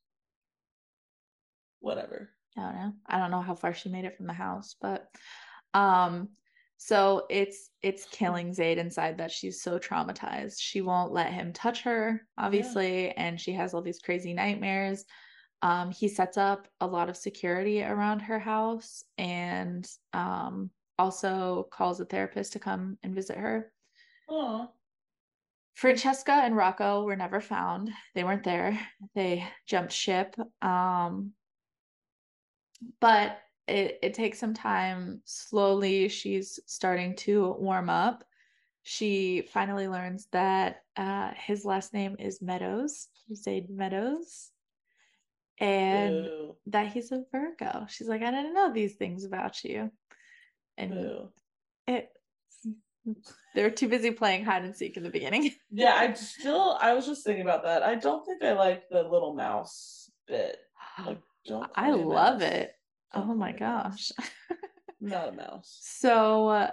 [1.81, 2.31] Whatever.
[2.57, 2.93] I don't know.
[3.07, 5.09] I don't know how far she made it from the house, but
[5.75, 6.31] um
[6.79, 10.57] so it's it's killing Zade inside that she's so traumatized.
[10.59, 15.05] She won't let him touch her, obviously, and she has all these crazy nightmares.
[15.63, 22.01] Um he sets up a lot of security around her house and um also calls
[22.01, 23.73] a therapist to come and visit her.
[24.29, 24.71] Oh,
[25.75, 27.91] Francesca and Rocco were never found.
[28.15, 28.79] They weren't there.
[29.17, 30.37] They jumped ship.
[30.61, 31.33] Um,
[33.01, 35.23] but it, it takes some time.
[35.25, 38.23] Slowly, she's starting to warm up.
[38.85, 44.52] She finally learns that uh, his last name is Meadows, Zade Meadows,
[45.63, 47.87] and boo, that he's a Virgo.
[47.89, 49.91] She's like, I didn't know these things about you.
[50.77, 51.29] And boo.
[51.87, 52.09] it,
[53.55, 55.53] they were too busy playing hide and seek in the beginning.
[55.71, 56.77] Yeah, I still.
[56.81, 57.83] I was just thinking about that.
[57.83, 60.59] I don't think I like the little mouse bit.
[61.05, 61.71] Like, don't.
[61.75, 62.49] I call me a love mouse.
[62.51, 62.75] it.
[63.15, 64.13] Don't Oh my me a mouse.
[64.19, 64.27] gosh.
[65.01, 65.79] Not a mouse.
[65.83, 66.71] So, uh,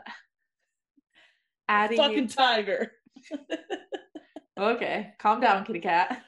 [1.68, 1.98] Addie.
[1.98, 2.92] Fucking tiger.
[4.60, 6.22] Okay, calm down, kitty cat.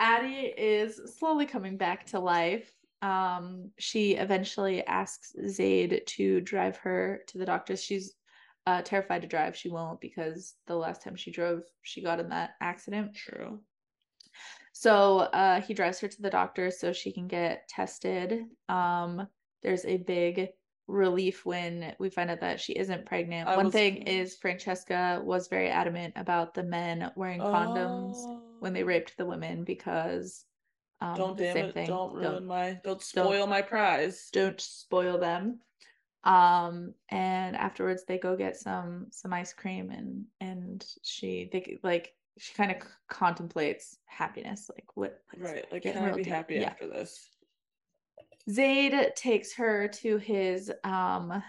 [0.00, 2.72] Addie is slowly coming back to life.
[3.02, 7.76] Um, she eventually asks Zade to drive her to the doctor.
[7.76, 8.14] She's
[8.66, 9.56] uh, terrified to drive.
[9.56, 13.14] She won't because the last time she drove, she got in that accident.
[13.14, 13.60] True.
[14.72, 18.44] So uh, he drives her to the doctor so she can get tested.
[18.68, 19.26] Um,
[19.62, 20.48] there's a big
[20.86, 23.48] relief when we find out that she isn't pregnant.
[23.48, 28.72] I One was- thing is Francesca was very adamant about the men wearing condoms when
[28.72, 30.44] they raped the women because
[31.00, 31.74] um, Don't damn it!
[31.74, 31.86] thing.
[31.88, 32.78] Don't ruin don't, my.
[32.84, 34.28] Don't spoil my prize.
[34.32, 35.60] don't spoil them.
[36.24, 42.12] Um, and afterwards they go get some some ice cream and and she they like
[42.38, 42.76] she kind of
[43.08, 45.64] contemplates happiness like what Right.
[45.72, 46.68] Like, can I be happy Yeah.
[46.68, 47.30] after this?
[48.50, 51.42] Zade takes her to his um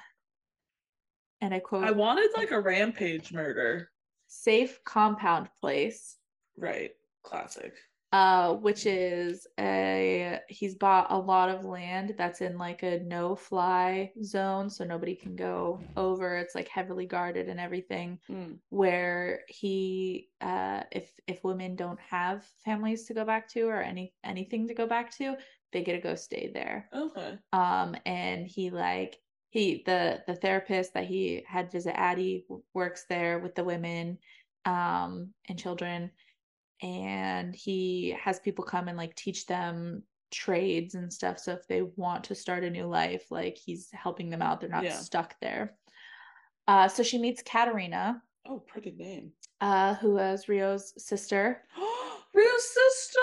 [1.41, 3.89] and I quote I wanted like a rampage murder.
[4.27, 6.15] safe compound place
[6.57, 6.91] Right.
[7.23, 7.73] Classic.
[8.13, 13.35] uh which is a he's bought a lot of land that's in like a no
[13.35, 18.57] fly zone so nobody can go over it's like heavily guarded and everything Mm.
[18.69, 24.13] where he uh if if women don't have families to go back to or any
[24.23, 25.35] anything to go back to
[25.71, 27.37] they get to go stay there Okay.
[27.53, 29.17] um and he like
[29.51, 34.17] he the the therapist that he had visit addie works there with the women
[34.65, 36.11] um and children
[36.81, 41.81] and he has people come and like teach them trades and stuff so if they
[41.97, 44.95] want to start a new life like he's helping them out they're not Yeah.
[44.95, 45.75] stuck there
[46.67, 49.31] uh so she meets katerina Oh, pretty name.
[49.59, 51.61] uh who is rio's sister
[52.33, 53.19] Rio's sister.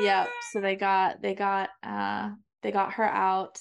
[0.00, 0.28] Yep.
[0.52, 2.30] So they got they got uh
[2.62, 3.60] they got her out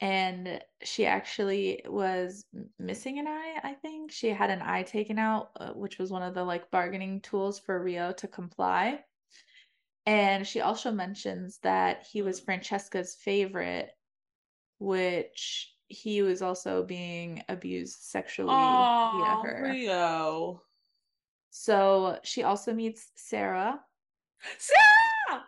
[0.00, 2.46] and she actually was
[2.78, 4.10] missing an eye, I think.
[4.10, 7.58] She had an eye taken out, uh, which was one of the like bargaining tools
[7.58, 9.00] for Rio to comply.
[10.06, 13.90] And she also mentions that he was Francesca's favorite,
[14.78, 19.70] which he was also being abused sexually via Oh, her.
[19.70, 20.62] Rio.
[21.50, 23.80] So she also meets Sarah,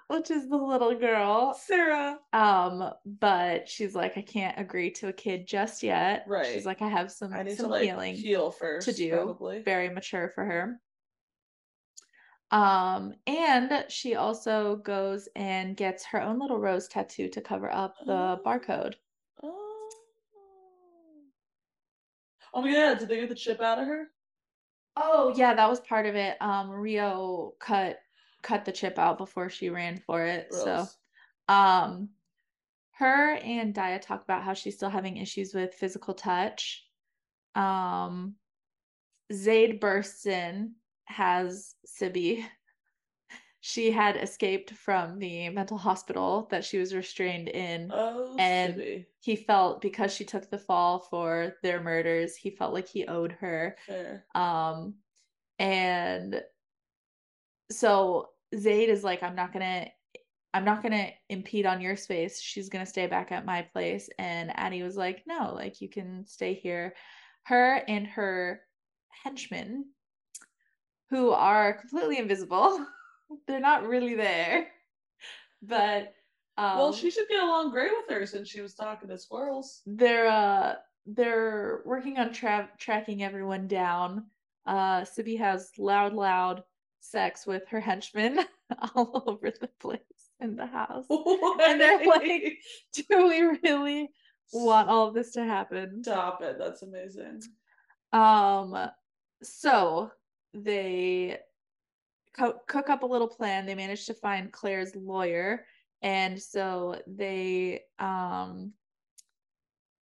[0.08, 1.54] which is the little girl.
[1.54, 2.18] Sarah.
[2.32, 6.24] Um, but she's like, I can't agree to a kid just yet.
[6.26, 6.46] Right.
[6.46, 8.86] She's like, I have some I need some to like healing heal first.
[8.88, 9.10] to do.
[9.12, 9.62] Probably.
[9.62, 10.80] Very mature for her.
[12.50, 17.94] Um, and she also goes and gets her own little rose tattoo to cover up
[18.04, 18.40] the Oh.
[18.44, 18.94] barcode.
[19.42, 19.90] Oh.
[22.54, 24.08] Oh my god, did they get the chip out of her?
[24.96, 26.36] Oh yeah, that was part of it.
[26.42, 27.98] Um, Rio cut
[28.42, 30.52] cut the chip out before she ran for it.
[30.52, 30.86] So
[31.48, 32.10] um
[32.92, 36.84] her and Daya talk about how she's still having issues with physical touch.
[37.54, 38.34] Um
[39.32, 40.74] Zade bursts in,
[41.04, 42.44] has Sibby.
[43.64, 47.92] She had escaped from the mental hospital that she was restrained in.
[47.94, 49.06] Oh, And- Sibby.
[49.20, 53.30] He felt because she took the fall for their murders, he felt like he owed
[53.40, 53.76] her.
[53.86, 54.26] Fair.
[54.34, 54.94] Um,
[55.60, 56.42] and
[57.70, 59.86] so Zade is like, I'm not gonna,
[60.54, 62.40] I'm not gonna impede on your space.
[62.40, 64.08] She's gonna stay back at my place.
[64.18, 66.94] And Addie was like, No, like you can stay here.
[67.44, 68.60] Her and her
[69.24, 69.86] henchmen,
[71.10, 72.84] who are completely invisible,
[73.46, 74.68] they're not really there.
[75.62, 76.14] But
[76.58, 79.80] um, well, she should get along great with her since she was talking to squirrels.
[79.86, 80.74] they're uh
[81.06, 84.26] they're working on tra- tracking everyone down.
[84.66, 86.62] Uh Sibby has loud, loud
[87.02, 88.40] sex with her henchmen
[88.94, 90.00] all over the place
[90.40, 91.04] in the house.
[91.10, 92.58] And they're like,
[92.94, 94.08] Do we really
[94.52, 96.02] want all of this to happen?
[96.02, 96.56] Stop it.
[96.58, 97.42] That's amazing.
[98.12, 98.76] Um
[99.42, 100.10] so
[100.54, 101.38] they
[102.36, 103.66] co- cook up a little plan.
[103.66, 105.64] They manage to find Claire's lawyer
[106.02, 108.72] and so they um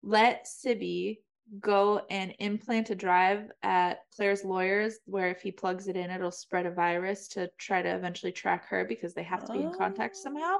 [0.02, 1.20] let Sibby
[1.60, 6.30] go and implant a drive at Claire's lawyers where if he plugs it in it'll
[6.30, 9.72] spread a virus to try to eventually track her because they have to be in
[9.72, 10.58] contact somehow.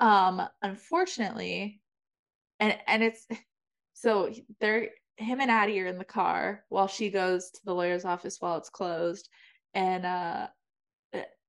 [0.00, 1.80] Um unfortunately
[2.60, 3.26] and and it's
[3.92, 8.04] so they're him and Addie are in the car while she goes to the lawyer's
[8.04, 9.28] office while it's closed.
[9.74, 10.46] And uh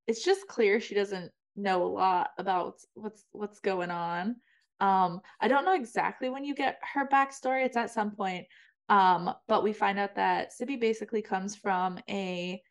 [0.07, 4.37] it's just clear she doesn't know a lot about what's what's, what's going on
[4.79, 8.45] um i don't know exactly when you get her backstory it's at some point
[8.89, 12.61] um but we find out that sibby basically comes from a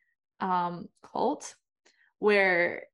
[0.40, 1.54] um cult
[2.18, 2.84] where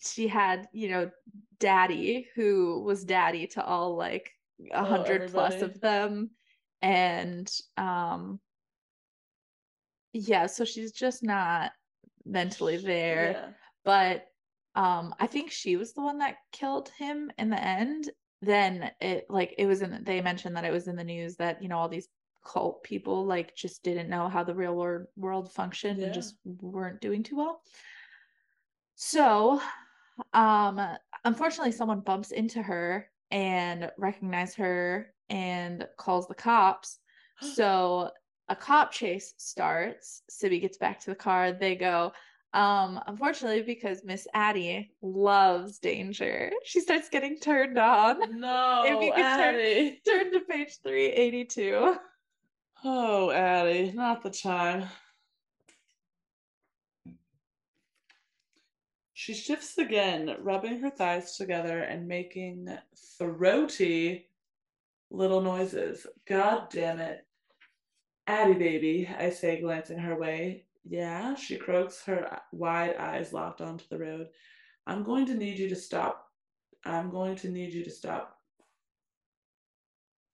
[0.00, 1.10] she had you know
[1.58, 4.30] daddy who was daddy to all like
[4.72, 6.30] a Oh, hundred plus of them
[6.82, 8.40] and um
[10.12, 11.72] yeah so she's just not
[12.24, 13.48] mentally there Yeah.
[13.84, 14.26] but
[14.74, 18.10] um i think she was the one that killed him in the end
[18.42, 21.62] then it like it was in they mentioned that it was in the news that
[21.62, 22.08] you know all these
[22.44, 26.06] cult people like just didn't know how the real world world functioned Yeah.
[26.06, 27.60] and just weren't doing too well
[28.94, 29.60] so
[30.32, 30.80] um
[31.24, 36.98] unfortunately someone bumps into her and recognizes her and calls the cops
[37.54, 38.10] so
[38.50, 40.22] a cop chase starts.
[40.28, 41.52] Sibby gets back to the car.
[41.52, 42.12] They go.
[42.52, 48.40] Um, unfortunately, because Miss Addie loves danger, she starts getting turned on.
[48.40, 49.96] No, If you could turn-.
[50.04, 51.96] Turn to page 382.
[52.84, 54.84] Oh, Addie, not the time.
[59.12, 62.74] She shifts again, rubbing her thighs together and making
[63.18, 64.26] throaty
[65.10, 66.06] little noises.
[66.26, 67.26] God damn it.
[68.26, 70.64] Addie, baby, I say, glancing her way.
[70.84, 74.28] Yeah, she croaks, her wide eyes locked onto the road.
[74.86, 76.26] I'm going to need you to stop.
[76.84, 78.36] I'm going to need you to stop.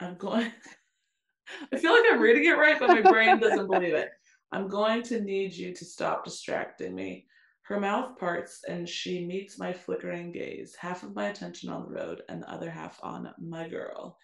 [0.00, 0.52] I'm going.
[1.72, 4.10] I feel like I'm reading it right, but my brain doesn't believe it.
[4.52, 7.26] I'm going to need you to stop distracting me.
[7.62, 11.94] Her mouth parts and she meets my flickering gaze, half of my attention on the
[11.94, 14.18] road and the other half on my girl.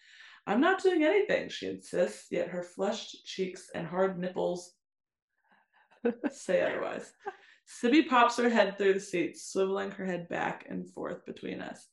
[0.47, 4.75] I'm not doing anything, she insists, yet her flushed cheeks and hard nipples
[6.31, 7.13] say otherwise.
[7.67, 11.89] Sibby pops her head through the seat, swiveling her head back and forth between us.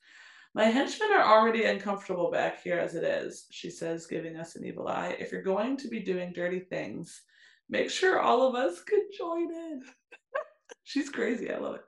[0.54, 4.64] My henchmen are already uncomfortable back here as it is, she says, giving us an
[4.64, 5.16] evil eye.
[5.18, 7.22] If you're going to be doing dirty things,
[7.68, 9.82] make sure all of us can join in.
[10.82, 11.52] She's crazy.
[11.52, 11.84] I love it.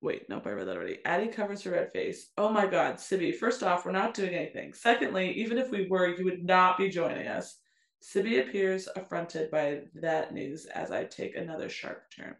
[0.00, 0.98] Wait, nope, I read that already.
[1.04, 2.30] Addie covers her red face.
[2.38, 4.72] Oh my god, Sibby, first off, we're not doing anything.
[4.72, 7.56] Secondly, even if we were, you would not be joining us.
[8.00, 12.36] Sibby appears affronted by that news as I take another sharp turn.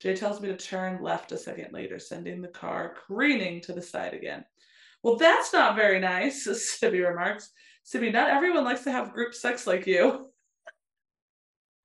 [0.00, 3.80] Jay tells me to turn left a second later, sending the car careening to the
[3.80, 4.44] side again.
[5.02, 6.44] Well, that's not very nice,
[6.78, 7.50] Sibby remarks.
[7.84, 10.30] Sibby, not everyone likes to have group sex like you.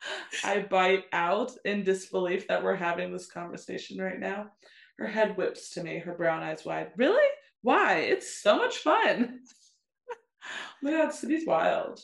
[0.43, 4.51] I bite out in disbelief that we're having this conversation right now.
[4.97, 6.91] Her head whips to me, her brown eyes wide.
[6.97, 7.28] Really?
[7.61, 7.99] Why?
[7.99, 9.39] It's so much fun.
[10.11, 12.01] oh my god, Sibby's wild.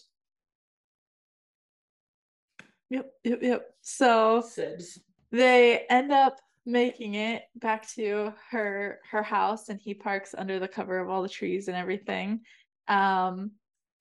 [2.90, 3.70] Yep, yep, yep.
[3.82, 5.00] So Sibs.
[5.32, 10.68] they end up making it back to her her house and he parks under the
[10.68, 12.42] cover of all the trees and everything.
[12.88, 13.52] Um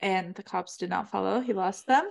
[0.01, 1.41] and the cops did not follow.
[1.41, 2.05] He lost them.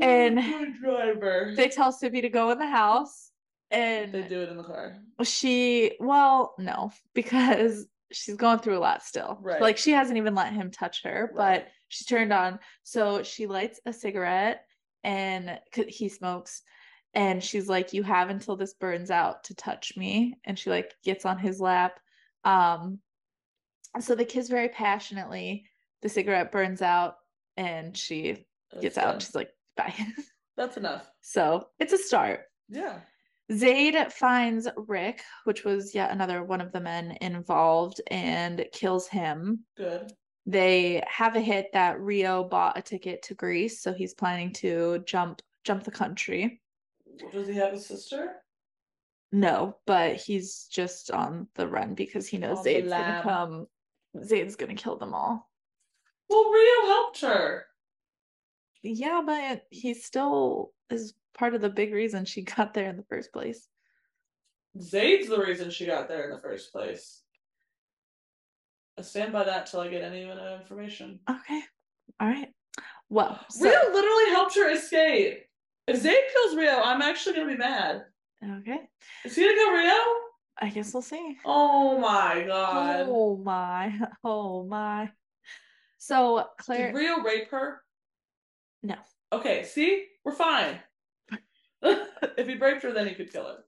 [0.00, 0.40] And
[0.80, 1.52] driver.
[1.56, 3.30] they tell Sibby to go in the house
[3.70, 4.98] and They do it in the car.
[5.22, 9.60] she well no because she's going through a lot still Right.
[9.60, 11.64] like she hasn't even let him touch her Right.
[11.64, 14.64] but she turned on so she lights a cigarette
[15.04, 16.62] and 'cause he smokes
[17.14, 20.92] and she's like you have until this burns out to touch me and she like
[21.04, 22.00] gets on his lap
[22.44, 22.98] um
[24.00, 25.64] so they kiss very passionately
[26.02, 27.14] the cigarette burns out
[27.56, 28.46] and she
[28.80, 29.94] gets That's out and she's like bye
[30.56, 31.10] That's enough.
[31.20, 33.00] so it's a start Yeah.
[33.52, 39.66] Zade finds Rick, which was yet another one of the men involved, and kills him.
[39.76, 40.10] Good.
[40.46, 45.02] They have a hit that Rio bought a ticket to Greece, so he's planning to
[45.06, 46.60] jump jump the country.
[47.32, 48.36] Does he have a sister?
[49.32, 53.66] No, but he's just on the run because he knows On the Zade's gonna come.
[54.22, 55.50] Zade's gonna kill them all.
[56.28, 57.66] Well, Rio helped her.
[58.82, 63.04] Yeah, but he still is part of the big reason she got there in the
[63.04, 63.66] first place.
[64.80, 67.23] Zade's the reason she got there in the first place.
[68.98, 71.18] I stand by that till I get any uh, information.
[71.28, 71.62] Okay.
[72.20, 72.48] All right.
[73.08, 75.44] Well, so- Rio literally helped her escape.
[75.86, 78.04] If Zade kills Rio, I'm actually gonna be mad.
[78.60, 78.88] okay.
[79.24, 80.02] Is he gonna kill Rio?
[80.60, 81.36] I guess we'll see.
[81.44, 83.06] Oh my god.
[83.08, 83.92] Oh my.
[84.24, 85.10] Oh my.
[85.98, 87.82] So Claire Did Rio rape her?
[88.82, 88.96] No.
[89.32, 90.06] Okay, see?
[90.24, 90.78] We're fine.
[91.82, 93.64] if he raped her, then he could kill her.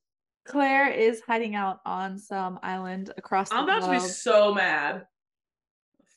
[0.47, 5.07] Claire is hiding out on some island across the I'm about to be so mad.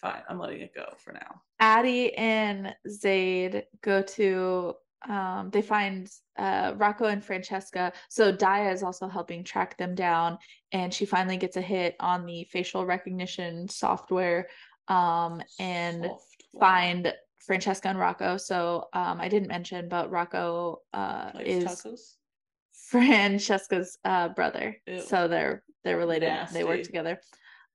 [0.01, 1.41] Fine, I'm letting it go for now.
[1.59, 4.73] Addie and Zade go to
[5.07, 7.93] um they find uh Rocco and Francesca.
[8.09, 10.37] So Daya is also helping track them down
[10.71, 14.47] and she finally gets a hit on the facial recognition software
[14.87, 16.43] um and Soft.
[16.59, 17.13] find
[17.45, 18.37] Francesca and Rocco.
[18.37, 22.15] So um I didn't mention but Rocco uh is tacos?
[22.73, 24.77] Francesca's uh brother.
[24.87, 25.01] Ew.
[25.01, 26.33] So they're they're related.
[26.51, 27.21] They work together.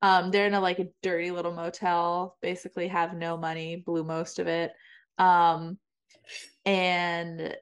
[0.05, 4.39] Um they're in a like a dirty little motel, basically have no money, blew most
[4.39, 4.73] of it.
[5.19, 5.79] Um
[6.67, 7.57] and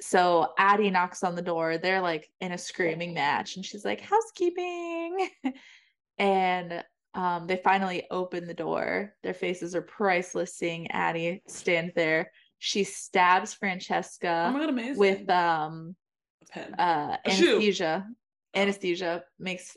[0.00, 1.78] so Addie knocks on the door.
[1.78, 5.28] They're like in a screaming match and she's like housekeeping.
[6.18, 6.84] and
[7.14, 9.14] um they finally open the door.
[9.22, 12.32] Their faces are priceless seeing Addie stand there.
[12.58, 15.94] She stabs Oh Francesca my god, with um
[16.42, 16.74] a pen.
[16.74, 18.06] uh anesthesia
[18.54, 19.76] anesthesia makes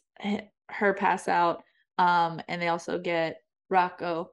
[0.70, 1.64] her pass out
[1.98, 4.32] um and they also get rocco.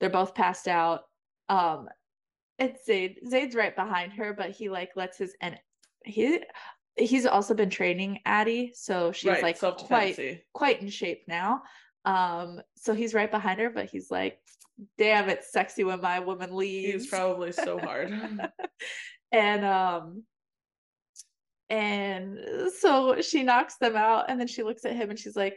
[0.00, 1.02] They're both passed out.
[1.48, 1.88] Um
[2.58, 5.58] it's zade zade's right behind her but he like lets his and
[6.04, 6.40] he
[6.96, 11.62] he's also been training addie so she's right, like quite quite in shape now.
[12.04, 14.38] Um so he's right behind her but he's like
[14.98, 17.04] damn it's sexy when my woman leaves.
[17.04, 18.12] He's probably so hard.
[19.30, 20.24] and um
[21.70, 22.38] and
[22.78, 25.56] so she knocks them out and then she looks at him and she's like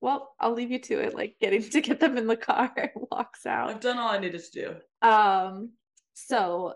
[0.00, 2.90] well i'll leave you to it like getting to get them in the car and
[3.10, 5.06] walks out I've done all I needed to do.
[5.08, 5.72] um
[6.14, 6.74] so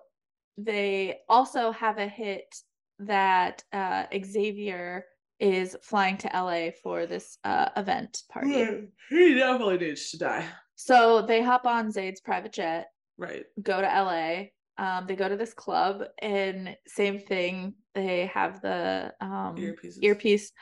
[0.57, 2.55] they also have a hit
[3.01, 5.05] that uh xavier
[5.41, 8.67] is flying to la for this uh event party
[9.09, 10.45] He definitely needs to die.
[10.75, 12.87] so they hop on zade's private jet
[13.21, 13.47] Right.
[13.61, 14.45] go to LA.
[14.81, 17.75] Um, they go to this club and same thing.
[17.97, 19.99] They have the um Earpieces.
[20.03, 20.53] earpiece.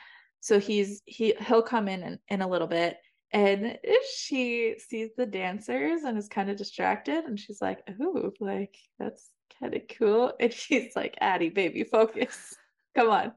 [0.47, 2.95] So he's he he'll come in, in in a little bit
[3.33, 3.77] and
[4.15, 9.29] she sees the dancers and is kind of distracted and she's like, "Ooh, like that's
[9.59, 12.55] kind of cool." And she's like, "Addie, baby, focus.
[12.95, 13.33] Come on."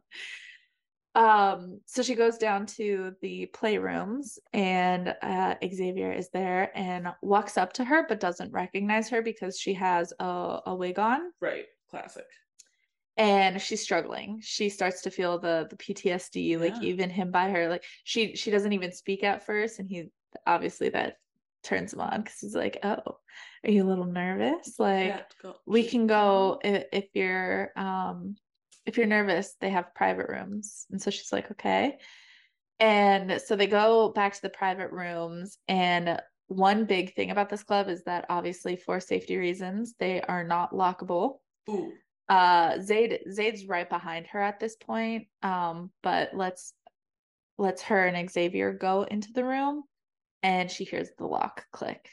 [1.16, 7.58] Um, so she goes down to the playrooms and uh, Xavier is there and walks
[7.58, 11.66] up to her but doesn't recognize her because she has a, a wig on Right.
[11.90, 12.26] Classic.
[13.20, 14.40] And she's struggling.
[14.42, 18.50] She starts to feel the the PTSD, like even him by her, like she she
[18.50, 20.10] doesn't even speak at first, and he
[20.46, 21.16] obviously that
[21.62, 23.18] turns him on because he's like, "Oh,
[23.64, 24.78] are you a little nervous?
[24.78, 28.36] Like go- we can go if, if you're um
[28.86, 31.98] if you're nervous they have private rooms and so she's like okay
[32.80, 37.62] and so they go back to the private rooms and one big thing about this
[37.62, 41.36] club is that obviously for safety reasons they are not lockable
[41.68, 41.92] Ooh.
[42.30, 46.72] Uh zade zade's right behind her at this point um but let's
[47.60, 49.84] lets her and Xavier go into the room
[50.42, 52.08] and she hears the lock click.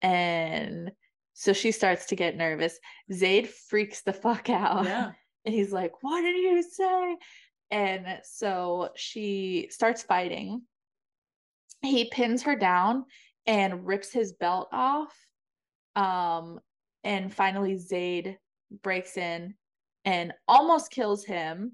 [0.00, 0.92] And
[1.34, 2.78] so she starts to get nervous.
[3.12, 4.84] Zade freaks the fuck out.
[4.84, 5.12] Yeah.
[5.44, 7.16] And he's like, What did you say?
[7.70, 10.62] And so she starts fighting.
[11.82, 13.04] He pins her down
[13.46, 15.16] and rips his belt off.
[15.94, 16.58] Um,
[17.04, 18.38] and finally, Zade
[18.82, 19.54] breaks in
[20.04, 21.72] and almost kills him,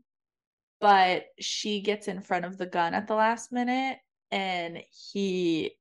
[0.80, 3.98] but she gets in front of the gun at the last minute
[4.30, 4.82] and
[5.12, 5.72] he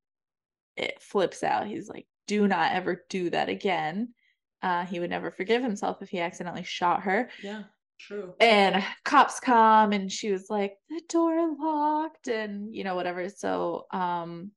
[0.76, 1.68] it flips out.
[1.68, 4.14] He's like, do not ever do that again.
[4.62, 7.30] Uh, he would never forgive himself if he accidentally shot her.
[7.44, 7.64] Yeah,
[8.00, 8.34] true.
[8.40, 13.28] And cops come and she was like, the door locked and you know, whatever.
[13.30, 14.52] So um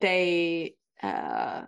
[0.00, 1.62] they uh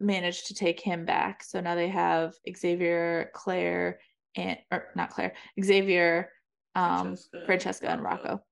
[0.00, 1.42] managed to take him back.
[1.42, 4.00] So now they have Xavier, Claire,
[4.36, 6.30] and or not Claire, Xavier,
[6.74, 8.28] um, Francesca, Francesca and Rocco.
[8.28, 8.42] Rocco.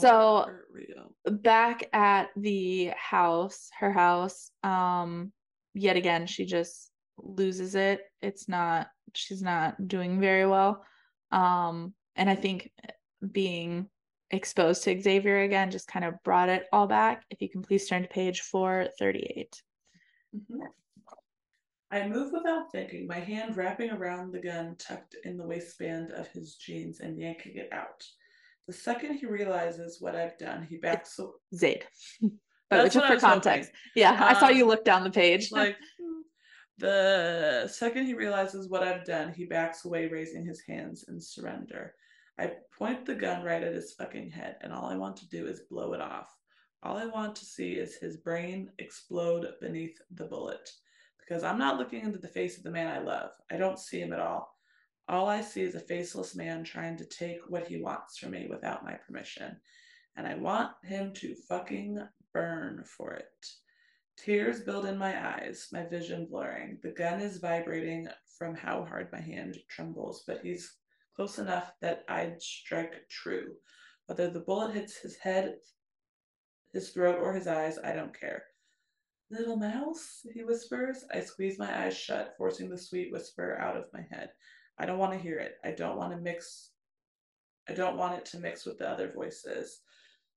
[0.00, 0.46] so
[1.30, 5.32] back at the house, her house, um,
[5.74, 8.02] yet again, she just loses it.
[8.22, 10.84] It's not, she's not doing very well.
[11.32, 12.70] Um, and I think
[13.32, 13.88] being
[14.30, 17.24] exposed to Xavier again just kind of brought it all back.
[17.30, 19.62] If you can please turn to page 438.
[20.36, 20.60] Mm-hmm.
[21.90, 26.28] I move without thinking, my hand wrapping around the gun tucked in the waistband of
[26.28, 28.04] his jeans and yanking it out.
[28.66, 31.30] The second he realizes what I've done, he backs away.
[31.54, 31.84] Zade.
[32.68, 33.70] but just for context.
[33.70, 33.80] Hoping.
[33.94, 35.50] Yeah, um, I saw you um, look down the page.
[35.50, 35.76] like
[36.76, 41.94] the second he realizes what I've done, he backs away, raising his hands in surrender.
[42.38, 45.46] I point the gun right at his fucking head, and all I want to do
[45.46, 46.32] is blow it off.
[46.82, 50.70] All I want to see is his brain explode beneath the bullet.
[51.18, 53.30] Because I'm not looking into the face of the man I love.
[53.50, 54.56] I don't see him at all.
[55.08, 58.46] All I see is a faceless man trying to take what he wants from me
[58.48, 59.56] without my permission.
[60.16, 61.98] And I want him to fucking
[62.32, 63.46] burn for it.
[64.16, 66.78] Tears build in my eyes, my vision blurring.
[66.82, 68.08] The gun is vibrating
[68.38, 70.77] from how hard my hand trembles, but he's
[71.18, 73.54] close enough that I'd strike true.
[74.06, 75.56] Whether the bullet hits his head,
[76.72, 78.44] his throat, or his eyes, I don't care.
[79.28, 81.04] Little mouse, he whispers.
[81.12, 84.30] I squeeze my eyes shut, forcing the sweet whisper out of my head.
[84.78, 85.56] I don't want to hear it.
[85.64, 86.70] I don't want to mix.
[87.68, 89.80] I don't want it to mix with the other voices.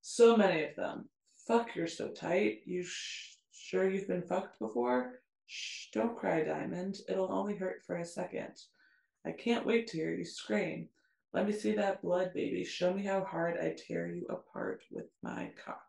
[0.00, 1.08] So many of them.
[1.46, 2.62] Fuck, you're so tight.
[2.66, 5.20] You sh- sure you've been fucked before?
[5.46, 6.96] Shh, don't cry, Diamond.
[7.08, 8.54] It'll only hurt for a second.
[9.24, 10.88] I can't wait to hear you scream.
[11.32, 12.64] Let me see that blood, baby.
[12.64, 15.82] Show me how hard I tear you apart with my cock.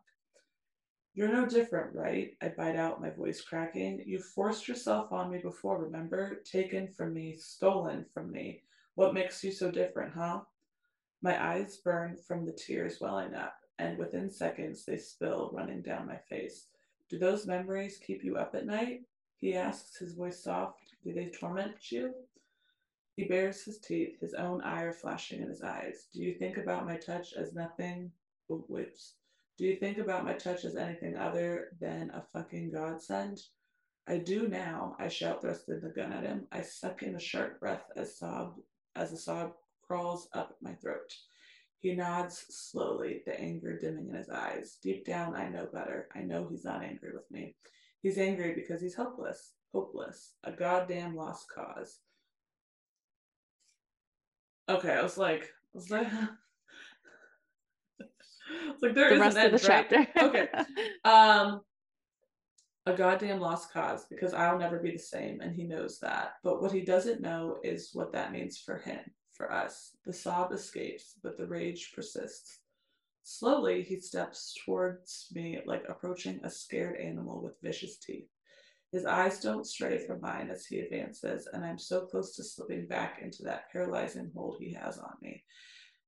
[1.14, 2.36] You're no different, right?
[2.42, 4.02] I bite out, my voice cracking.
[4.04, 6.40] You forced yourself on me before, remember?
[6.44, 8.62] Taken from me, stolen from me.
[8.94, 10.40] What makes you so different, huh?
[11.22, 16.06] My eyes burn from the tears welling up, and within seconds they spill, running down
[16.06, 16.66] my face.
[17.08, 19.02] Do those memories keep you up at night?
[19.36, 20.80] He asks, his voice soft.
[21.04, 22.14] Do they torment you?
[23.16, 26.08] He bares his teeth, his own ire flashing in his eyes.
[26.12, 28.10] Do you think about my touch as nothing
[28.50, 29.14] oh, whips?
[29.56, 33.42] Do you think about my touch as anything other than a fucking godsend?
[34.08, 36.48] I do now, I shout, thrusting the gun at him.
[36.50, 38.58] I suck in a sharp breath as sob
[38.96, 41.14] as a sob crawls up my throat.
[41.78, 44.78] He nods slowly, the anger dimming in his eyes.
[44.82, 46.08] Deep down, I know better.
[46.14, 47.54] I know he's not angry with me.
[48.02, 52.00] He's angry because he's helpless, hopeless, a goddamn lost cause.
[54.68, 56.06] Okay, I was like, I was like,
[58.00, 59.86] it's like there the rest of the right?
[59.90, 60.06] chapter.
[60.20, 60.48] okay.
[61.04, 61.60] Um,
[62.86, 66.34] a goddamn lost cause because I'll never be the same, and he knows that.
[66.42, 69.00] But what he doesn't know is what that means for him,
[69.32, 69.96] for us.
[70.04, 72.60] The sob escapes, but the rage persists.
[73.22, 78.28] Slowly, he steps towards me like approaching a scared animal with vicious teeth.
[78.94, 82.86] His eyes don't stray from mine as he advances, and I'm so close to slipping
[82.86, 85.42] back into that paralyzing hold he has on me.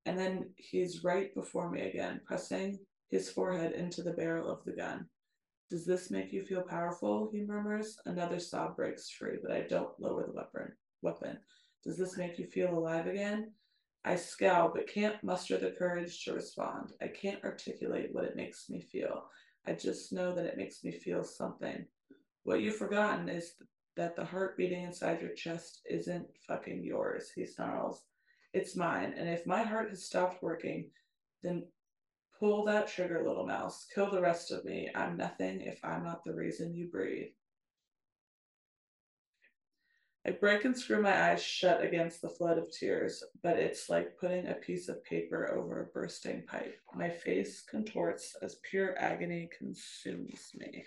[0.04, 2.78] And then he's right before me again, pressing
[3.10, 5.08] his forehead into the barrel of the gun.
[5.68, 7.28] Does this make you feel powerful?
[7.32, 7.98] He murmurs.
[8.06, 10.70] Another sob breaks free, but I don't lower the weapon.
[11.02, 11.38] Weapon.
[11.82, 13.50] Does this make you feel alive again?
[14.04, 16.92] I scowl, but can't muster the courage to respond.
[17.02, 19.24] I can't articulate what it makes me feel.
[19.66, 21.84] I just know that it makes me feel something.
[22.47, 23.55] What you've forgotten is
[23.97, 28.05] that the heart beating inside your chest isn't fucking yours, he snarls.
[28.52, 29.14] It's mine.
[29.18, 30.93] And if my heart has stopped working,
[31.43, 31.66] then
[32.39, 33.89] pull that trigger, little mouse.
[33.93, 34.89] Kill the rest of me.
[34.94, 37.32] I'm nothing if I'm not the reason you breathe.
[40.24, 44.18] I break and screw my eyes shut against the flood of tears, but it's like
[44.20, 46.78] putting a piece of paper over a bursting pipe.
[46.94, 50.85] My face contorts as pure agony consumes me.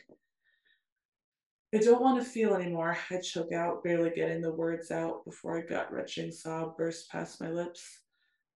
[1.73, 2.97] I don't want to feel anymore.
[3.11, 7.39] I choke out, barely getting the words out before a gut wrenching sob burst past
[7.39, 8.01] my lips.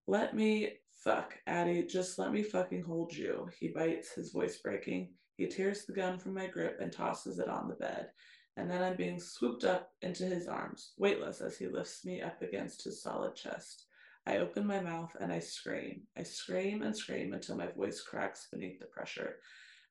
[0.07, 0.73] Let me
[1.03, 1.83] fuck, Addie.
[1.83, 3.47] Just let me fucking hold you.
[3.59, 5.09] He bites, his voice breaking.
[5.37, 8.09] He tears the gun from my grip and tosses it on the bed
[8.55, 12.41] and then I'm being swooped up into his arms, weightless as he lifts me up
[12.41, 13.85] against his solid chest.
[14.25, 16.03] I open my mouth and I scream.
[16.17, 19.37] I scream and scream until my voice cracks beneath the pressure,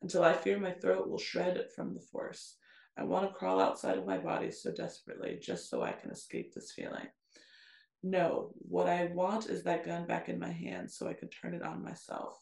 [0.01, 2.57] until I fear my throat will shred from the force.
[2.99, 6.53] I want to crawl outside of my body so desperately, just so I can escape
[6.53, 7.09] this feeling.
[8.03, 11.55] No, what I want is that gun back in my hand so I can turn
[11.55, 12.39] it on myself.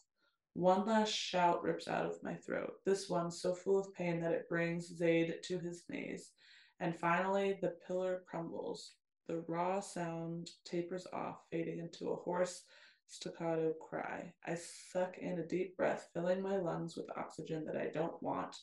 [0.53, 4.33] One last shout rips out of my throat, this one so full of pain that
[4.33, 6.31] it brings Zade to his knees.
[6.79, 8.95] And finally, the pillar crumbles.
[9.27, 12.63] The raw sound tapers off, fading into a hoarse,
[13.07, 14.33] staccato cry.
[14.45, 18.57] I suck in a deep breath, filling my lungs with oxygen that I don't want,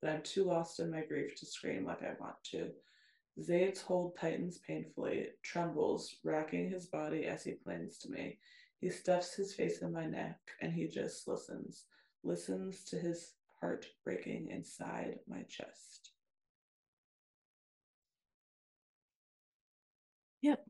[0.00, 2.70] but I'm too lost in my grief to scream like I want to.
[3.42, 8.38] Zade's hold tightens painfully, trembles, racking his body as he clings to me.
[8.80, 11.84] He stuffs his face in my neck and he just listens,
[12.24, 16.12] listens to his heart breaking inside my chest.
[20.42, 20.64] Yep.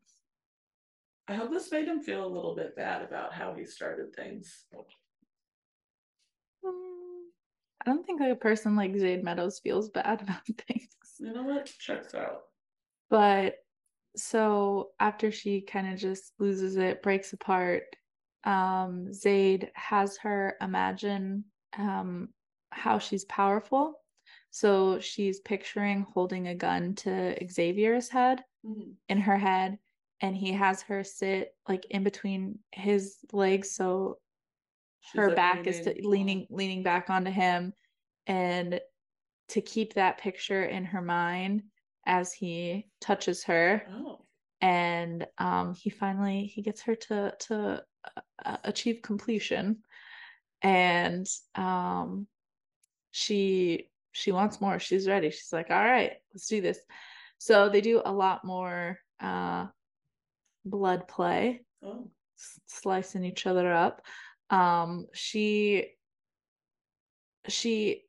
[1.28, 4.64] I hope this made him feel a little bit bad about how he started things.
[6.64, 6.87] I
[7.88, 10.88] don't think a person like Zade Meadows feels bad about things.
[11.18, 11.66] You know what?
[11.66, 12.42] Checks out.
[13.10, 13.56] But
[14.16, 17.84] so after she kind of just loses it, breaks apart,
[18.44, 21.44] um, Zade has her imagine
[21.76, 22.28] um,
[22.70, 23.94] how she's powerful.
[24.50, 28.92] So she's picturing holding a gun to Xavier's head mm-hmm.
[29.08, 29.78] in her head,
[30.20, 34.18] and he has her sit like in between his legs, so
[35.00, 37.72] she's her like back leaning, is to, leaning leaning back onto him,
[38.26, 38.80] and
[39.48, 41.62] to keep that picture in her mind
[42.06, 43.86] as he touches her.
[43.90, 44.20] Oh.
[44.60, 47.82] And um, he finally he gets her to to
[48.44, 49.78] uh, achieve completion
[50.62, 52.26] and um
[53.10, 56.78] she she wants more she's ready she's like all right let's do this
[57.38, 59.66] so they do a lot more uh
[60.64, 62.08] blood play oh.
[62.66, 64.02] slicing each other up
[64.50, 65.86] um she
[67.48, 68.04] she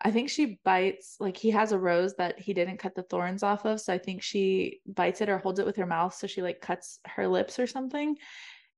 [0.00, 3.42] I think she bites like he has a rose that he didn't cut the thorns
[3.42, 6.26] off of so I think she bites it or holds it with her mouth so
[6.26, 8.16] she like cuts her lips or something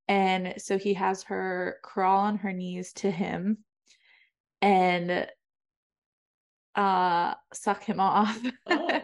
[0.08, 3.58] and so he has her crawl on her knees to him
[4.62, 5.28] and
[6.74, 8.38] uh suck him off.
[8.66, 9.00] Oh.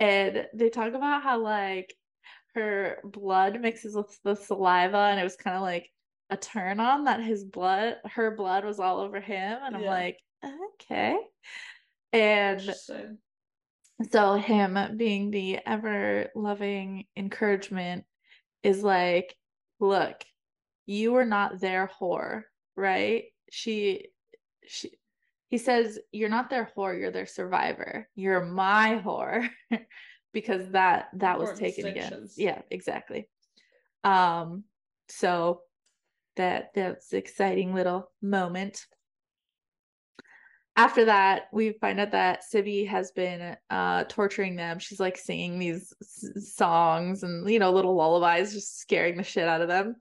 [0.00, 1.94] and they talk about how like
[2.54, 5.88] her blood mixes with the saliva and it was kind of like
[6.32, 10.18] a turn on that his blood her blood was all over him and I'm like
[10.74, 11.16] okay
[12.12, 12.74] and
[14.10, 18.04] so him being the ever loving encouragement
[18.62, 19.36] is like
[19.78, 20.24] look
[20.86, 22.42] you were not their whore,
[22.76, 23.24] right?
[23.50, 24.08] She
[24.66, 24.90] she
[25.48, 28.08] he says you're not their whore, you're their survivor.
[28.14, 29.48] You're my whore
[30.32, 32.38] because that that was taken against.
[32.38, 33.28] Yeah, exactly.
[34.04, 34.64] Um
[35.08, 35.60] so
[36.36, 38.86] that that's exciting little moment.
[40.74, 44.78] After that, we find out that Sibby has been uh, torturing them.
[44.78, 49.46] She's like singing these s- songs and you know little lullabies, just scaring the shit
[49.46, 49.96] out of them.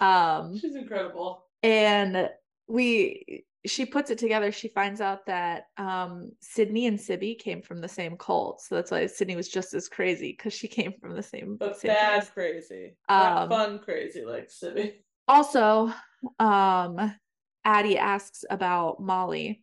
[0.00, 1.44] Um, She's incredible.
[1.62, 2.28] And
[2.66, 4.50] we she puts it together.
[4.50, 8.90] She finds out that um, Sydney and Sibby came from the same cult, so that's
[8.90, 11.56] why Sydney was just as crazy because she came from the same.
[11.56, 12.30] But same bad place.
[12.30, 15.04] crazy, um, fun crazy like Sibby.
[15.28, 15.92] Also,
[16.38, 17.14] um,
[17.64, 19.62] Addie asks about Molly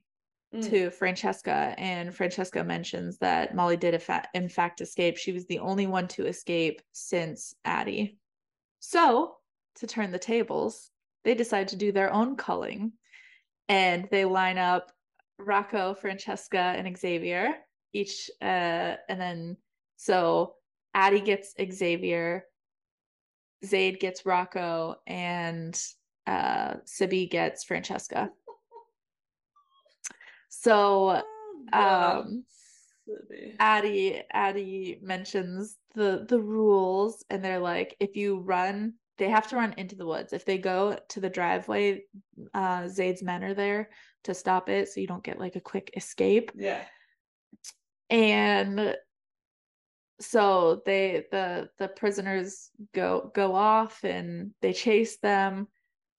[0.53, 0.69] mm.
[0.69, 4.01] to Francesca, and Francesca mentions that Molly did
[4.33, 5.17] in fact escape.
[5.17, 8.17] She was the only one to escape since Addie.
[8.79, 9.35] So
[9.75, 10.89] to turn the tables,
[11.23, 12.93] they decide to do their own culling
[13.67, 14.91] and they line up
[15.37, 17.53] Rocco, Francesca, and Xavier
[17.93, 19.57] each uh and then
[19.95, 20.55] so
[20.93, 22.45] Addie gets Xavier,
[23.65, 25.79] Zade gets Rocco, and
[26.25, 28.29] uh Sibby gets Francesca.
[30.49, 31.21] So
[31.73, 32.43] oh, um
[33.59, 39.55] Addie Addie mentions the the rules and they're like if you run they have to
[39.55, 40.31] run into the woods.
[40.33, 42.03] If they go to the driveway,
[42.53, 43.89] uh Zade's men are there
[44.23, 46.51] to stop it so you don't get like a quick escape.
[46.55, 46.83] Yeah.
[48.09, 48.95] And
[50.19, 55.67] so they the the prisoners go go off and they chase them.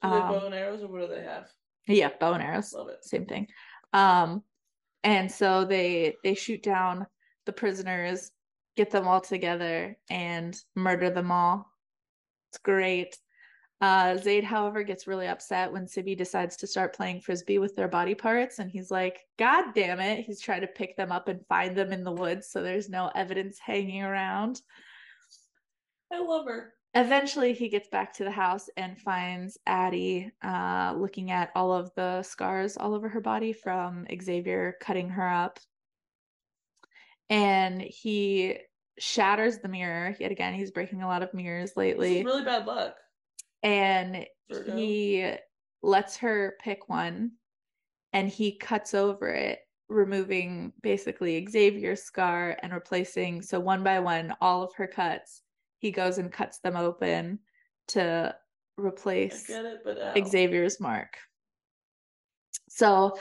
[0.03, 1.49] Do they Um, bow and arrows or what do they have?
[1.87, 2.73] yeah, bow and arrows.
[2.73, 3.05] Love it.
[3.05, 3.49] Same thing.
[3.93, 4.43] Um,
[5.05, 7.07] and so they they shoot down
[7.47, 8.31] the prisoners,
[8.77, 11.71] get them all together, and murder them all.
[12.51, 13.17] It's great.
[13.81, 17.87] Uh, Zade, however, gets really upset when Sibby decides to start playing frisbee with their
[17.87, 21.47] body parts, and he's like, "God damn it!" He's trying to pick them up and
[21.47, 24.61] find them in the woods, so there's no evidence hanging around.
[26.13, 26.73] I love her.
[26.95, 31.93] Eventually, he gets back to the house and finds Addie uh, looking at all of
[31.95, 35.61] the scars all over her body from Xavier cutting her up.
[37.31, 38.57] And he
[38.99, 40.17] shatters the mirror.
[40.19, 42.25] Yet again, he's breaking a lot of mirrors lately.
[42.25, 42.97] really bad luck.
[43.63, 44.77] And Virgo.
[44.77, 45.33] he
[45.83, 47.33] lets her pick one
[48.13, 54.35] and he cuts over it removing basically xavier's scar and replacing so one by one
[54.41, 55.43] all of her cuts
[55.79, 57.39] he goes and cuts them open
[57.87, 58.35] to
[58.77, 61.17] replace it, but xavier's mark
[62.69, 63.17] so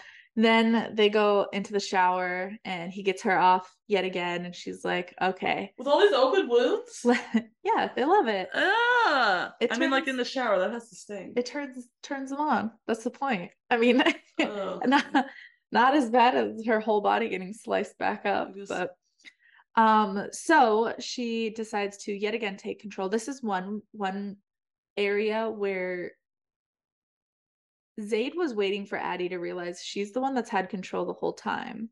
[0.46, 4.86] then they go into the shower and he gets her off yet again and she's
[4.86, 7.04] like okay With all these open wounds?
[7.64, 9.54] yeah they love it ah!
[9.60, 11.34] It I mean, like in the shower, that has to sting.
[11.36, 12.72] it turns turns them on.
[12.88, 13.52] That's the point.
[13.70, 14.02] I mean,
[14.40, 14.82] Ugh.
[14.86, 15.06] not
[15.72, 18.92] not as bad as her whole body getting sliced back up, just- but
[19.76, 23.10] um so she decides to yet again take control.
[23.10, 24.38] This is one one
[24.98, 26.12] area where
[28.00, 31.34] Zade was waiting for Addie to realize she's the one that's had control the whole
[31.34, 31.90] time.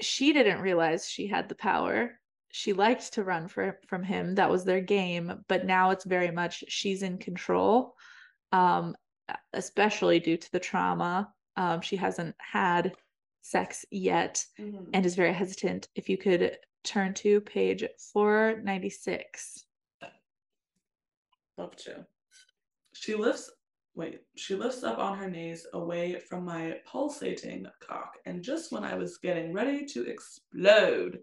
[0.00, 2.18] She didn't realize she had the power.
[2.52, 4.34] She liked to run for, from him.
[4.36, 7.94] That was their game, but now it's very much she's in control.
[8.52, 8.96] Um
[9.54, 11.32] especially due to the trauma.
[11.56, 12.94] Um she hasn't had
[13.40, 14.90] sex yet Mhm.
[14.92, 15.88] and is very hesitant.
[15.94, 19.64] If you could turn to page 496.
[21.56, 22.06] Love to.
[23.04, 23.50] She lifts
[23.94, 28.82] wait, she lifts up on her knees away from my pulsating cock, and just when
[28.82, 31.18] I was getting ready to explode,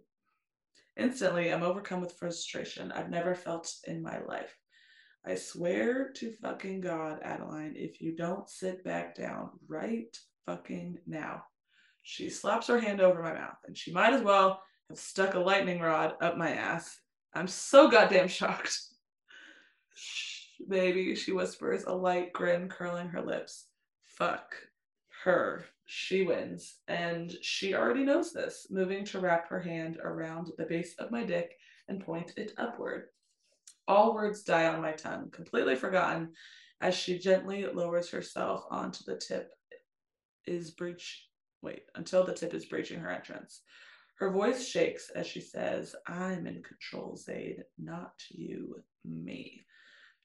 [0.96, 4.56] instantly I'm overcome with frustration I've never felt in my life.
[5.26, 11.46] I swear to fucking God, Adeline, if you don't sit back down right fucking now.
[12.04, 15.40] She slaps her hand over my mouth, and she might as well have stuck a
[15.40, 17.00] lightning rod up my ass.
[17.34, 18.78] I'm so goddamn shocked.
[20.68, 23.68] Baby, she whispers, a light grin curling her lips.
[24.04, 24.56] Fuck
[25.24, 25.66] her.
[25.86, 26.80] She wins.
[26.88, 31.24] And she already knows this, moving to wrap her hand around the base of my
[31.24, 31.58] dick
[31.88, 33.10] and point it upward.
[33.88, 36.34] All words die on my tongue, completely forgotten,
[36.80, 39.52] as she gently lowers herself onto the tip
[40.46, 41.28] is breach
[41.62, 43.62] wait, until the tip is breaching her entrance.
[44.16, 49.62] Her voice shakes as she says, I'm in control, Zade, not you, me.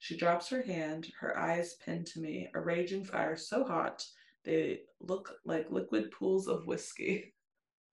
[0.07, 4.07] She drops her hand, her eyes pinned to me, a raging fire so hot
[4.45, 7.35] they look like liquid pools of whiskey.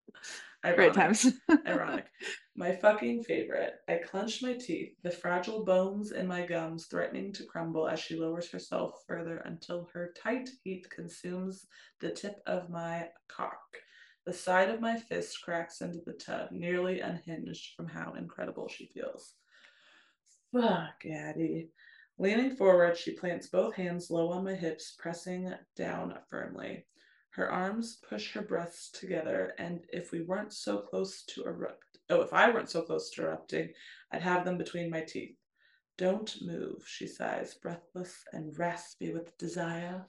[0.75, 0.93] Great Ironic.
[0.93, 1.33] times.
[1.67, 2.05] Ironic.
[2.55, 3.73] My fucking favorite.
[3.89, 8.15] I clench my teeth, the fragile bones in my gums threatening to crumble as she
[8.15, 11.65] lowers herself further until her tight heat consumes
[11.99, 13.57] the tip of my cock.
[14.27, 18.85] The side of my fist cracks into the tub, nearly unhinged from how incredible she
[18.93, 19.33] feels.
[20.51, 21.71] Fuck, Addie.
[22.19, 26.85] Leaning forward, she plants both hands low on my hips, pressing down firmly.
[27.31, 32.21] Her arms push her breasts together, and if we weren't so close to erupt, oh,
[32.21, 33.73] if I weren't so close to erupting,
[34.11, 35.35] I'd have them between my teeth.
[35.97, 40.07] Don't move, she sighs, breathless and raspy with desire.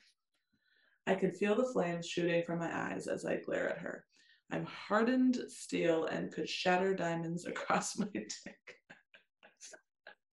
[1.07, 4.05] I can feel the flames shooting from my eyes as I glare at her.
[4.51, 8.77] I'm hardened steel and could shatter diamonds across my dick.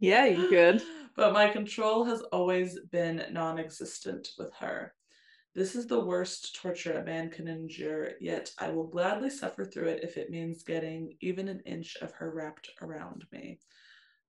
[0.01, 0.83] Yeah, you could.
[1.13, 4.93] But my control has always been non existent with her.
[5.53, 9.89] This is the worst torture a man can endure, yet I will gladly suffer through
[9.89, 13.59] it if it means getting even an inch of her wrapped around me.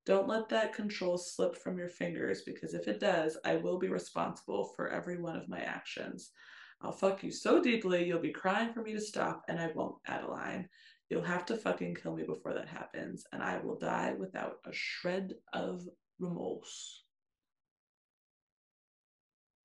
[0.04, 3.88] Don't let that control slip from your fingers because if it does, I will be
[3.88, 6.32] responsible for every one of my actions.
[6.80, 9.98] I'll fuck you so deeply you'll be crying for me to stop, and I won't,
[10.06, 10.68] Adeline.
[11.12, 14.72] You'll have to fucking kill me before that happens, and I will die without a
[14.72, 15.86] shred of
[16.18, 17.04] remorse.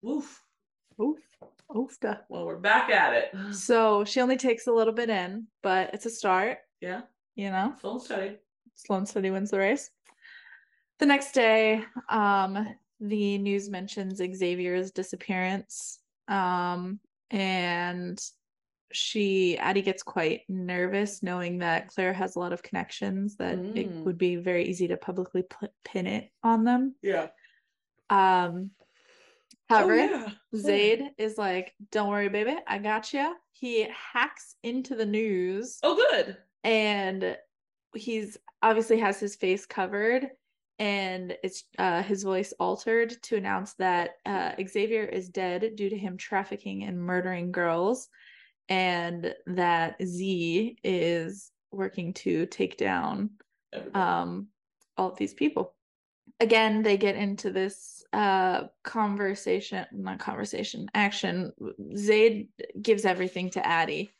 [0.01, 0.43] Woof.
[1.01, 1.21] Oof.
[1.71, 2.23] Oofta.
[2.27, 3.31] Well, we're back at it.
[3.53, 7.03] So she only takes a little bit in, but it's a start, Yeah,
[7.35, 7.73] you know.
[7.79, 8.37] full and steady.
[8.75, 9.89] Sloan City wins the race.
[10.99, 15.99] The next day, um, the news mentions Xavier's disappearance.
[16.27, 16.99] Um,
[17.31, 18.21] and
[18.91, 23.87] she Addie gets quite nervous knowing that Claire has a lot of connections that it
[23.87, 24.03] Mm.
[24.05, 26.95] would be very easy to publicly p- pin it on them.
[27.01, 27.27] Yeah.
[28.09, 28.71] Um
[29.69, 30.31] Oh, however, yeah.
[30.55, 33.83] Zade is like, "Don't worry, baby, I got you." He
[34.13, 36.37] hacks into the news Oh, good.
[36.63, 37.37] and
[37.93, 40.29] he's obviously has his face covered
[40.79, 45.97] and it's uh, his voice altered to announce that uh, Xavier is dead due to
[45.97, 48.09] him trafficking and murdering girls
[48.69, 53.31] and that Z is working to take down
[53.93, 54.47] um
[54.97, 55.73] all of these people.
[56.39, 61.51] Again they get into this uh conversation not conversation action.
[61.95, 62.49] Zade
[62.81, 64.11] gives everything to addie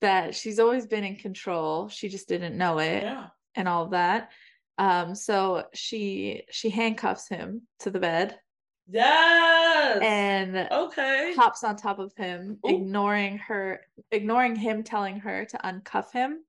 [0.00, 1.88] that she's always been in control.
[1.88, 3.28] She just didn't know it yeah.
[3.54, 4.30] and all that.
[4.78, 8.38] Um so she she handcuffs him to the bed
[8.88, 9.98] Yes.
[10.02, 11.34] and okay.
[11.36, 12.68] hops on top of him Ooh.
[12.68, 13.80] ignoring her
[14.10, 16.40] ignoring him telling her to uncuff him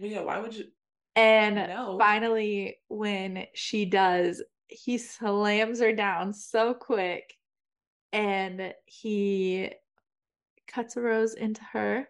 [0.00, 0.22] Well, yeah.
[0.22, 0.66] Why would you?
[1.16, 1.96] And No.
[1.98, 7.34] finally, when she does, he slams her down so quick
[8.12, 9.70] and he
[10.66, 12.08] cuts a rose into her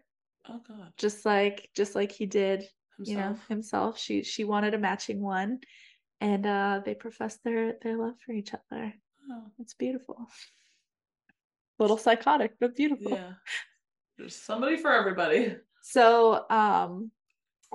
[0.48, 0.92] Oh God.
[0.96, 2.62] just like just like he did
[3.04, 3.48] you know Himself.
[3.48, 5.58] himself she she wanted a matching one
[6.20, 8.94] and uh they professed their their love for each other
[9.30, 10.28] Oh, it's beautiful
[11.78, 13.32] little psychotic but beautiful yeah.
[14.16, 15.56] There's somebody for everybody.
[15.82, 17.10] So um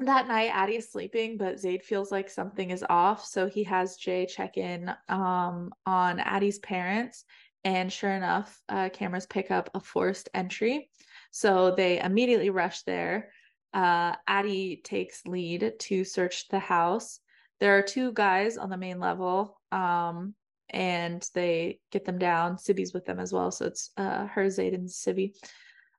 [0.05, 3.25] that night Addie is sleeping, but Zade feels like something is off.
[3.25, 7.25] So he has Jay check in um on Addie's parents.
[7.65, 10.89] And sure enough, uh, cameras pick up a forced entry.
[11.31, 13.31] So they immediately rush there.
[13.73, 17.19] Uh, Addie takes lead to search the house.
[17.59, 20.33] There are two guys on the main level, um,
[20.71, 22.57] and they get them down.
[22.57, 23.51] Sibby's with them as well.
[23.51, 25.33] So it's uh, her, Zade, and Sibby.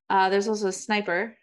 [0.09, 1.37] Uh, there's also a sniper.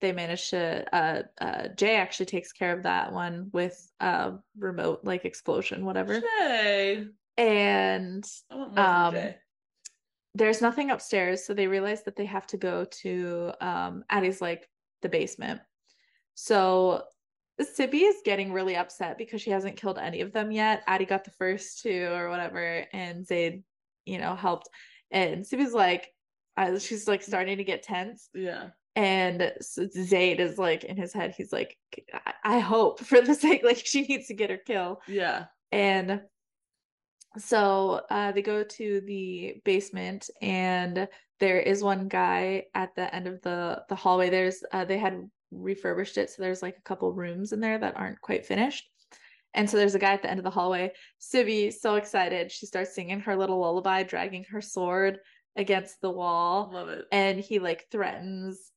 [0.00, 0.84] They manage to.
[0.94, 6.20] Uh, uh, Jay actually takes care of that one with uh, remote like explosion, whatever.
[6.20, 7.06] Jay.
[7.36, 9.36] And I want more Um, Jay.
[10.34, 14.68] there's nothing upstairs, so they realize that they have to go to um, Addie's like
[15.02, 15.60] the basement.
[16.34, 17.02] So
[17.60, 20.82] Sibby is getting really upset because she hasn't killed any of them yet.
[20.86, 23.62] Addie got the first two or whatever, and Zade,
[24.06, 24.68] you know, helped.
[25.10, 26.12] And Sibby's like,
[26.56, 28.28] uh, she's like starting to get tense.
[28.34, 28.68] Yeah.
[28.94, 31.76] And Zade is like in his head, he's like,
[32.12, 35.00] I, I hope for the sake, like she needs to get her kill.
[35.06, 35.46] Yeah.
[35.72, 36.22] And
[37.36, 41.08] so uh, they go to the basement, and
[41.40, 44.30] there is one guy at the end of the the hallway.
[44.30, 47.96] There's uh, they had refurbished it, so there's like a couple rooms in there that
[47.96, 48.88] aren't quite finished.
[49.54, 50.92] And so there's a guy at the end of the hallway.
[51.18, 55.18] Sibby, so excited, she starts singing her little lullaby, dragging her sword
[55.56, 57.04] against the wall Love it.
[57.10, 58.70] and he like threatens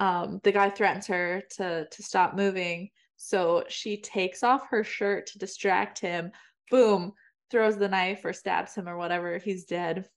[0.00, 5.26] um the guy threatens her to to stop moving so she takes off her shirt
[5.26, 6.32] to distract him
[6.72, 7.12] boom
[7.50, 10.08] throws the knife or stabs him or whatever he's dead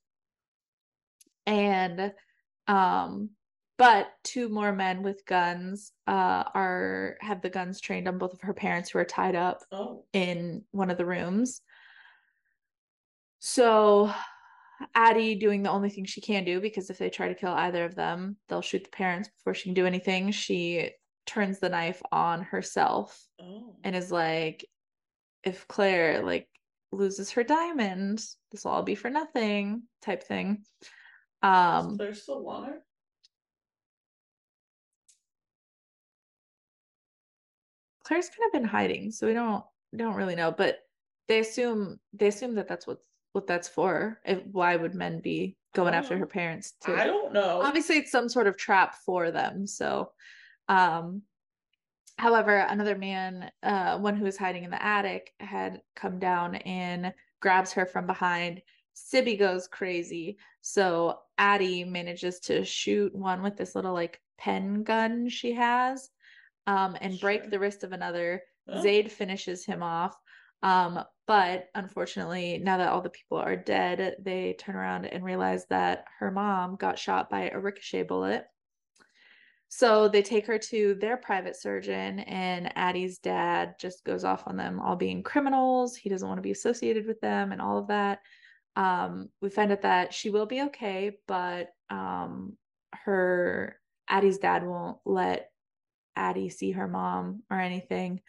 [1.46, 2.12] and
[2.66, 3.30] um
[3.78, 8.40] but two more men with guns uh are have the guns trained on both of
[8.42, 10.04] her parents who are tied up Oh.
[10.12, 11.62] in one of the rooms.
[13.38, 14.12] So
[14.94, 17.84] Addie doing the only thing she can do because if they try to kill either
[17.84, 20.30] of them, they'll shoot the parents before she can do anything.
[20.30, 20.90] She
[21.26, 23.76] turns the knife on herself Oh.
[23.84, 24.64] and is like,
[25.44, 26.48] if Claire like
[26.90, 30.64] loses her diamond, this will all be for nothing type thing.
[31.42, 32.82] Um Claire still want her?
[38.08, 39.62] Claire's kind of been hiding, so we don't
[39.94, 40.78] don't really know, but
[41.28, 43.02] they assume they assume that that's what's
[43.32, 44.18] what that's for.
[44.24, 46.18] If why would men be going after Oh.
[46.18, 46.94] her parents too?
[46.96, 47.60] I don't know.
[47.60, 49.66] obviously it's some sort of trap for them.
[49.66, 50.12] So
[50.68, 51.22] um
[52.16, 57.12] however, another man, uh one who was hiding in the attic had come down and
[57.40, 58.62] grabs her from behind.
[58.94, 60.38] Sibby goes crazy.
[60.62, 66.10] So Addie manages to shoot one with this little like pen gun she has
[66.68, 67.50] um and break Sure.
[67.50, 68.42] the wrist of another.
[68.68, 68.82] Oh.
[68.84, 70.14] Zade finishes him off.
[70.62, 75.64] Um, but unfortunately, now that all the people are dead, they turn around and realize
[75.70, 78.44] that her mom got shot by a ricochet bullet.
[79.68, 84.56] So they take her to their private surgeon, and Addie's dad just goes off on
[84.56, 85.94] them all being criminals.
[85.94, 88.20] He doesn't want to be associated with them and all of that.
[88.76, 92.56] Um, we find out that she will be okay, but um,
[92.94, 93.78] her
[94.08, 95.50] Addie's dad won't let
[96.18, 98.20] Addie see her mom or anything.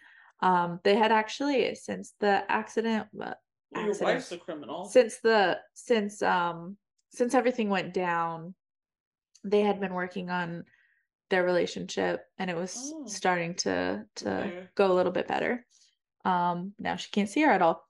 [0.42, 3.34] Um, they had actually since the accident, uh,
[3.72, 4.86] Well, your accident wife's a criminal.
[4.86, 6.78] since the since um
[7.12, 8.54] since everything went down,
[9.44, 10.64] they had been working on
[11.30, 13.06] their relationship and it was Oh.
[13.08, 14.68] starting to to Okay.
[14.76, 15.66] go a little bit better.
[16.26, 17.84] Um now she can't see her at all.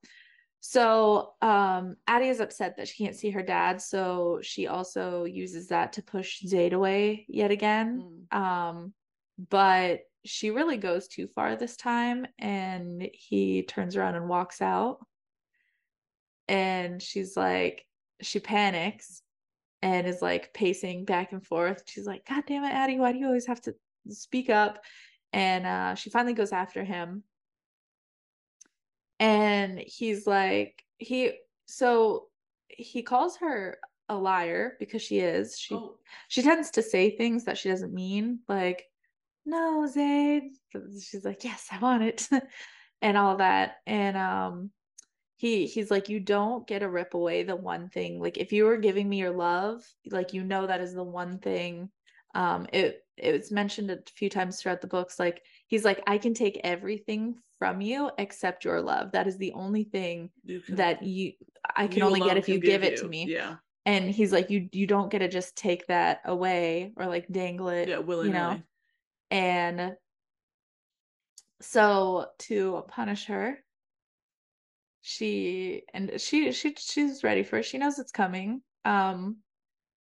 [0.62, 5.68] So um Addie is upset that she can't see her dad, so she also uses
[5.68, 7.90] that to push Zade away yet again.
[8.32, 8.38] Mm.
[8.38, 8.94] Um
[9.50, 15.00] but she really goes too far this time and he turns around and walks out.
[16.48, 17.86] And she's like
[18.22, 19.22] she panics
[19.82, 21.84] and is like pacing back and forth.
[21.86, 23.76] She's like, God damn it, Addie, why do you always have to
[24.10, 24.84] speak up?
[25.32, 27.24] And uh, she finally goes after him.
[29.20, 31.32] And he's like, he,
[31.66, 32.28] so
[32.68, 33.80] he calls her
[34.10, 35.58] a liar because she is.
[35.58, 35.96] She Oh,
[36.28, 38.86] she tends to say things that she doesn't mean, like,
[39.46, 40.50] no, Zade.
[41.02, 42.28] She's like, yes, I want it.
[43.02, 43.78] and all that.
[43.88, 44.72] And um
[45.38, 48.20] he he's like, you don't get to rip away the one thing.
[48.20, 51.40] Like if you were giving me your love, like you know that is the one
[51.40, 51.90] thing.
[52.36, 55.20] Um it it was mentioned a few times throughout the books.
[55.20, 59.12] Like he's like, I can take everything from you except your love.
[59.12, 61.34] That is the only thing you can, that you
[61.76, 63.56] I can only get if you give it to me Yeah.
[63.86, 67.70] and he's like you you don't get to just take that away or like dangle
[67.70, 68.62] it Yeah, willy you know
[69.32, 69.94] and
[71.62, 73.58] so to punish her
[75.02, 77.64] she and she she she's ready for it.
[77.66, 78.62] She knows it's coming.
[78.86, 79.38] Um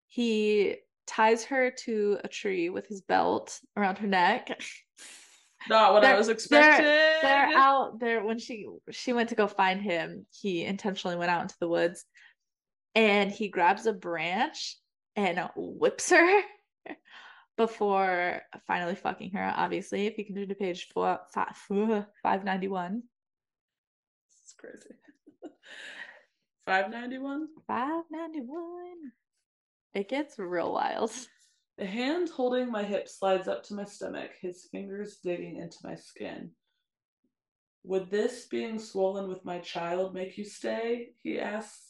[0.07, 0.75] he
[1.07, 4.59] ties her to a tree with his belt around her neck.
[5.69, 6.85] Not what I They're- was they're- expecting.
[6.85, 8.23] they're out there.
[8.23, 12.05] When she she went to go find him he intentionally went out into the woods
[12.95, 14.77] and he grabs a branch
[15.15, 16.41] and whips her
[17.59, 21.57] before finally fucking her obviously if you can do to page four, five,
[22.23, 23.03] 591
[24.31, 24.95] It's crazy.
[26.65, 27.49] Five ninety one.
[27.67, 29.11] 591
[29.93, 31.11] it gets real wild
[31.77, 35.95] The hand holding my hip slides up to my stomach, his fingers digging into my
[35.95, 36.51] skin.
[37.83, 41.09] Would this being swollen with my child make you stay?
[41.23, 41.88] He asks.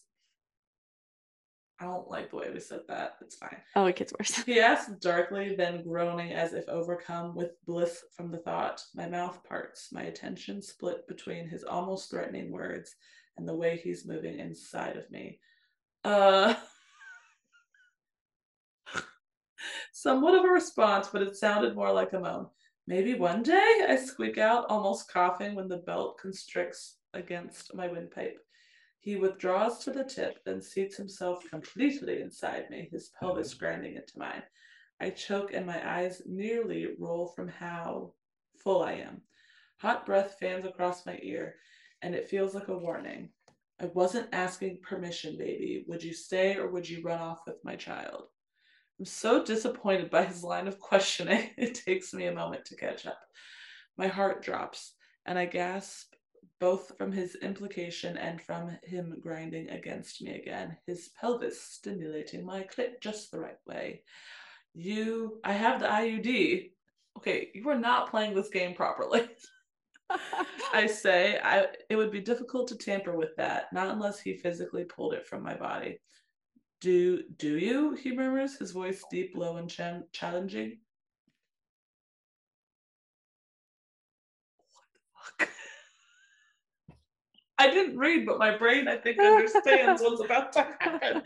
[1.79, 3.15] I don't like the way we said that.
[3.21, 3.57] It's fine.
[3.75, 8.31] oh it gets worse He asked darkly, then groaning as if overcome with bliss from
[8.31, 8.83] the thought.
[8.93, 12.95] My mouth parts, my attention split between his almost threatening words
[13.37, 15.39] and the way he's moving inside of me.
[16.03, 16.55] Uh.
[19.93, 22.47] Somewhat of a response, but it sounded more like a moan.
[22.87, 28.37] Maybe one day, I squeak out, almost coughing when the belt constricts against my windpipe.
[29.01, 33.65] He withdraws to the tip, then seats himself completely inside me, his pelvis mm-hmm.
[33.65, 34.43] grinding into mine.
[34.99, 38.13] I choke and my eyes nearly roll from how
[38.61, 39.21] full I am.
[39.77, 41.55] Hot breath fans across my ear,
[42.01, 43.29] and it feels like a warning.
[43.81, 45.85] I wasn't asking permission, baby.
[45.87, 48.23] Would you stay or would you run off with my child?
[48.99, 53.05] I'm so disappointed by his line of questioning, it takes me a moment to catch
[53.05, 53.19] up.
[53.97, 54.95] My heart drops,
[55.25, 56.08] and I gasp
[56.59, 62.63] both from his implication and from him grinding against me again, his pelvis stimulating my
[62.63, 64.03] clit just the right way.
[64.73, 66.73] You, I have the IUD.
[67.17, 69.27] Okay, you are not playing this game properly.
[70.73, 74.83] I say I it would be difficult to tamper with that, not unless he physically
[74.85, 75.99] pulled it from my body.
[76.81, 77.95] Do do you?
[77.95, 79.81] He murmurs, his voice deep, low, and ch-
[80.13, 80.79] challenging.
[85.13, 85.58] What the fuck?
[87.59, 91.21] I didn't read, but my brain, I think, understands what's about to happen.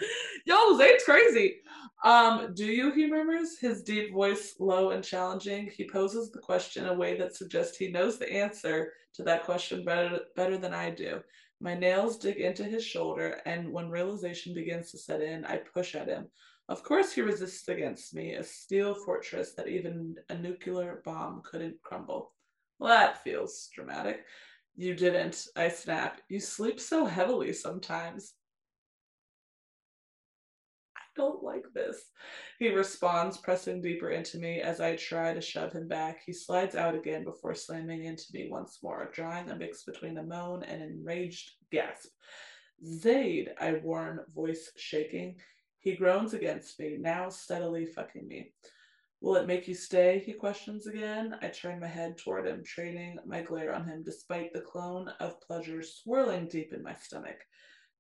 [0.46, 1.58] Yo, Zade's crazy.
[2.04, 2.92] Um, do you?
[2.92, 5.70] He murmurs, his deep voice low and challenging.
[5.78, 9.44] He poses the question in a way that suggests he knows the answer to that
[9.44, 11.22] question better better than I do.
[11.62, 15.94] My nails dig into his shoulder, and when realization begins to set in, I push
[15.94, 16.28] at him.
[16.68, 21.80] Of course, he resists against me, a steel fortress that even a nuclear bomb couldn't
[21.84, 22.32] crumble.
[22.80, 24.26] Well, that feels dramatic.
[24.76, 26.22] You didn't, I snap.
[26.30, 28.34] You sleep so heavily sometimes.
[30.98, 32.10] I don't like this.
[32.58, 36.22] He responds, pressing deeper into me as I try to shove him back.
[36.26, 40.24] He slides out again before slamming into me once more, drawing a mix between a
[40.24, 42.10] moan and an enraged gasp.
[42.84, 45.36] Zade, I warn, voice shaking.
[45.78, 48.54] He groans against me, now steadily fucking me.
[49.24, 50.22] Will it make you stay?
[50.26, 51.38] He questions again.
[51.42, 55.40] I turn my head toward him, training my glare on him despite the clone of
[55.40, 57.38] pleasure swirling deep in my stomach.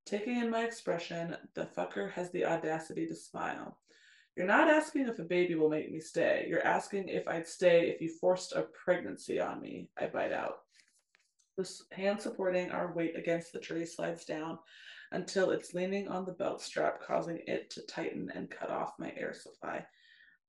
[0.05, 3.79] Taking in my expression, the fucker has the audacity to smile.
[4.35, 6.45] You're not asking if a baby will make me stay.
[6.49, 9.87] You're asking if I'd stay if you forced a pregnancy on me.
[9.97, 10.57] I bite out.
[11.55, 14.59] The hand supporting our weight against the tree slides down
[15.13, 19.13] until it's leaning on the belt strap, causing it to tighten and cut off my
[19.15, 19.85] air supply.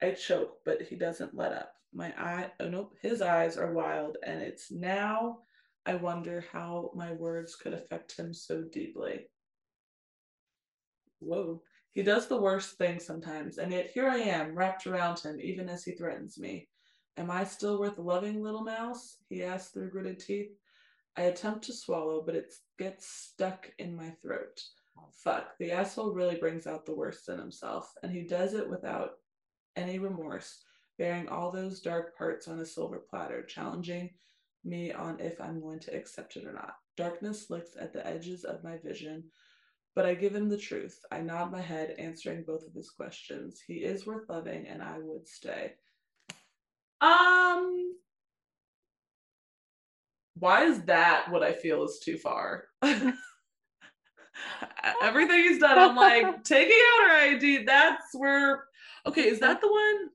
[0.03, 1.73] I choke, but he doesn't let up.
[1.93, 5.39] My eye, oh nope, his eyes are wild, and it's now
[5.87, 9.27] I wonder how my words could affect him so deeply.
[11.19, 11.63] Whoa.
[11.93, 15.69] He does the worst things sometimes, and yet here I am, wrapped around him, even
[15.69, 16.69] as he threatens me.
[17.17, 19.19] Am I still worth loving, little mouse?
[19.29, 20.51] He asks through gritted teeth.
[21.17, 24.61] I attempt to swallow, but it gets stuck in my throat.
[25.13, 29.13] Fuck, the asshole really brings out the worst in himself, and he does it without
[29.77, 30.63] any remorse,
[30.99, 34.11] bearing all those dark parts on a silver platter, challenging
[34.65, 36.77] me on if I'm going to accept it or not.
[36.97, 39.25] Darkness looks at the edges of my vision,
[39.95, 41.01] but I give him the truth.
[41.11, 43.63] I nod my head, answering both of his questions.
[43.67, 45.73] He is worth loving, and I would stay.
[47.01, 47.97] Um,
[50.39, 52.65] why is that what I feel is too far?
[55.03, 58.65] Everything he's done, I'm like, taking out her IUD, that's where
[59.07, 60.11] okay, is that the one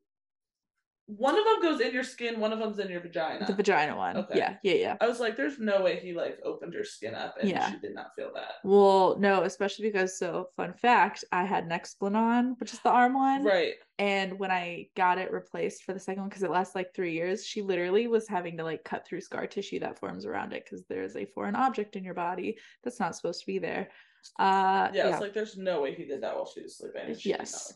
[1.18, 3.44] one of them goes in your skin, one of them's in your vagina.
[3.48, 4.16] The vagina one.
[4.16, 4.38] Okay.
[4.38, 4.98] Yeah, yeah, yeah.
[5.02, 7.72] I was like, there's no way he like opened her skin up and yeah.
[7.72, 8.56] she did not feel that.
[8.64, 13.16] Well, no, especially because so fun fact, I had an Nexplanon, which is the arm
[13.16, 13.44] one.
[13.44, 13.74] Right.
[13.98, 17.14] And when I got it replaced for the second one, because it lasts like three
[17.14, 20.64] years, she literally was having to like cut through scar tissue that forms around it
[20.64, 23.90] because there's a foreign object in your body that's not supposed to be there.
[24.38, 25.10] Uh yeah, yeah.
[25.10, 27.16] it's like there's no way he did that while she was sleeping.
[27.18, 27.74] She yes.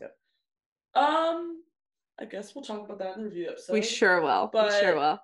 [0.95, 1.63] Um
[2.19, 3.73] I guess we'll talk about that in the review episode.
[3.73, 4.49] We sure will.
[4.51, 5.19] But we sure will.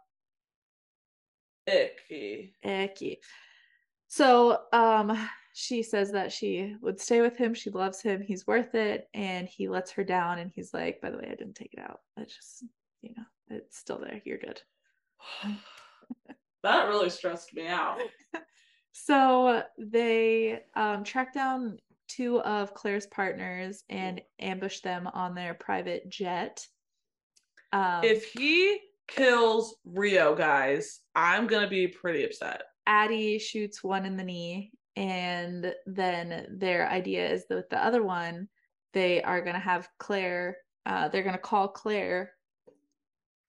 [1.68, 2.54] Icky.
[2.64, 3.20] Icky.
[4.08, 7.54] So um she says that she would stay with him.
[7.54, 8.22] She loves him.
[8.22, 9.10] He's worth it.
[9.14, 11.82] And he lets her down and he's like, by the way, I didn't take it
[11.82, 12.00] out.
[12.18, 12.64] It's just,
[13.02, 14.22] you know, it's still there.
[14.26, 14.62] You're good.
[16.64, 18.00] that really stressed me out.
[18.92, 21.78] so they um track down
[22.10, 26.66] two of Claire's partners and ambush them on their private jet.
[27.72, 32.64] Um, if he kills Rio, guys, I'm gonna be pretty upset.
[32.88, 38.04] Addie shoots one in the knee, and then their idea is that with the other
[38.04, 38.50] one,
[38.94, 40.58] they are gonna have Claire.
[40.86, 42.32] Uh, they're gonna call Claire.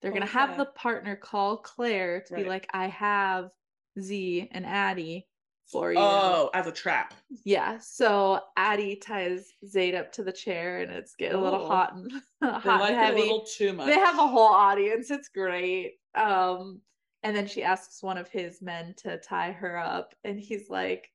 [0.03, 2.45] They're gonna have the partner call Claire to right.
[2.45, 3.51] be like, "I have
[3.99, 5.27] Z and Addie
[5.71, 5.99] for you.
[5.99, 7.15] Oh, as a trap.
[7.45, 7.79] Yeah.
[7.81, 11.43] So Addie ties Zade up to the chair and it's getting oh.
[11.43, 11.69] a little oh.
[11.69, 13.21] hot and hot like and heavy.
[13.21, 13.87] a little too much.
[13.87, 15.11] They have a whole audience.
[15.11, 15.95] It's great.
[16.15, 16.81] Um,
[17.23, 21.11] and then she asks one of his men to tie her up, and he's like,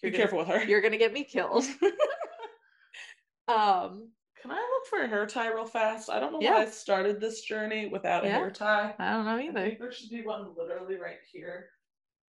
[0.00, 0.64] Be gonna, careful with her.
[0.64, 1.64] You're gonna get me killed.
[3.48, 6.10] um can I look for a hair tie real fast?
[6.10, 6.54] I don't know yeah.
[6.54, 8.36] why I started this journey without a yeah.
[8.36, 8.94] hair tie.
[8.98, 9.76] I don't know either.
[9.78, 11.70] there should be one literally right here.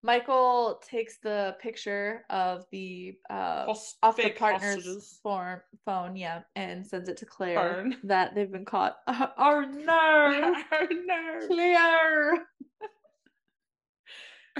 [0.05, 6.85] Michael takes the picture of the uh Host- off the partner's form, phone, yeah, and
[6.85, 7.97] sends it to Claire Arn.
[8.03, 8.97] that they've been caught.
[9.07, 12.47] Uh, oh no, oh no, Claire.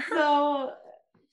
[0.08, 0.72] so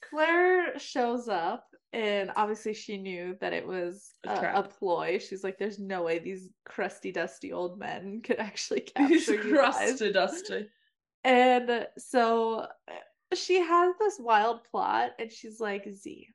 [0.07, 5.18] Claire shows up, and obviously she knew that it was a, a, ploy.
[5.18, 9.40] She's like, "There's no way these crusty, dusty old men could actually capture these you
[9.40, 10.68] crusty, dusty."
[11.23, 12.68] And so
[13.35, 16.30] she has this wild plot and she's like z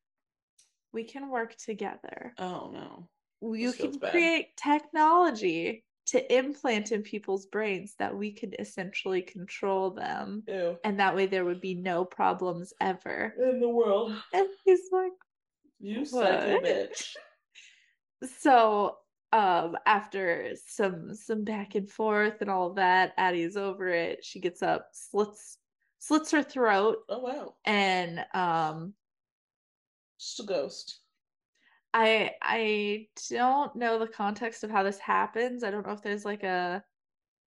[0.92, 2.34] we can work together.
[2.38, 3.08] Oh no.
[3.56, 10.42] You can create technology to implant in people's brains that we could essentially control them
[10.48, 10.78] Ew.
[10.82, 13.34] and that way there would be no problems ever.
[13.38, 14.14] In the world.
[14.32, 15.12] And he's like
[15.80, 17.14] you psycho bitch.
[18.40, 18.96] So
[19.32, 24.24] um after some some back and forth and all of that addie's over it.
[24.24, 25.58] She gets up slits
[25.98, 26.98] slits her throat.
[27.08, 27.54] Oh wow.
[27.64, 28.94] And um
[30.18, 31.00] just a ghost.
[31.94, 35.64] I I don't know the context of how this happens.
[35.64, 36.82] I don't know if there's like a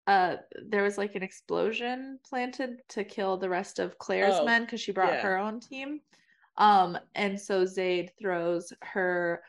[0.05, 0.37] uh
[0.67, 4.81] there was like an explosion planted to kill the rest of Claire's oh, men because
[4.81, 5.21] she brought yeah.
[5.21, 6.01] her own team.
[6.57, 9.41] Um and so Zade throws her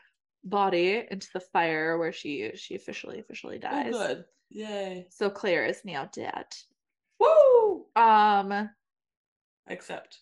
[0.43, 3.93] body into the fire where she she officially officially oh, dies.
[3.95, 4.25] Oh, good.
[4.49, 5.07] Yay.
[5.09, 6.45] So Claire is now dead.
[7.19, 7.85] Woo!
[7.95, 8.69] Um
[9.69, 10.19] accept.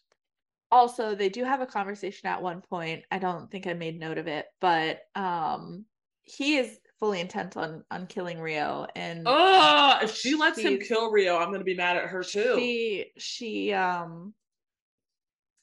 [0.69, 3.06] Also, they do have a conversation at one point.
[3.10, 5.86] I don't think I made note of it, but um
[6.24, 11.10] he is fully intent on on killing Rio and Oh, if she lets him kill
[11.10, 12.56] Rio, I'm going to be mad at her too.
[12.57, 14.34] She she um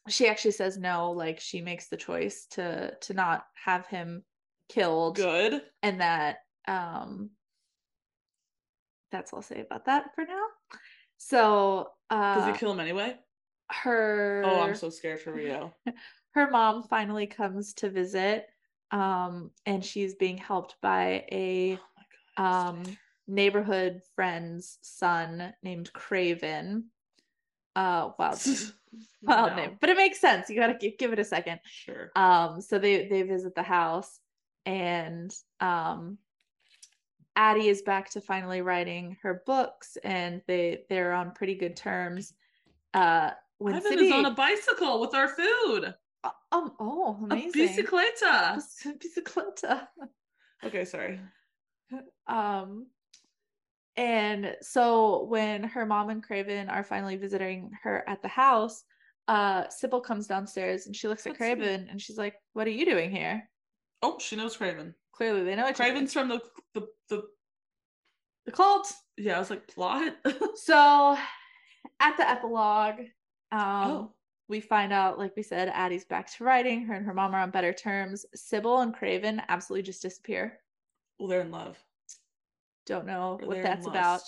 [0.08, 4.22] she actually says no, like she makes the choice to to not have him
[4.68, 5.16] killed.
[5.16, 5.62] Good.
[5.82, 7.30] And that um
[9.10, 10.44] that's all I'll say about that for now.
[11.18, 13.18] So uh Does he kill him anyway?
[13.70, 15.74] Her Oh, I'm so scared for Rio.
[16.32, 18.46] her mom finally comes to visit
[18.90, 21.78] um and she's being helped by a oh
[22.36, 22.96] God, um
[23.26, 26.84] neighborhood friend's son named Craven.
[27.76, 28.40] Uh, wild,
[29.22, 29.56] wild No.
[29.56, 30.48] name, but it makes sense.
[30.48, 31.58] You gotta give, give it a second.
[31.64, 32.10] Sure.
[32.14, 34.20] Um, so they they visit the house,
[34.64, 36.18] and um,
[37.34, 42.34] Addie is back to finally writing her books, and they they're on pretty good terms.
[42.92, 45.94] Uh, when Ivan City, is on a bicycle with our food.
[46.52, 47.62] um, oh, amazing.
[47.62, 48.62] A bicicleta.
[48.86, 49.88] bicicleta.
[50.64, 51.20] Okay, sorry.
[52.26, 52.86] Um,
[53.96, 58.82] and so when her mom and Craven are finally visiting her at the house,
[59.28, 61.56] uh, Sybil comes downstairs and she looks at That's sweet.
[61.58, 63.48] Craven and she's like, "What are you doing here?"
[64.02, 64.94] Oh, she knows Craven.
[65.12, 65.76] Clearly, they know each.
[65.76, 66.40] Craven's from the
[66.74, 67.22] the the
[68.46, 68.92] the cult.
[69.16, 69.36] yeah.
[69.36, 70.14] I was like plot.
[70.56, 71.16] So
[72.00, 73.00] at the epilogue,
[73.54, 74.14] um, oh,
[74.48, 76.84] we find out, like we said, Addie's back to writing.
[76.84, 78.26] Her and her mom are on better terms.
[78.34, 80.58] Sybil and Craven absolutely just disappear.
[81.18, 81.82] well, they're in love.
[82.86, 84.20] Don't know Or what that's about.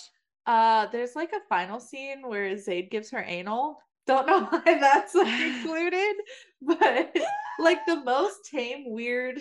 [0.47, 3.79] Uh, there's like a final scene where Zade gives her anal.
[4.07, 6.15] Don't know why that's like included,
[6.61, 7.15] but
[7.59, 9.39] like the most tame, weird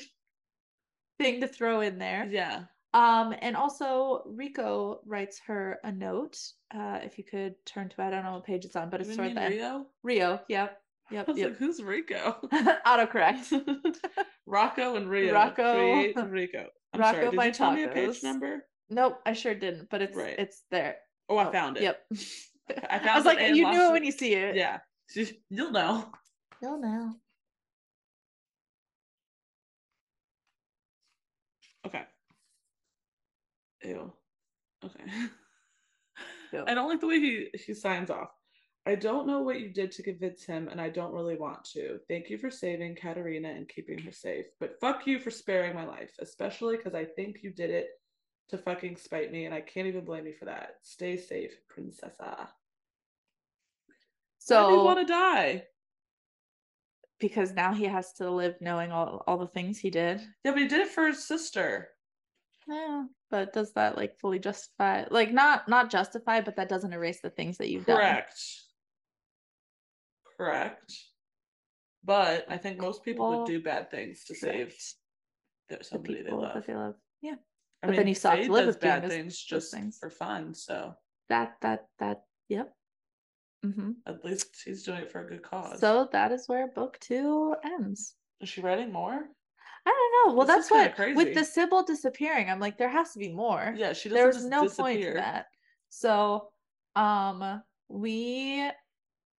[1.19, 2.27] thing to throw in there.
[2.31, 2.65] Yeah.
[2.97, 6.39] Um, and also Rico writes her a note.
[6.75, 9.03] Uh, if you could turn to it, I don't know what page it's on, but
[9.03, 9.55] it's toward the end.
[9.55, 9.87] Rio?
[10.03, 10.41] Rio.
[10.49, 10.79] Yep.
[11.11, 11.29] I Yep.
[11.29, 11.49] was Yep.
[11.51, 12.37] like, who's Rico?
[12.87, 13.97] Autocorrect.
[14.47, 15.35] Rocco and Rio.
[15.35, 15.95] Rocco-
[16.27, 16.67] Rico.
[16.95, 17.31] I'm Rocco sorry.
[17.37, 18.65] Did you tell me a page number?
[18.89, 20.35] Nope, I sure didn't, but it's Right.
[20.39, 20.97] it's there.
[21.29, 21.83] Oh, I Oh, found it.
[21.83, 22.07] Yep.
[22.91, 23.93] I found I was like, you knew it.
[23.93, 24.57] when you see it.
[24.57, 24.79] Yeah.
[25.51, 26.11] You'll know.
[26.63, 27.13] You'll know.
[31.87, 32.03] Okay.
[33.87, 34.13] Ew.
[34.85, 35.05] Okay.
[36.53, 36.65] Ew.
[36.67, 38.31] I don't like the way he he signs off.
[38.85, 41.99] I don't know what you did to convince him, and I don't really want to.
[42.09, 45.85] Thank you for saving Katerina and keeping her safe, but fuck you for sparing my
[45.85, 47.89] life, especially because I think you did it
[48.51, 50.77] to fucking spite me, and I can't even blame you for that.
[50.83, 52.49] Stay safe, princessa.
[54.49, 55.65] Do you want to die?
[57.19, 60.21] because now he has to live knowing all all the things he did.
[60.45, 61.89] Yeah, but he did it for his sister.
[62.69, 67.21] Yeah, but does that like fully justify like not not justify, but that doesn't erase
[67.21, 67.97] the things that you've done.
[67.97, 68.41] Correct.
[70.37, 70.93] Correct.
[72.05, 74.95] But I think most people Well, would do bad things to save Correct.
[75.69, 76.55] The somebody they people love.
[76.55, 76.95] that they love.
[77.21, 77.35] Yeah.
[77.83, 79.99] I but then you have to live with bad things just things.
[79.99, 80.55] for fun.
[80.55, 80.95] So
[81.29, 82.73] That that that yep.
[83.65, 85.81] hmm at least he's doing it for a good cause.
[85.81, 88.15] So that is where book two ends.
[88.41, 89.29] is she writing more?
[89.87, 90.37] I don't know.
[90.37, 93.73] Well, This that's what with the Sybil disappearing, I'm like, there has to be more.
[93.77, 94.85] Yeah, she there was no disappear.
[94.85, 95.47] point to that.
[95.89, 96.49] So,
[96.97, 98.69] um, we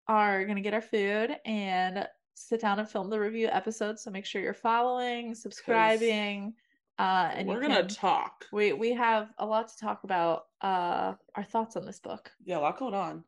[0.07, 3.99] are gonna get our food and sit down and film the review episode.
[3.99, 6.53] So make sure you're following, subscribing,
[6.97, 8.45] uh, and We're gonna can- talk.
[8.53, 10.43] we we have a lot to talk about.
[10.61, 12.31] Uh, our thoughts on this book.
[12.43, 13.23] Yeah, a lot going on.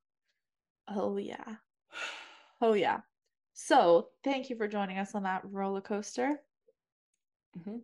[0.87, 1.43] Oh yeah,
[2.61, 3.01] oh yeah.
[3.53, 6.39] So thank you for joining us on that roller coaster.
[7.59, 7.81] Mhm.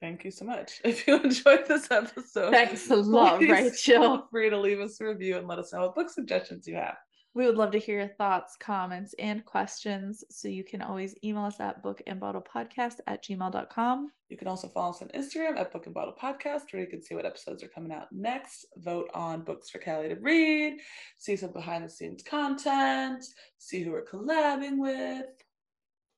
[0.00, 0.80] Thank you so much.
[0.84, 4.02] If you enjoyed this episode, Thanks a lot, Rachel.
[4.02, 6.76] Feel free to leave us a review and let us know what book suggestions you
[6.76, 6.96] have.
[7.32, 10.24] We would love to hear your thoughts, comments, and questions.
[10.30, 14.10] So you can always email us at bookandbottlepodcast at gmail.com.
[14.30, 17.02] You can also follow us on Instagram at Book and Bottle Podcast, where you can
[17.02, 20.78] see what episodes are coming out next, vote on books for Callie to read,
[21.18, 23.24] see some behind the scenes content,
[23.58, 25.26] see who we're collabing with.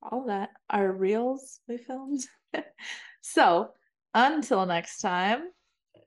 [0.03, 2.21] All that are reels we filmed.
[3.23, 3.71] so
[4.15, 5.43] until next time,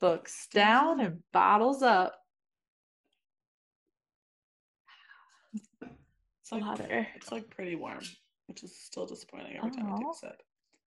[0.01, 2.15] books down and bottles up.
[6.41, 6.61] It's like,
[7.15, 8.01] it's like pretty warm,
[8.47, 10.41] which is still disappointing every time I take a sip.